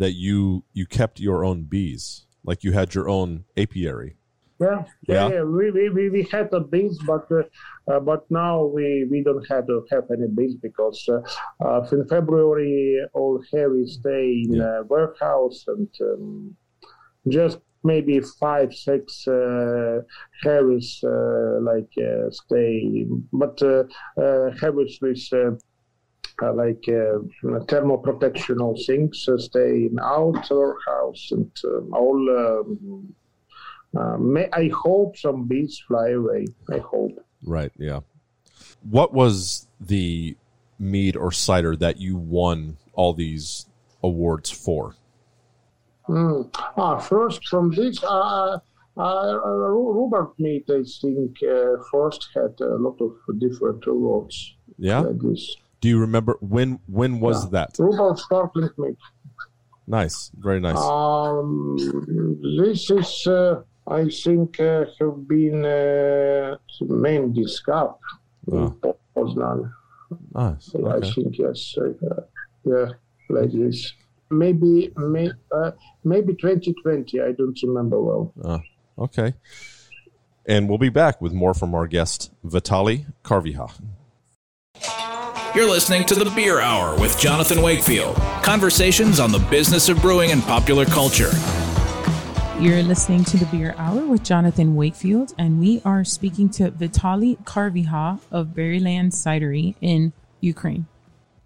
that 0.00 0.12
you 0.12 0.64
you 0.72 0.86
kept 0.86 1.20
your 1.20 1.44
own 1.44 1.62
bees, 1.64 2.24
like 2.42 2.64
you 2.64 2.72
had 2.72 2.94
your 2.94 3.08
own 3.08 3.44
apiary. 3.56 4.16
Yeah, 4.58 4.84
Yeah. 5.06 5.28
yeah. 5.28 5.42
We, 5.42 5.70
we, 5.70 6.08
we, 6.10 6.22
had 6.30 6.50
the 6.50 6.60
bees, 6.60 6.98
but 7.06 7.26
uh, 7.30 7.44
uh, 7.90 8.00
but 8.00 8.30
now 8.30 8.64
we, 8.64 9.06
we 9.10 9.22
don't 9.22 9.46
have 9.48 9.66
to 9.68 9.86
have 9.90 10.04
any 10.10 10.28
bees 10.28 10.54
because 10.54 10.98
uh, 11.08 11.20
uh, 11.64 11.86
in 11.92 12.06
February 12.08 13.00
all 13.14 13.42
heavy 13.52 13.86
stay 13.86 14.42
in 14.44 14.54
Yeah. 14.54 14.80
uh, 14.80 14.82
warehouse 14.92 15.64
and 15.66 15.88
um, 16.08 16.56
just 17.28 17.58
maybe 17.84 18.20
five 18.44 18.74
six 18.74 19.26
uh, 19.28 20.00
uh, 21.04 21.60
like 21.70 21.92
uh, 22.08 22.30
stay, 22.30 23.06
but 23.32 23.56
uh, 23.62 23.84
uh, 24.20 24.50
with. 24.62 25.54
Uh, 26.42 26.54
like 26.54 26.88
uh, 26.88 27.18
thermal 27.68 28.02
protectional 28.02 28.74
things 28.86 29.28
uh, 29.28 29.36
stay 29.36 29.86
in 29.86 29.98
outdoor 30.00 30.78
house 30.86 31.28
and 31.32 31.50
um, 31.64 31.92
all 31.92 32.18
um, 32.30 33.14
uh, 33.96 34.16
may, 34.16 34.48
I 34.52 34.70
hope 34.74 35.16
some 35.16 35.46
bees 35.46 35.82
fly 35.86 36.10
away. 36.10 36.46
I 36.72 36.78
hope. 36.78 37.12
Right. 37.42 37.72
Yeah. 37.76 38.00
What 38.88 39.12
was 39.12 39.66
the 39.80 40.36
mead 40.78 41.16
or 41.16 41.32
cider 41.32 41.76
that 41.76 42.00
you 42.00 42.16
won 42.16 42.76
all 42.94 43.12
these 43.12 43.66
awards 44.02 44.50
for? 44.50 44.94
Mm. 46.08 46.54
Ah, 46.76 46.98
first 46.98 47.46
from 47.48 47.70
this, 47.70 48.02
uh, 48.02 48.58
uh, 48.96 49.38
rhubarb 49.44 50.32
mead, 50.38 50.64
I 50.70 50.82
think, 51.00 51.36
uh, 51.42 51.76
first 51.90 52.28
had 52.34 52.54
a 52.60 52.76
lot 52.76 52.98
of 53.00 53.12
different 53.38 53.86
awards. 53.86 54.56
Yeah. 54.78 55.00
Like 55.00 55.20
this. 55.20 55.56
Do 55.80 55.88
you 55.88 55.98
remember 55.98 56.36
when? 56.40 56.78
When 56.86 57.20
was 57.20 57.44
Yeah. 57.44 57.50
that? 57.52 57.76
rhubarb 57.78 58.18
sparkling 58.18 58.70
mead. 58.78 58.96
Nice. 59.86 60.30
Very 60.38 60.60
nice. 60.60 60.76
Um, 60.76 61.76
this 62.58 62.90
is, 62.90 63.26
uh, 63.26 63.62
I 63.88 64.08
think, 64.08 64.60
uh, 64.60 64.84
have 65.00 65.26
been 65.26 65.64
uh, 65.64 66.56
main 66.82 67.34
cup 67.66 68.00
in 68.46 68.70
Poznan. 69.16 69.72
nice. 70.34 70.74
I 70.74 71.00
think 71.00 71.38
yes, 71.38 71.74
uh, 71.78 72.22
yeah, 72.64 72.88
like 73.30 73.50
this. 73.52 73.92
Maybe, 74.30 74.92
may, 74.96 75.30
uh, 75.52 75.72
maybe 76.04 76.34
2020. 76.34 77.20
I 77.20 77.32
don't 77.32 77.58
remember 77.64 78.00
well. 78.00 78.32
Uh, 78.44 78.58
okay. 78.96 79.34
And 80.46 80.68
we'll 80.68 80.78
be 80.78 80.88
back 80.88 81.20
with 81.20 81.32
more 81.32 81.52
from 81.54 81.74
our 81.74 81.88
guest 81.88 82.30
Vitalli 82.46 83.06
Karvyha. 83.24 83.72
You're 85.52 85.68
listening 85.68 86.04
to 86.04 86.14
the 86.14 86.30
Beer 86.36 86.60
Hour 86.60 86.96
with 87.00 87.18
Jonathan 87.18 87.60
Wakefield. 87.60 88.14
Conversations 88.40 89.18
on 89.18 89.32
the 89.32 89.40
business 89.50 89.88
of 89.88 90.00
brewing 90.00 90.30
and 90.30 90.44
popular 90.44 90.84
culture. 90.84 91.30
You're 92.60 92.84
listening 92.84 93.24
to 93.24 93.36
the 93.36 93.46
Beer 93.46 93.74
Hour 93.76 94.06
with 94.06 94.22
Jonathan 94.22 94.76
Wakefield, 94.76 95.34
and 95.38 95.58
we 95.58 95.82
are 95.84 96.04
speaking 96.04 96.50
to 96.50 96.70
Vitalli 96.70 97.36
Karvyha 97.42 98.20
of 98.30 98.48
Berryland 98.48 99.12
Cidery 99.12 99.74
in 99.80 100.12
Ukraine. 100.40 100.86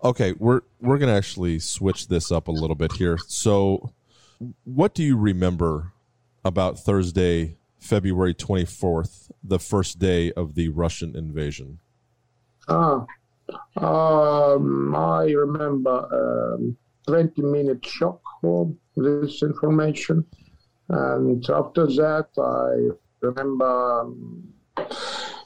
Okay, 0.04 0.34
we're 0.38 0.60
we're 0.82 0.98
gonna 0.98 1.16
actually 1.16 1.58
switch 1.58 2.08
this 2.08 2.30
up 2.30 2.48
a 2.48 2.52
little 2.52 2.76
bit 2.76 2.92
here. 2.92 3.16
So, 3.26 3.94
what 4.64 4.92
do 4.92 5.02
you 5.02 5.16
remember 5.16 5.94
about 6.44 6.78
Thursday, 6.78 7.56
February 7.78 8.34
24th, 8.34 9.30
the 9.42 9.58
first 9.58 9.98
day 9.98 10.30
of 10.32 10.56
the 10.56 10.68
Russian 10.68 11.16
invasion? 11.16 11.78
Ah, 12.68 13.06
um, 13.76 14.94
I 14.94 15.24
remember 15.24 16.54
um, 16.56 16.76
20 17.06 17.42
minute 17.42 17.84
shock 17.84 18.20
for 18.40 18.72
this 18.96 19.42
information. 19.42 20.24
And 20.88 21.44
after 21.48 21.86
that, 21.86 22.28
I 22.38 23.26
remember 23.26 24.00
um, 24.00 24.54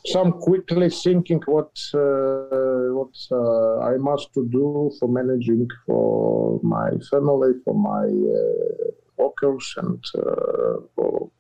some 0.07 0.33
quickly 0.33 0.91
thinking 0.91 1.41
what 1.47 1.71
uh, 1.95 2.89
what 2.99 3.15
uh, 3.31 3.79
I 3.81 3.97
must 3.99 4.33
to 4.35 4.49
do 4.49 4.91
for 4.99 5.09
managing 5.09 5.69
for 5.87 6.61
my 6.63 6.91
family, 7.11 7.53
for 7.65 7.75
my 7.75 8.07
uh, 8.07 8.91
workers, 9.17 9.75
and 9.77 10.03
uh, 10.17 10.81
for, 10.95 11.31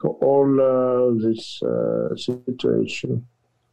for 0.00 0.10
all 0.22 0.50
uh, 0.60 1.28
this 1.28 1.60
uh, 1.62 2.14
situation. 2.16 3.26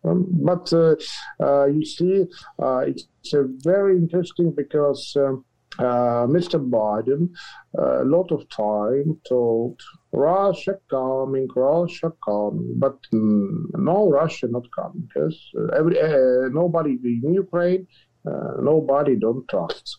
Um, 0.05 0.27
but 0.29 0.71
you 0.71 1.85
see, 1.85 2.25
it's 2.59 3.33
very 3.63 3.97
interesting 3.97 4.51
because. 4.55 5.15
Um, 5.15 5.45
uh, 5.79 6.25
Mr. 6.27 6.57
Biden 6.69 7.29
uh, 7.77 8.03
a 8.03 8.05
lot 8.05 8.31
of 8.31 8.47
time 8.49 9.19
told 9.27 9.79
Russia 10.13 10.79
coming, 10.89 11.47
Russia 11.55 12.13
coming, 12.23 12.75
but 12.77 12.97
mm, 13.13 13.65
no, 13.77 14.09
Russia 14.09 14.47
not 14.47 14.63
coming 14.71 15.07
because 15.13 15.37
uh, 15.59 15.67
every 15.77 15.99
uh, 15.99 16.47
nobody 16.51 16.97
in 17.03 17.33
Ukraine, 17.33 17.87
uh, 18.25 18.53
nobody 18.61 19.15
don't 19.15 19.45
trust. 19.49 19.97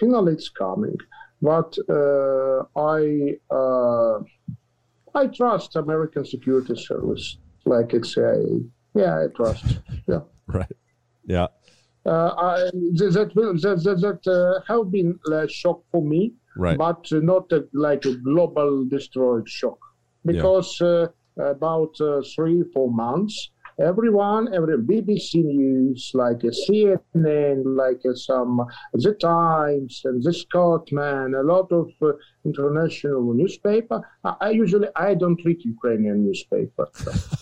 Finally, 0.00 0.34
it's 0.34 0.48
coming, 0.48 0.96
but 1.42 1.76
uh, 1.90 2.62
I 2.76 3.34
I 5.14 5.26
trust 5.26 5.76
American 5.76 6.24
security 6.24 6.76
service, 6.76 7.36
like 7.66 7.92
it's 7.92 8.16
a 8.16 8.60
yeah, 8.94 9.24
I 9.24 9.26
trust, 9.34 9.78
yeah, 10.06 10.20
right, 10.46 10.76
yeah. 11.26 11.46
Uh, 12.06 12.34
I, 12.38 12.70
that 12.72 13.32
will 13.34 13.52
that, 13.54 13.82
that, 13.84 14.00
that 14.00 14.32
uh, 14.32 14.60
have 14.72 14.90
been 14.90 15.18
a 15.30 15.46
shock 15.48 15.82
for 15.90 16.02
me, 16.02 16.32
right. 16.56 16.78
but 16.78 17.06
not 17.12 17.52
a, 17.52 17.66
like 17.74 18.04
a 18.06 18.14
global 18.16 18.84
destroyed 18.86 19.48
shock 19.48 19.78
because 20.24 20.78
yeah. 20.80 21.06
uh, 21.38 21.42
about 21.42 22.00
uh, 22.00 22.22
three 22.34 22.64
four 22.72 22.90
months 22.90 23.50
everyone, 23.80 24.52
every 24.54 24.76
BBC 24.78 25.44
News, 25.44 26.10
like 26.14 26.42
a 26.44 26.52
CNN, 26.52 27.62
like 27.64 28.00
a 28.04 28.16
some 28.16 28.64
The 28.92 29.14
Times 29.14 30.02
and 30.04 30.22
The 30.22 30.32
Scotsman, 30.32 31.34
a 31.34 31.42
lot 31.42 31.70
of 31.72 31.90
uh, 32.02 32.12
international 32.44 33.34
newspaper. 33.34 34.00
I, 34.24 34.34
I, 34.40 34.50
usually 34.50 34.88
I 34.96 35.14
don't 35.14 35.40
read 35.44 35.64
Ukrainian 35.64 36.24
newspaper. 36.24 36.88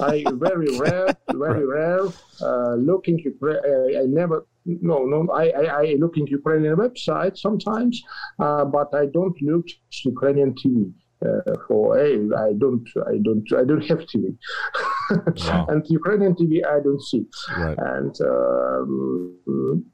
I 0.01 0.25
very 0.33 0.79
rare, 0.85 1.09
very 1.33 1.67
rare. 1.67 2.07
Uh, 2.41 2.75
looking, 2.75 3.19
I, 3.43 4.01
I 4.01 4.05
never. 4.07 4.47
No, 4.65 5.05
no. 5.05 5.29
I, 5.33 5.51
I, 5.51 5.65
I 5.83 5.97
look 5.99 6.17
in 6.17 6.27
Ukrainian 6.27 6.77
website 6.77 7.39
sometimes, 7.39 8.03
uh, 8.41 8.65
but 8.65 8.95
I 8.95 9.07
don't 9.07 9.41
look 9.41 9.67
Ukrainian 10.05 10.55
TV 10.55 10.93
uh, 11.25 11.55
for 11.67 11.97
hey, 11.99 12.19
I 12.37 12.53
don't, 12.53 12.87
I 13.07 13.17
don't, 13.23 13.47
I 13.53 13.65
don't 13.65 13.85
have 13.87 14.01
TV, 14.01 14.37
wow. 15.11 15.67
and 15.71 15.85
Ukrainian 15.89 16.35
TV 16.35 16.65
I 16.65 16.81
don't 16.81 17.03
see, 17.03 17.25
right. 17.57 17.79
and 17.79 18.15
um, 18.21 19.85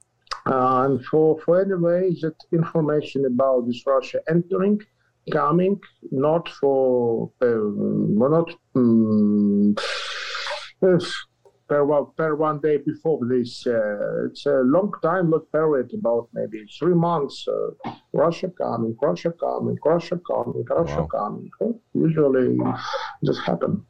and 0.46 1.04
for 1.06 1.38
for 1.40 1.60
anyway 1.60 2.14
that 2.22 2.36
information 2.52 3.26
about 3.26 3.66
this 3.66 3.82
Russia 3.86 4.20
entering, 4.28 4.80
coming, 5.30 5.80
not 6.10 6.48
for 6.60 7.30
uh, 7.42 7.68
not. 8.24 8.48
Um, 8.74 9.76
per 11.72 11.84
one, 11.84 12.06
per 12.16 12.34
one 12.34 12.60
day 12.60 12.76
before 12.76 13.20
this. 13.26 13.66
Uh, 13.66 14.26
it's 14.26 14.44
a 14.46 14.60
long 14.76 14.92
time, 15.02 15.30
long 15.30 15.46
period, 15.52 15.90
about 15.94 16.28
maybe 16.34 16.58
three 16.78 16.94
months. 16.94 17.46
Uh, 17.48 17.92
Russia 18.12 18.48
coming, 18.50 18.94
Russia 19.02 19.32
coming, 19.32 19.78
Russia 19.84 20.20
coming, 20.30 20.64
Russia 20.68 21.02
wow. 21.02 21.08
coming. 21.16 21.50
Usually, 21.94 22.58
this 23.22 23.38
happen. 23.38 23.84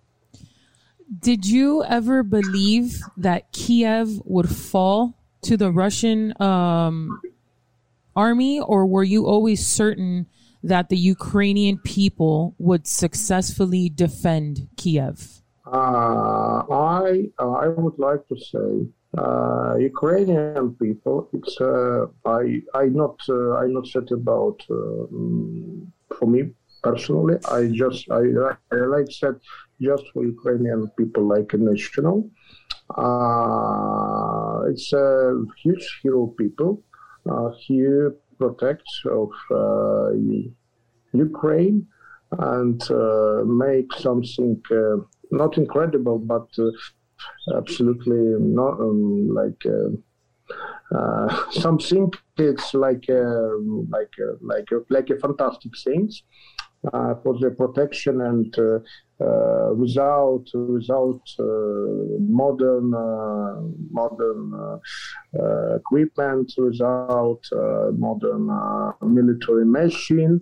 Did 1.21 1.45
you 1.47 1.85
ever 1.85 2.23
believe 2.23 3.03
that 3.17 3.53
Kiev 3.53 4.21
would 4.25 4.49
fall 4.49 5.19
to 5.43 5.57
the 5.57 5.71
Russian 5.71 6.33
um, 6.41 7.21
army, 8.17 8.61
or 8.61 8.87
were 8.87 9.03
you 9.03 9.27
always 9.27 9.67
certain 9.67 10.27
that 10.63 10.89
the 10.89 10.97
Ukrainian 10.97 11.79
people 11.79 12.55
would 12.59 12.87
successfully 12.87 13.89
defend 13.89 14.69
Kiev? 14.77 15.43
Uh, 15.67 16.63
I 16.71 17.31
uh, 17.39 17.51
I 17.51 17.69
would 17.69 17.99
like 17.99 18.27
to 18.29 18.37
say 18.37 18.71
uh, 19.19 19.77
Ukrainian 19.79 20.75
people. 20.75 21.29
It's 21.33 21.61
uh, 21.61 22.07
I 22.25 22.63
I 22.75 22.87
not 22.87 23.17
uh, 23.29 23.55
I 23.55 23.67
not 23.67 23.87
said 23.87 24.11
about 24.13 24.59
um, 24.71 25.93
for 26.17 26.27
me 26.27 26.51
personally. 26.83 27.37
I 27.49 27.69
just 27.73 28.11
I, 28.11 28.23
I 28.73 28.77
like 28.95 29.11
said 29.11 29.37
just 29.83 30.05
for 30.13 30.25
Ukrainian 30.25 30.89
people 30.99 31.25
like 31.35 31.53
a 31.53 31.59
national. 31.59 32.31
Uh, 33.05 34.71
it's 34.71 34.93
a 34.93 35.09
huge 35.63 35.87
hero 36.03 36.27
people. 36.41 36.73
he 37.65 37.79
protects 38.39 38.95
of 39.21 39.31
Ukraine 41.13 41.87
and 42.57 42.81
make 43.67 43.91
something 44.07 44.51
not 45.31 45.57
incredible, 45.57 46.19
but 46.19 46.49
uh, 46.59 46.71
absolutely 47.57 48.23
not 48.39 48.75
um, 48.81 49.29
like. 49.35 49.65
Uh, 49.67 49.91
uh, 50.95 51.51
something 51.53 52.13
it's 52.37 52.75
like 52.75 53.05
uh, 53.09 53.57
like 53.89 54.13
uh, 54.21 54.35
like 54.41 54.71
uh, 54.73 54.81
like 54.91 55.09
a 55.11 55.17
fantastic 55.19 55.73
things 55.85 56.23
uh, 56.93 57.15
for 57.23 57.39
the 57.39 57.51
protection 57.51 58.21
and 58.21 58.55
Uh, 59.23 59.75
without 59.75 60.45
without 60.55 61.23
uh, 61.39 61.45
modern 62.19 62.93
uh, 62.95 63.61
modern 63.91 64.81
equipment 65.77 66.53
without 66.57 67.41
modern 67.97 68.47
military 69.03 69.65
machine 69.65 70.41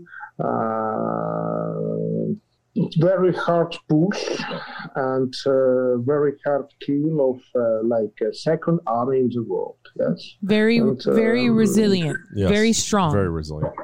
very 2.98 3.34
hard 3.34 3.76
push 3.88 4.22
and 4.94 5.34
uh, 5.46 5.96
very 5.98 6.32
hard 6.46 6.66
kill 6.80 7.30
of 7.30 7.40
uh, 7.54 7.82
like 7.84 8.16
a 8.22 8.32
second 8.32 8.80
army 8.86 9.20
in 9.20 9.30
the 9.30 9.42
world. 9.42 9.76
Yes, 9.98 10.36
very 10.42 10.78
and, 10.78 11.02
very 11.04 11.48
um, 11.48 11.56
resilient, 11.56 12.18
yes, 12.34 12.48
very 12.48 12.72
strong, 12.72 13.12
very 13.12 13.28
resilient. 13.28 13.74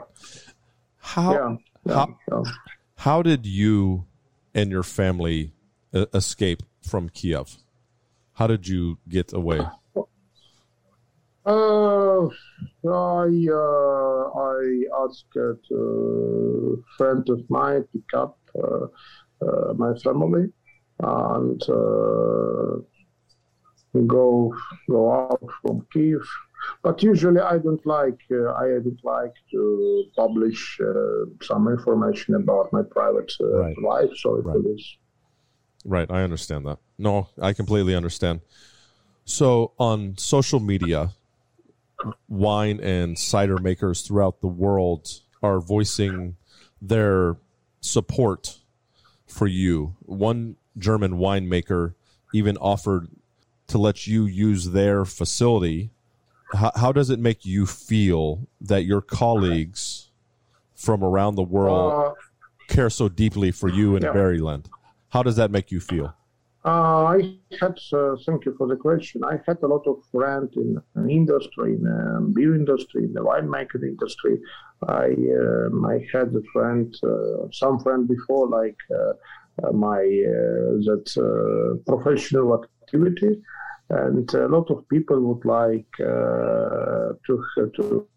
How 0.99 1.33
yeah, 1.33 1.57
yeah, 1.85 1.95
how, 1.95 2.19
yeah. 2.31 2.53
how 2.97 3.23
did 3.23 3.45
you 3.45 4.07
and 4.57 4.71
your 4.71 4.83
family 4.83 5.53
uh, 5.95 6.07
escape 6.15 6.63
from 6.81 7.11
Kiev? 7.11 7.59
How 8.33 8.47
did 8.47 8.67
you 8.67 8.99
get 9.09 9.33
away? 9.33 9.61
Uh, 11.45 12.27
I 12.89 13.29
uh, 13.53 14.23
I 14.35 14.83
asked 15.05 15.37
a 15.37 15.55
friend 16.97 17.29
of 17.29 17.49
mine 17.49 17.83
to 17.83 17.89
pick 17.93 18.15
up 18.15 18.39
uh, 18.59 18.87
uh, 19.47 19.75
my 19.75 19.95
family 19.99 20.47
and 20.99 21.63
uh, 21.69 22.81
go 24.07 24.55
go 24.89 25.13
out 25.13 25.43
from 25.63 25.87
Kiev. 25.93 26.27
But 26.83 27.03
usually, 27.03 27.41
I 27.41 27.59
don't 27.59 27.85
like 27.87 28.21
uh, 28.31 28.53
I 28.53 28.67
don't 28.85 29.05
like 29.05 29.35
to 29.53 30.05
publish 30.17 30.79
uh, 30.81 31.27
some 31.43 31.69
information 31.69 32.35
about 32.35 32.73
my 32.73 32.83
private 32.83 33.33
uh, 33.41 33.47
right. 33.47 33.83
life. 33.83 34.11
So 34.17 34.41
right. 34.43 34.57
it 34.57 34.69
is. 34.69 34.97
Right, 35.85 36.11
I 36.11 36.23
understand 36.23 36.67
that. 36.67 36.79
No, 36.99 37.29
I 37.41 37.53
completely 37.53 37.95
understand. 37.95 38.41
So 39.25 39.73
on 39.79 40.17
social 40.19 40.61
media, 40.61 41.11
wine 42.29 42.81
and 42.81 43.19
cider 43.19 43.59
makers 43.59 44.03
throughout 44.03 44.41
the 44.41 44.49
world 44.49 45.09
are 45.43 45.61
voicing 45.61 46.37
their 46.81 47.37
support 47.81 48.59
for 49.27 49.47
you. 49.47 49.97
One 50.01 50.57
German 50.79 51.15
winemaker 51.15 51.95
even 52.35 52.57
offered 52.59 53.09
to 53.69 53.79
let 53.79 54.07
you 54.07 54.27
use 54.27 54.71
their 54.71 55.05
facility. 55.05 55.91
How, 56.53 56.73
how 56.75 56.93
does 56.93 57.11
it 57.11 57.19
make 57.19 57.45
you 57.45 57.67
feel 57.67 58.47
that 58.61 58.85
your 58.85 59.01
colleagues 59.01 60.11
from 60.75 61.03
around 61.03 61.35
the 61.35 61.43
world 61.43 61.93
uh, 61.93 62.13
care 62.69 62.91
so 62.91 63.09
deeply 63.09 63.51
for 63.51 63.69
you 63.69 63.97
in 63.97 64.03
yeah. 64.03 64.13
Berryland? 64.13 64.67
How 65.09 65.23
does 65.23 65.37
that 65.37 65.51
make 65.51 65.71
you 65.73 65.81
feel? 65.81 66.15
Uh, 66.65 67.05
I 67.05 67.37
had, 67.61 67.79
uh, 67.93 68.17
thank 68.27 68.45
you 68.45 68.55
for 68.59 68.67
the 68.67 68.75
question. 68.75 69.23
I 69.23 69.39
had 69.47 69.59
a 69.63 69.69
lot 69.69 69.87
of 69.87 70.03
friends 70.11 70.53
in, 70.57 70.83
in 70.97 71.11
industry, 71.11 71.75
in 71.75 71.85
the 71.85 72.17
um, 72.17 72.33
beer 72.33 72.57
industry, 72.57 73.05
in 73.05 73.13
the 73.13 73.21
winemaking 73.21 73.85
industry. 73.85 74.41
I 74.89 75.07
um, 75.07 75.87
I 75.87 76.05
had 76.13 76.35
a 76.35 76.43
friend, 76.53 76.93
uh, 77.05 77.49
some 77.53 77.79
friend 77.79 78.09
before, 78.09 78.49
like 78.49 78.77
uh, 78.91 79.73
my 79.73 80.03
that 80.89 81.83
professional 81.87 82.65
activity 82.83 83.41
and 83.89 84.33
a 84.35 84.49
lot 84.49 84.71
of 84.71 84.89
people 84.89 85.21
would 85.21 85.45
like 85.45 85.87
uh, 86.01 87.13
to, 87.27 87.45
to 87.77 88.09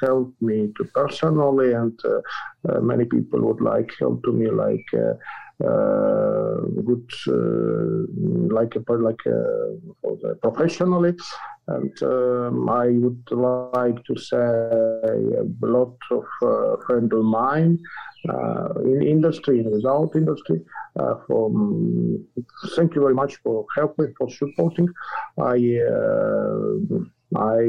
help 0.00 0.34
me 0.40 0.72
to 0.76 0.84
personally 0.94 1.72
and 1.72 1.98
uh, 2.04 2.20
uh, 2.68 2.80
many 2.80 3.04
people 3.04 3.40
would 3.40 3.60
like 3.60 3.90
help 3.98 4.22
to 4.22 4.32
me 4.32 4.50
like 4.50 4.86
good 5.60 7.10
like 8.50 8.74
a 8.76 8.92
like 8.92 9.26
a, 9.26 10.34
professionally 10.42 11.14
and 11.68 12.02
um, 12.02 12.68
I 12.68 12.86
would 12.86 13.24
like 13.30 14.02
to 14.04 14.16
say 14.16 14.36
a 14.36 15.44
lot 15.60 15.96
of 16.10 16.24
uh, 16.42 16.76
friends 16.86 17.12
of 17.12 17.24
mine 17.24 17.78
uh, 18.28 18.68
in 18.84 19.02
industry 19.02 19.60
and 19.60 19.70
without 19.70 20.10
industry. 20.14 20.60
Uh, 20.98 21.14
thank 22.74 22.94
you 22.94 23.02
very 23.02 23.14
much 23.14 23.36
for 23.42 23.66
helping 23.76 24.12
for 24.18 24.30
supporting. 24.30 24.88
I 25.38 25.56
uh, 25.92 26.98
I 27.36 27.60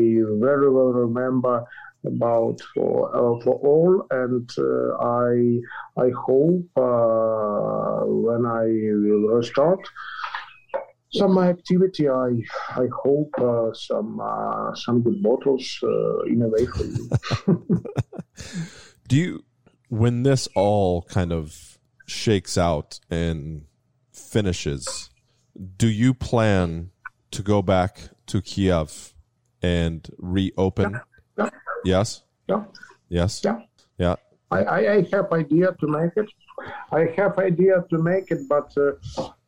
very 0.47 0.69
well 0.71 0.93
remember 1.05 1.65
about 2.05 2.59
for 2.73 3.09
uh, 3.15 3.43
for 3.43 3.55
all, 3.55 4.05
and 4.11 4.49
uh, 4.57 4.97
I 4.99 5.59
I 6.01 6.09
hope 6.27 6.69
uh, 6.77 8.05
when 8.05 8.45
I 8.45 8.65
will 9.03 9.43
start 9.43 9.79
some 11.11 11.37
activity, 11.37 12.07
I 12.07 12.29
I 12.69 12.87
hope 13.03 13.33
some 13.73 14.21
some 14.75 15.01
good 15.01 15.21
bottles 15.21 15.79
in 16.27 16.41
a 16.41 16.47
way 16.47 16.65
for 16.65 16.83
you. 16.83 17.09
Do 19.07 19.17
you 19.17 19.43
when 19.89 20.23
this 20.23 20.47
all 20.55 21.01
kind 21.03 21.33
of 21.33 21.77
shakes 22.05 22.57
out 22.57 22.99
and 23.09 23.65
finishes, 24.11 25.09
do 25.77 25.87
you 25.87 26.13
plan 26.13 26.91
to 27.31 27.41
go 27.41 27.61
back 27.61 28.09
to 28.27 28.41
Kiev 28.41 29.13
and 29.61 30.07
reopen? 30.17 30.99
Yeah. 31.37 31.49
Yes. 31.83 32.23
Yeah. 32.47 32.63
Yes. 33.09 33.41
Yeah. 33.43 33.59
Yeah. 33.97 34.15
I, 34.51 34.63
I, 34.63 34.93
I, 34.93 35.07
have 35.13 35.31
idea 35.31 35.75
to 35.79 35.87
make 35.87 36.11
it. 36.15 36.29
I 36.91 37.05
have 37.17 37.37
idea 37.37 37.85
to 37.89 37.97
make 37.99 38.31
it, 38.31 38.49
but 38.49 38.73
uh, 38.77 38.93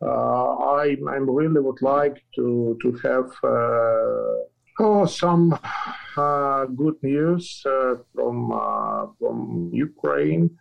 uh, 0.02 0.56
I 0.82 0.96
I 1.10 1.18
really 1.18 1.60
would 1.60 1.82
like 1.82 2.24
to 2.36 2.78
to 2.82 2.92
have 3.04 3.32
uh, 3.44 4.84
oh 4.86 5.06
some 5.06 5.58
uh, 6.18 6.66
good 6.66 7.02
news 7.02 7.64
uh, 7.66 7.96
from 8.14 8.52
uh, 8.52 9.08
from 9.20 9.72
Ukraine 9.74 10.52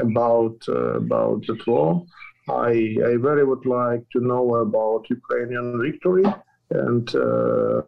about 0.00 0.58
about 0.68 1.46
the 1.46 1.58
war. 1.66 2.06
I, 2.48 2.96
I 3.06 3.16
very 3.18 3.44
would 3.44 3.66
like 3.66 4.04
to 4.10 4.20
know 4.20 4.56
about 4.56 5.08
Ukrainian 5.08 5.80
victory, 5.80 6.24
and 6.74 7.14
uh, 7.14 7.82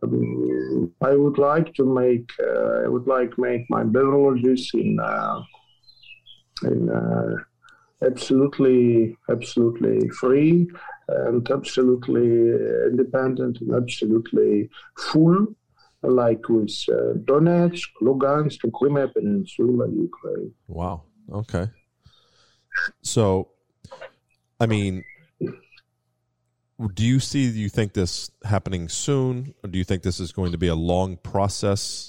I 1.01 1.15
would 1.15 1.39
like 1.39 1.75
to 1.75 1.85
make 1.85 2.31
uh, 2.43 2.85
I 2.85 2.89
would 2.89 3.07
like 3.07 3.39
make 3.39 3.69
my 3.71 3.85
beverages 3.85 4.71
in 4.75 4.99
uh, 5.01 5.43
in 6.65 6.91
absolutely 8.03 9.17
absolutely 9.31 10.09
free 10.11 10.69
and 11.09 11.51
absolutely 11.51 12.51
independent 12.91 13.61
and 13.61 13.75
absolutely 13.75 14.69
full 14.99 15.47
like 16.03 16.49
with 16.49 16.75
uh, 16.91 17.15
Donetsk, 17.25 17.89
Lugansk, 18.03 18.61
Crimea 18.75 19.09
Peninsula, 19.09 19.89
Ukraine. 19.89 20.53
Wow. 20.69 21.05
Okay. 21.33 21.69
So, 23.03 23.49
I 24.61 24.67
mean, 24.67 25.03
do 26.89 27.05
you 27.05 27.21
see? 27.21 27.51
Do 27.51 27.59
you 27.59 27.69
think 27.69 27.93
this 27.93 28.31
happening 28.45 28.89
soon, 28.89 29.55
or 29.63 29.69
do 29.69 29.79
you 29.79 29.85
think 29.85 30.03
this 30.03 30.21
is 30.21 30.33
going 30.33 30.53
to 30.53 30.59
be 30.59 30.69
a 30.69 30.75
long 30.75 31.17
process? 31.19 32.09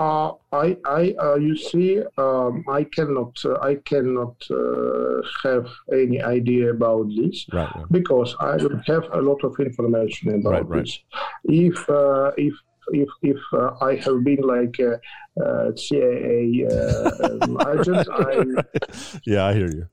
Uh, 0.00 0.32
I, 0.52 0.76
I, 0.84 1.14
uh, 1.20 1.34
you 1.34 1.56
see, 1.56 2.00
um, 2.18 2.64
I 2.68 2.84
cannot, 2.84 3.36
uh, 3.44 3.58
I 3.60 3.76
cannot 3.84 4.36
uh, 4.48 5.22
have 5.42 5.66
any 5.92 6.22
idea 6.22 6.70
about 6.70 7.08
this 7.16 7.44
right, 7.52 7.68
right. 7.74 7.84
because 7.90 8.36
I 8.38 8.58
don't 8.58 8.86
have 8.86 9.08
a 9.12 9.20
lot 9.20 9.42
of 9.42 9.58
information 9.58 10.34
about 10.34 10.68
right, 10.68 10.84
this. 10.84 11.00
If, 11.44 11.90
uh, 11.90 12.30
if 12.36 12.54
if 12.92 13.08
if 13.22 13.38
uh, 13.52 13.70
I 13.80 13.96
have 13.96 14.24
been 14.24 14.40
like 14.42 14.78
a, 14.78 15.00
uh, 15.42 15.74
CIA 15.76 16.66
uh, 16.70 17.10
um, 17.24 17.58
agent, 17.68 18.08
I 18.10 19.18
yeah, 19.24 19.46
I 19.46 19.54
hear 19.54 19.70
you. 19.70 19.88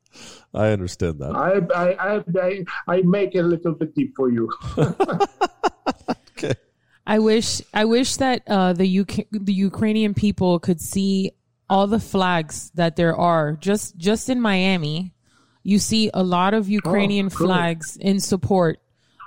I 0.53 0.69
understand 0.69 1.19
that. 1.19 1.35
I 1.35 1.59
I 1.75 2.23
I, 2.41 2.65
I 2.87 3.01
make 3.01 3.35
a 3.35 3.41
little 3.41 3.73
bit 3.73 3.93
deep 3.95 4.13
for 4.15 4.29
you. 4.29 4.49
okay. 6.31 6.53
I 7.05 7.19
wish 7.19 7.61
I 7.73 7.85
wish 7.85 8.15
that 8.17 8.43
uh, 8.47 8.73
the 8.73 8.99
UK, 8.99 9.27
the 9.31 9.53
Ukrainian 9.53 10.13
people 10.13 10.59
could 10.59 10.81
see 10.81 11.31
all 11.69 11.87
the 11.87 11.99
flags 11.99 12.71
that 12.75 12.95
there 12.95 13.15
are 13.15 13.53
just 13.53 13.97
just 13.97 14.29
in 14.29 14.41
Miami. 14.41 15.13
You 15.63 15.79
see 15.79 16.11
a 16.13 16.23
lot 16.23 16.53
of 16.53 16.69
Ukrainian 16.69 17.27
oh, 17.27 17.29
flags 17.29 17.97
in 17.97 18.19
support 18.19 18.79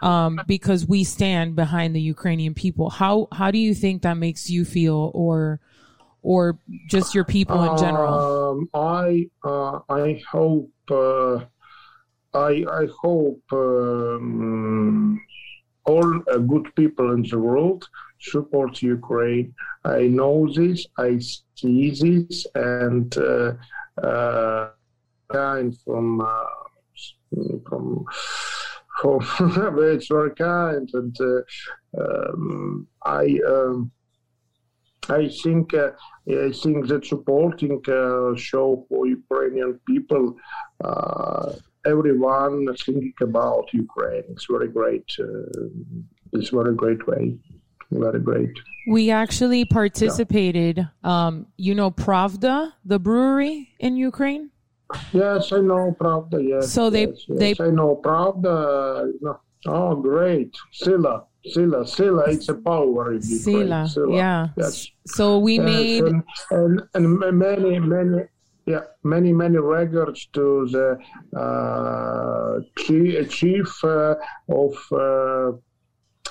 um, 0.02 0.40
because 0.46 0.86
we 0.86 1.04
stand 1.04 1.56
behind 1.56 1.94
the 1.94 2.00
Ukrainian 2.00 2.54
people. 2.54 2.90
How 2.90 3.28
how 3.32 3.50
do 3.50 3.58
you 3.58 3.74
think 3.74 4.02
that 4.02 4.16
makes 4.16 4.48
you 4.48 4.64
feel, 4.64 5.10
or 5.14 5.60
or 6.22 6.58
just 6.88 7.14
your 7.14 7.24
people 7.24 7.62
in 7.64 7.78
general? 7.78 8.14
Um, 8.50 8.68
I 8.74 9.28
uh, 9.44 9.80
I 9.88 10.22
hope 10.30 10.70
I 10.90 12.64
I 12.80 12.88
hope 13.02 13.42
um, 13.52 15.20
all 15.84 16.22
uh, 16.30 16.38
good 16.38 16.74
people 16.76 17.12
in 17.12 17.22
the 17.22 17.38
world 17.38 17.88
support 18.20 18.82
Ukraine. 18.82 19.54
I 19.84 20.02
know 20.08 20.48
this. 20.52 20.86
I 20.98 21.18
see 21.54 21.90
this, 21.90 22.46
and 22.54 23.16
uh, 23.16 23.52
uh, 24.02 24.70
kind 25.32 25.76
from 25.84 26.20
uh, 26.20 26.44
from 27.66 28.04
it's 29.78 30.08
very 30.08 30.34
kind, 30.34 30.90
and 30.92 31.16
uh, 31.20 31.40
um, 32.02 32.86
I 33.04 33.38
um, 33.46 33.90
I 35.10 35.28
think 35.42 35.74
uh, 35.74 35.90
I 36.28 36.52
think 36.52 36.86
that 36.88 37.06
supporting 37.06 37.82
uh, 37.88 38.36
show 38.36 38.84
for 38.88 39.06
Ukrainian 39.06 39.80
people. 39.86 40.36
Uh, 40.84 41.52
everyone 41.86 42.66
thinking 42.84 43.14
about 43.20 43.72
Ukraine. 43.72 44.24
It's 44.30 44.46
very 44.50 44.68
great. 44.68 45.06
Uh, 45.18 45.24
it's 46.32 46.50
very 46.50 46.74
great 46.74 47.06
way. 47.06 47.36
Very 47.90 48.20
great. 48.20 48.50
We 48.88 49.10
actually 49.10 49.64
participated. 49.64 50.76
Yeah. 50.76 51.26
Um, 51.26 51.46
you 51.56 51.74
know, 51.74 51.90
Pravda, 51.90 52.72
the 52.84 52.98
brewery 52.98 53.70
in 53.78 53.96
Ukraine. 53.96 54.50
Yes, 55.12 55.52
I 55.52 55.60
know 55.60 55.96
Pravda. 55.98 56.46
Yes. 56.46 56.70
So 56.70 56.90
they 56.90 57.06
yes, 57.06 57.24
yes. 57.28 57.38
they 57.38 57.64
I 57.64 57.70
know 57.70 58.00
Pravda. 58.04 59.12
Oh, 59.66 59.96
great, 59.96 60.54
Sila. 60.72 61.24
Sila, 61.52 61.86
Sila, 61.86 62.24
it's 62.28 62.48
a 62.48 62.54
power 62.54 63.12
in 63.12 63.22
yeah. 64.10 64.48
Yes. 64.56 64.88
So 65.06 65.38
we 65.38 65.58
made 65.58 66.04
and, 66.04 66.22
and, 66.50 66.82
and 66.94 67.38
many 67.38 67.78
many 67.78 68.24
yeah 68.66 68.84
many 69.02 69.32
many 69.32 69.58
records 69.58 70.26
to 70.34 70.68
the 70.70 70.88
uh, 71.38 72.60
chief, 72.78 73.30
chief 73.30 73.84
uh, 73.84 74.14
of 74.48 74.74
uh, 74.92 75.52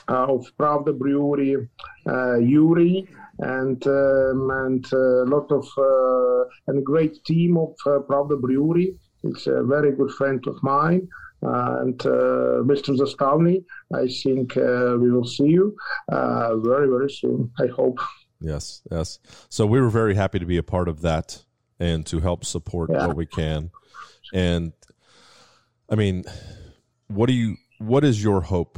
of 0.08 0.46
Pravda 0.58 0.98
Brewery, 0.98 1.68
uh, 2.08 2.38
Yuri 2.38 3.08
and 3.40 3.86
um, 3.88 4.50
and 4.66 4.86
a 4.94 5.26
lot 5.26 5.52
of 5.52 5.68
uh, 5.78 6.50
and 6.68 6.80
a 6.80 6.82
great 6.82 7.24
team 7.26 7.58
of 7.58 7.76
uh, 7.86 8.00
Pravda 8.00 8.40
Brewery. 8.40 8.96
It's 9.24 9.48
a 9.48 9.64
very 9.64 9.92
good 9.92 10.12
friend 10.12 10.44
of 10.48 10.62
mine. 10.64 11.08
And 11.48 12.00
uh, 12.06 12.62
Mr. 12.72 12.98
Zastavny, 12.98 13.64
I 13.94 14.08
think 14.08 14.58
uh, 14.58 14.98
we 15.00 15.10
will 15.12 15.24
see 15.26 15.48
you 15.48 15.78
uh, 16.12 16.58
very, 16.58 16.88
very 16.90 17.10
soon. 17.10 17.52
I 17.58 17.68
hope. 17.68 18.00
Yes, 18.42 18.82
yes. 18.92 19.20
So 19.48 19.66
we 19.66 19.80
were 19.80 19.90
very 19.90 20.14
happy 20.14 20.40
to 20.40 20.46
be 20.46 20.58
a 20.58 20.64
part 20.64 20.90
of 20.90 21.02
that 21.02 21.46
and 21.80 22.06
to 22.08 22.20
help 22.20 22.44
support 22.44 22.90
yeah. 22.92 23.08
what 23.08 23.16
we 23.16 23.26
can. 23.26 23.72
And 24.34 24.74
I 25.90 25.96
mean, 25.96 26.26
what 27.08 27.28
do 27.28 27.34
you? 27.34 27.56
What 27.80 28.04
is 28.04 28.22
your 28.22 28.42
hope 28.42 28.78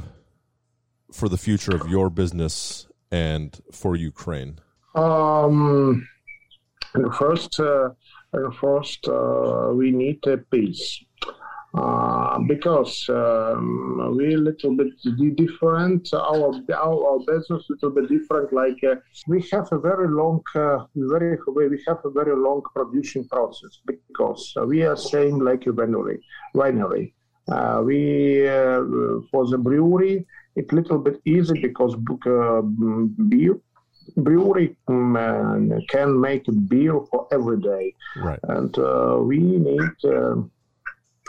for 1.11 1.27
the 1.27 1.37
future 1.37 1.75
of 1.75 1.87
your 1.89 2.11
business 2.11 2.87
and 3.11 3.59
for 3.71 3.95
Ukraine? 3.95 4.59
Um, 4.93 6.07
first, 7.17 7.59
uh, 7.59 7.89
first 8.61 9.07
uh, 9.07 9.71
we 9.73 9.91
need 9.91 10.19
a 10.27 10.37
peace. 10.37 11.03
Uh, 11.75 12.39
because 12.47 13.07
um, 13.09 14.15
we 14.17 14.33
a 14.33 14.37
little 14.37 14.75
bit 14.75 14.89
different. 15.35 16.09
Our 16.13 16.51
our, 16.73 16.97
our 17.09 17.19
business 17.19 17.63
a 17.69 17.73
little 17.73 17.91
bit 17.91 18.09
different. 18.09 18.51
Like 18.51 18.83
uh, 18.83 18.95
we 19.27 19.45
have 19.51 19.67
a 19.71 19.77
very 19.77 20.07
long, 20.07 20.41
uh, 20.55 20.85
very 20.95 21.37
we 21.47 21.79
have 21.87 21.99
a 22.05 22.09
very 22.09 22.35
long 22.35 22.63
production 22.73 23.23
process 23.27 23.73
because 23.85 24.51
we 24.65 24.81
are 24.81 24.97
same 24.97 25.39
like 25.39 25.67
a 25.67 25.71
winery. 25.71 26.17
Winery 26.55 27.13
Uh, 27.51 27.81
we 27.89 28.47
uh, 28.47 28.81
for 29.31 29.45
the 29.51 29.57
brewery, 29.57 30.25
it's 30.55 30.71
a 30.71 30.75
little 30.75 30.99
bit 31.07 31.17
easy 31.25 31.55
because 31.61 31.93
uh, 32.25 32.61
beer 33.29 33.55
brewery 34.17 34.75
um, 34.87 35.71
can 35.89 36.19
make 36.19 36.43
beer 36.67 36.95
for 37.11 37.27
every 37.31 37.59
day, 37.61 37.93
Right. 38.17 38.39
and 38.55 38.73
uh, 38.77 39.17
we 39.21 39.37
need 39.69 39.95
uh, 40.03 40.35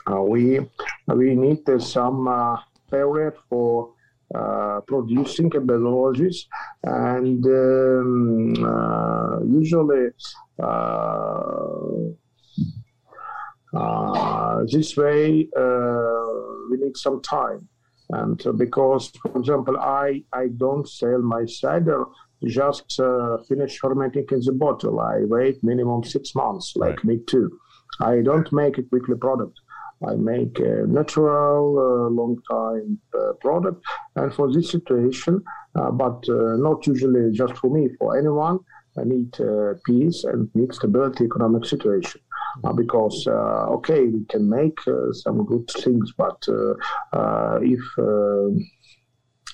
we 0.08 0.60
we 1.08 1.34
need 1.34 1.68
uh, 1.68 1.78
some 1.78 2.28
uh, 2.28 2.56
period 2.90 3.34
for 3.48 3.92
uh, 4.34 4.80
producing 4.86 5.50
beverages, 5.50 6.46
and 6.84 7.44
um, 7.46 8.54
uh, 8.64 9.40
usually. 9.44 10.08
Uh, 10.62 12.10
uh, 13.72 14.64
this 14.70 14.96
way, 14.96 15.48
uh, 15.56 16.26
we 16.70 16.76
need 16.78 16.96
some 16.96 17.22
time, 17.22 17.68
and 18.10 18.44
uh, 18.46 18.52
because, 18.52 19.08
for 19.22 19.38
example, 19.38 19.76
I 19.78 20.24
I 20.32 20.48
don't 20.56 20.88
sell 20.88 21.20
my 21.22 21.44
cider 21.46 22.04
just 22.46 22.98
uh, 22.98 23.36
finish 23.48 23.78
fermenting 23.78 24.26
in 24.32 24.40
the 24.40 24.52
bottle. 24.52 24.98
I 24.98 25.20
wait 25.24 25.62
minimum 25.62 26.02
six 26.02 26.34
months, 26.34 26.74
like 26.76 26.96
Right. 26.96 27.04
me 27.04 27.18
too. 27.26 27.58
I 28.00 28.22
don't 28.22 28.50
make 28.52 28.78
a 28.78 28.82
quickly 28.82 29.16
product. 29.16 29.60
I 30.06 30.14
make 30.14 30.58
a 30.58 30.86
natural, 30.86 31.78
uh, 31.78 32.08
long 32.10 32.38
time 32.50 32.98
uh, 33.18 33.32
product, 33.40 33.82
and 34.16 34.32
for 34.32 34.52
this 34.52 34.70
situation, 34.70 35.42
uh, 35.74 35.90
but 35.90 36.24
uh, 36.28 36.56
not 36.56 36.86
usually 36.86 37.30
just 37.32 37.56
for 37.58 37.70
me, 37.70 37.88
for 37.98 38.18
anyone. 38.18 38.58
I 38.98 39.04
need 39.04 39.38
uh, 39.40 39.74
peace 39.86 40.24
and 40.24 40.50
need 40.54 40.74
stability 40.74 41.24
economic 41.24 41.64
situation. 41.64 42.20
Uh, 42.64 42.72
because 42.72 43.26
uh, 43.28 43.66
okay, 43.76 44.06
we 44.06 44.24
can 44.28 44.48
make 44.48 44.76
uh, 44.88 45.12
some 45.12 45.44
good 45.46 45.68
things, 45.82 46.12
but 46.16 46.38
uh, 46.48 46.74
uh, 47.12 47.60
if 47.62 47.80
uh, 47.96 48.48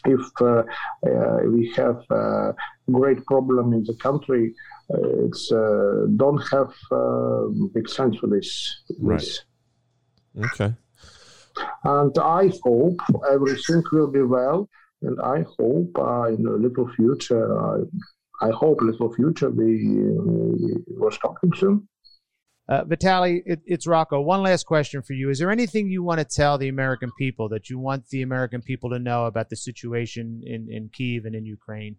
if 0.07 0.20
uh, 0.40 0.62
uh, 1.07 1.40
we 1.47 1.72
have 1.76 2.03
a 2.11 2.55
great 2.90 3.24
problem 3.26 3.72
in 3.74 3.84
the 3.84 3.94
country, 3.97 4.55
uh, 4.94 5.26
it's 5.26 5.53
uh, 5.53 6.07
don't 6.16 6.42
have 6.51 6.72
uh, 6.90 7.42
big 7.74 7.88
sense 7.88 8.16
for 8.16 8.28
this. 8.28 8.82
Right. 8.99 9.18
this. 9.18 9.44
Okay. 10.45 10.74
And 11.84 12.16
I 12.18 12.51
hope 12.62 13.01
everything 13.30 13.82
will 13.93 14.11
be 14.11 14.22
well. 14.22 14.68
And 15.03 15.20
I 15.20 15.45
hope 15.59 15.97
uh, 15.99 16.28
in 16.28 16.47
a 16.47 16.53
little 16.53 16.89
future, 16.95 17.59
uh, 17.59 17.84
I 18.43 18.51
hope 18.51 18.80
little 18.80 19.12
future 19.14 19.51
we, 19.51 19.89
we 19.89 20.74
was 20.89 21.18
talking 21.18 21.53
soon. 21.55 21.89
Uh, 22.68 22.82
Vitalli, 22.84 23.43
it, 23.47 23.61
it's 23.64 23.87
Rocco. 23.87 24.20
One 24.20 24.43
last 24.43 24.66
question 24.66 25.01
for 25.01 25.12
you. 25.12 25.30
Is 25.30 25.39
there 25.39 25.53
anything 25.53 25.89
you 25.89 26.03
want 26.03 26.18
to 26.18 26.24
tell 26.24 26.59
the 26.59 26.68
American 26.68 27.12
people 27.16 27.49
that 27.51 27.70
you 27.70 27.78
want 27.78 28.09
the 28.09 28.22
American 28.22 28.61
people 28.61 28.91
to 28.91 28.99
know 28.99 29.26
about 29.26 29.51
the 29.51 29.57
situation 29.57 30.43
in, 30.45 30.66
in 30.68 30.91
Kiev 30.93 31.24
and 31.24 31.37
in 31.37 31.47
Ukraine? 31.47 31.97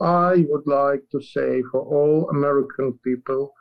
I 0.00 0.46
would 0.48 0.66
like 0.66 1.02
to 1.12 1.20
say 1.20 1.62
for 1.70 1.82
all 1.82 2.30
American 2.30 2.98
people 3.04 3.52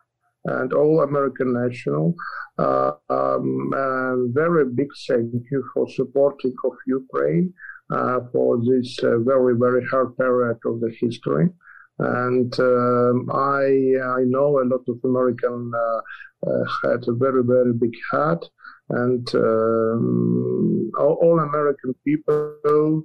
and 0.46 0.74
all 0.74 1.02
American 1.02 1.54
national, 1.54 2.16
uh, 2.58 2.94
um, 3.10 3.74
a 4.12 4.28
very 4.42 4.66
big 4.80 4.92
thank 5.08 5.44
you 5.52 5.62
for 5.74 5.84
supporting 5.90 6.54
of 6.68 6.74
Ukraine 6.88 7.54
uh, 7.98 8.20
for 8.32 8.50
this 8.70 8.90
uh, 9.04 9.18
very 9.32 9.56
very 9.66 9.84
hard 9.92 10.10
period 10.18 10.60
of 10.66 10.76
the 10.82 10.92
history. 11.04 11.48
And 12.00 12.52
um, 12.60 13.18
I 13.32 13.66
I 14.20 14.22
know 14.34 14.50
a 14.60 14.70
lot 14.74 14.86
of 14.94 14.98
American 15.12 15.72
uh, 15.86 16.02
uh, 16.48 16.64
had 16.84 17.02
a 17.08 17.16
very 17.26 17.44
very 17.54 17.74
big 17.84 17.96
heart, 18.12 18.44
and 18.90 19.26
um, 19.36 20.92
all, 21.00 21.16
all 21.24 21.40
American 21.40 21.94
people 22.06 23.04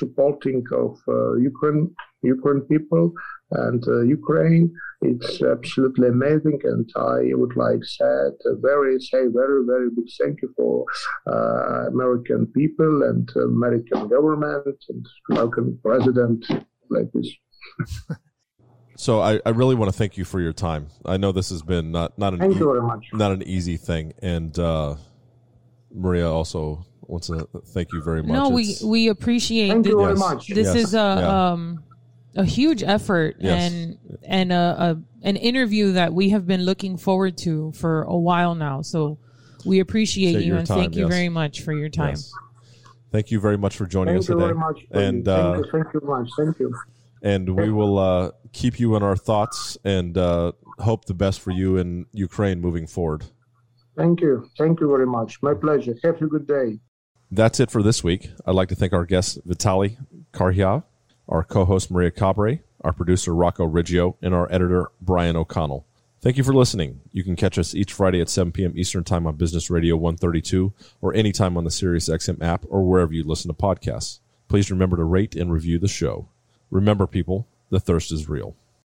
supporting 0.00 0.64
of 0.72 0.98
uh, 1.08 1.34
Ukraine 1.34 1.94
Ukraine 2.22 2.62
people 2.62 3.12
and 3.52 3.82
uh, 3.86 4.00
Ukraine. 4.00 4.74
It's 5.02 5.40
absolutely 5.40 6.08
amazing, 6.08 6.58
and 6.64 6.88
I 6.96 7.20
would 7.40 7.54
like 7.56 7.84
said 7.84 8.32
a 8.52 8.56
very 8.68 9.00
say 9.00 9.22
very 9.40 9.64
very 9.64 9.90
big 9.96 10.08
thank 10.20 10.42
you 10.42 10.50
for 10.56 10.84
uh, 11.32 11.86
American 11.94 12.46
people 12.58 13.04
and 13.04 13.28
American 13.36 14.08
government 14.08 14.78
and 14.88 15.06
American 15.30 15.78
president 15.84 16.44
like 16.90 17.10
this. 17.14 17.28
So 19.00 19.20
I, 19.20 19.40
I 19.46 19.50
really 19.50 19.76
want 19.76 19.92
to 19.92 19.96
thank 19.96 20.16
you 20.16 20.24
for 20.24 20.40
your 20.40 20.52
time. 20.52 20.88
I 21.04 21.18
know 21.18 21.30
this 21.30 21.50
has 21.50 21.62
been 21.62 21.92
not 21.92 22.18
not 22.18 22.34
an 22.34 22.42
e- 22.42 22.56
you 22.56 22.64
very 22.64 22.82
much. 22.82 23.06
not 23.12 23.30
an 23.30 23.44
easy 23.44 23.76
thing, 23.76 24.12
and 24.20 24.58
uh, 24.58 24.96
Maria 25.94 26.28
also 26.28 26.84
wants 27.08 27.26
to 27.28 27.48
thank 27.68 27.92
you 27.92 28.02
very 28.02 28.22
much. 28.22 28.32
No, 28.32 28.48
we 28.50 28.62
It's- 28.62 28.82
we 28.82 29.08
appreciate 29.08 29.68
Thank 29.68 29.84
thi- 29.84 29.90
you 29.90 29.98
very 29.98 30.10
Yes. 30.12 30.18
much. 30.18 30.48
this 30.48 30.66
Yes. 30.66 30.76
is 30.76 30.94
a 30.94 30.96
Yeah. 30.96 31.50
um 31.52 31.82
a 32.36 32.44
huge 32.44 32.82
effort 32.84 33.36
Yes. 33.40 33.72
and 33.72 33.98
and 34.22 34.52
a, 34.52 34.76
a 34.78 35.02
an 35.26 35.36
interview 35.36 35.92
that 35.92 36.12
we 36.12 36.28
have 36.30 36.46
been 36.46 36.62
looking 36.64 36.96
forward 36.96 37.36
to 37.38 37.72
for 37.72 38.02
a 38.02 38.16
while 38.16 38.54
now. 38.54 38.82
So 38.82 39.18
we 39.66 39.80
appreciate 39.80 40.30
Appreciate 40.32 40.46
you 40.46 40.56
and 40.56 40.66
time, 40.66 40.78
thank 40.78 40.96
you 40.96 41.02
yes. 41.06 41.10
very 41.14 41.28
much 41.28 41.62
for 41.62 41.72
your 41.72 41.88
time. 41.88 42.10
Yes. 42.10 42.32
Thank 43.10 43.30
you 43.30 43.40
very 43.40 43.56
much 43.58 43.76
for 43.76 43.86
joining 43.86 44.14
Thank 44.14 44.24
us 44.24 44.28
you 44.28 44.34
today. 44.34 44.46
very 44.48 44.58
much. 44.58 44.86
And 44.92 45.24
thank 45.24 45.28
uh, 45.28 45.58
you, 45.58 45.64
thank 45.72 45.86
you 45.94 46.00
very 46.04 46.20
much. 46.20 46.30
Thank 46.38 46.58
you. 46.60 46.72
and 47.22 47.56
we 47.56 47.70
will 47.70 47.98
uh, 47.98 48.30
keep 48.52 48.78
you 48.78 48.94
in 48.94 49.02
our 49.02 49.16
thoughts 49.16 49.76
and 49.84 50.16
uh, 50.16 50.52
hope 50.78 51.06
the 51.06 51.14
best 51.14 51.40
for 51.40 51.50
you 51.50 51.76
in 51.78 52.06
Ukraine 52.12 52.60
moving 52.60 52.86
forward. 52.86 53.24
Thank 53.96 54.20
you. 54.20 54.46
Thank 54.56 54.78
you 54.80 54.88
very 54.88 55.06
much. 55.06 55.42
My 55.42 55.54
pleasure. 55.54 55.94
Have 56.04 56.22
a 56.22 56.26
good 56.28 56.46
day. 56.46 56.78
That's 57.30 57.60
it 57.60 57.70
for 57.70 57.82
this 57.82 58.02
week. 58.02 58.30
I'd 58.46 58.54
like 58.54 58.70
to 58.70 58.74
thank 58.74 58.92
our 58.92 59.04
guest 59.04 59.46
Vitalli 59.46 59.98
Karvyha, 60.32 60.82
our 61.28 61.44
co-host 61.44 61.90
Maria 61.90 62.10
Cabre, 62.10 62.60
our 62.80 62.92
producer 62.92 63.34
Rocco 63.34 63.66
Riggio, 63.68 64.16
and 64.22 64.34
our 64.34 64.50
editor 64.50 64.90
Brian 65.00 65.36
O'Connell. 65.36 65.84
Thank 66.20 66.36
you 66.36 66.42
for 66.42 66.54
listening. 66.54 67.00
You 67.12 67.22
can 67.22 67.36
catch 67.36 67.58
us 67.58 67.74
each 67.74 67.92
Friday 67.92 68.20
at 68.20 68.28
7 68.28 68.50
p.m. 68.52 68.72
Eastern 68.76 69.04
Time 69.04 69.26
on 69.26 69.36
Business 69.36 69.70
Radio 69.70 69.94
132 69.96 70.72
or 71.00 71.14
anytime 71.14 71.56
on 71.56 71.64
the 71.64 71.70
SiriusXM 71.70 72.42
app 72.42 72.64
or 72.68 72.82
wherever 72.82 73.12
you 73.12 73.22
listen 73.22 73.48
to 73.48 73.54
podcasts. 73.54 74.20
Please 74.48 74.70
remember 74.70 74.96
to 74.96 75.04
rate 75.04 75.36
and 75.36 75.52
review 75.52 75.78
the 75.78 75.86
show. 75.86 76.28
Remember, 76.70 77.06
people, 77.06 77.46
the 77.70 77.78
thirst 77.78 78.10
is 78.10 78.28
real. 78.28 78.56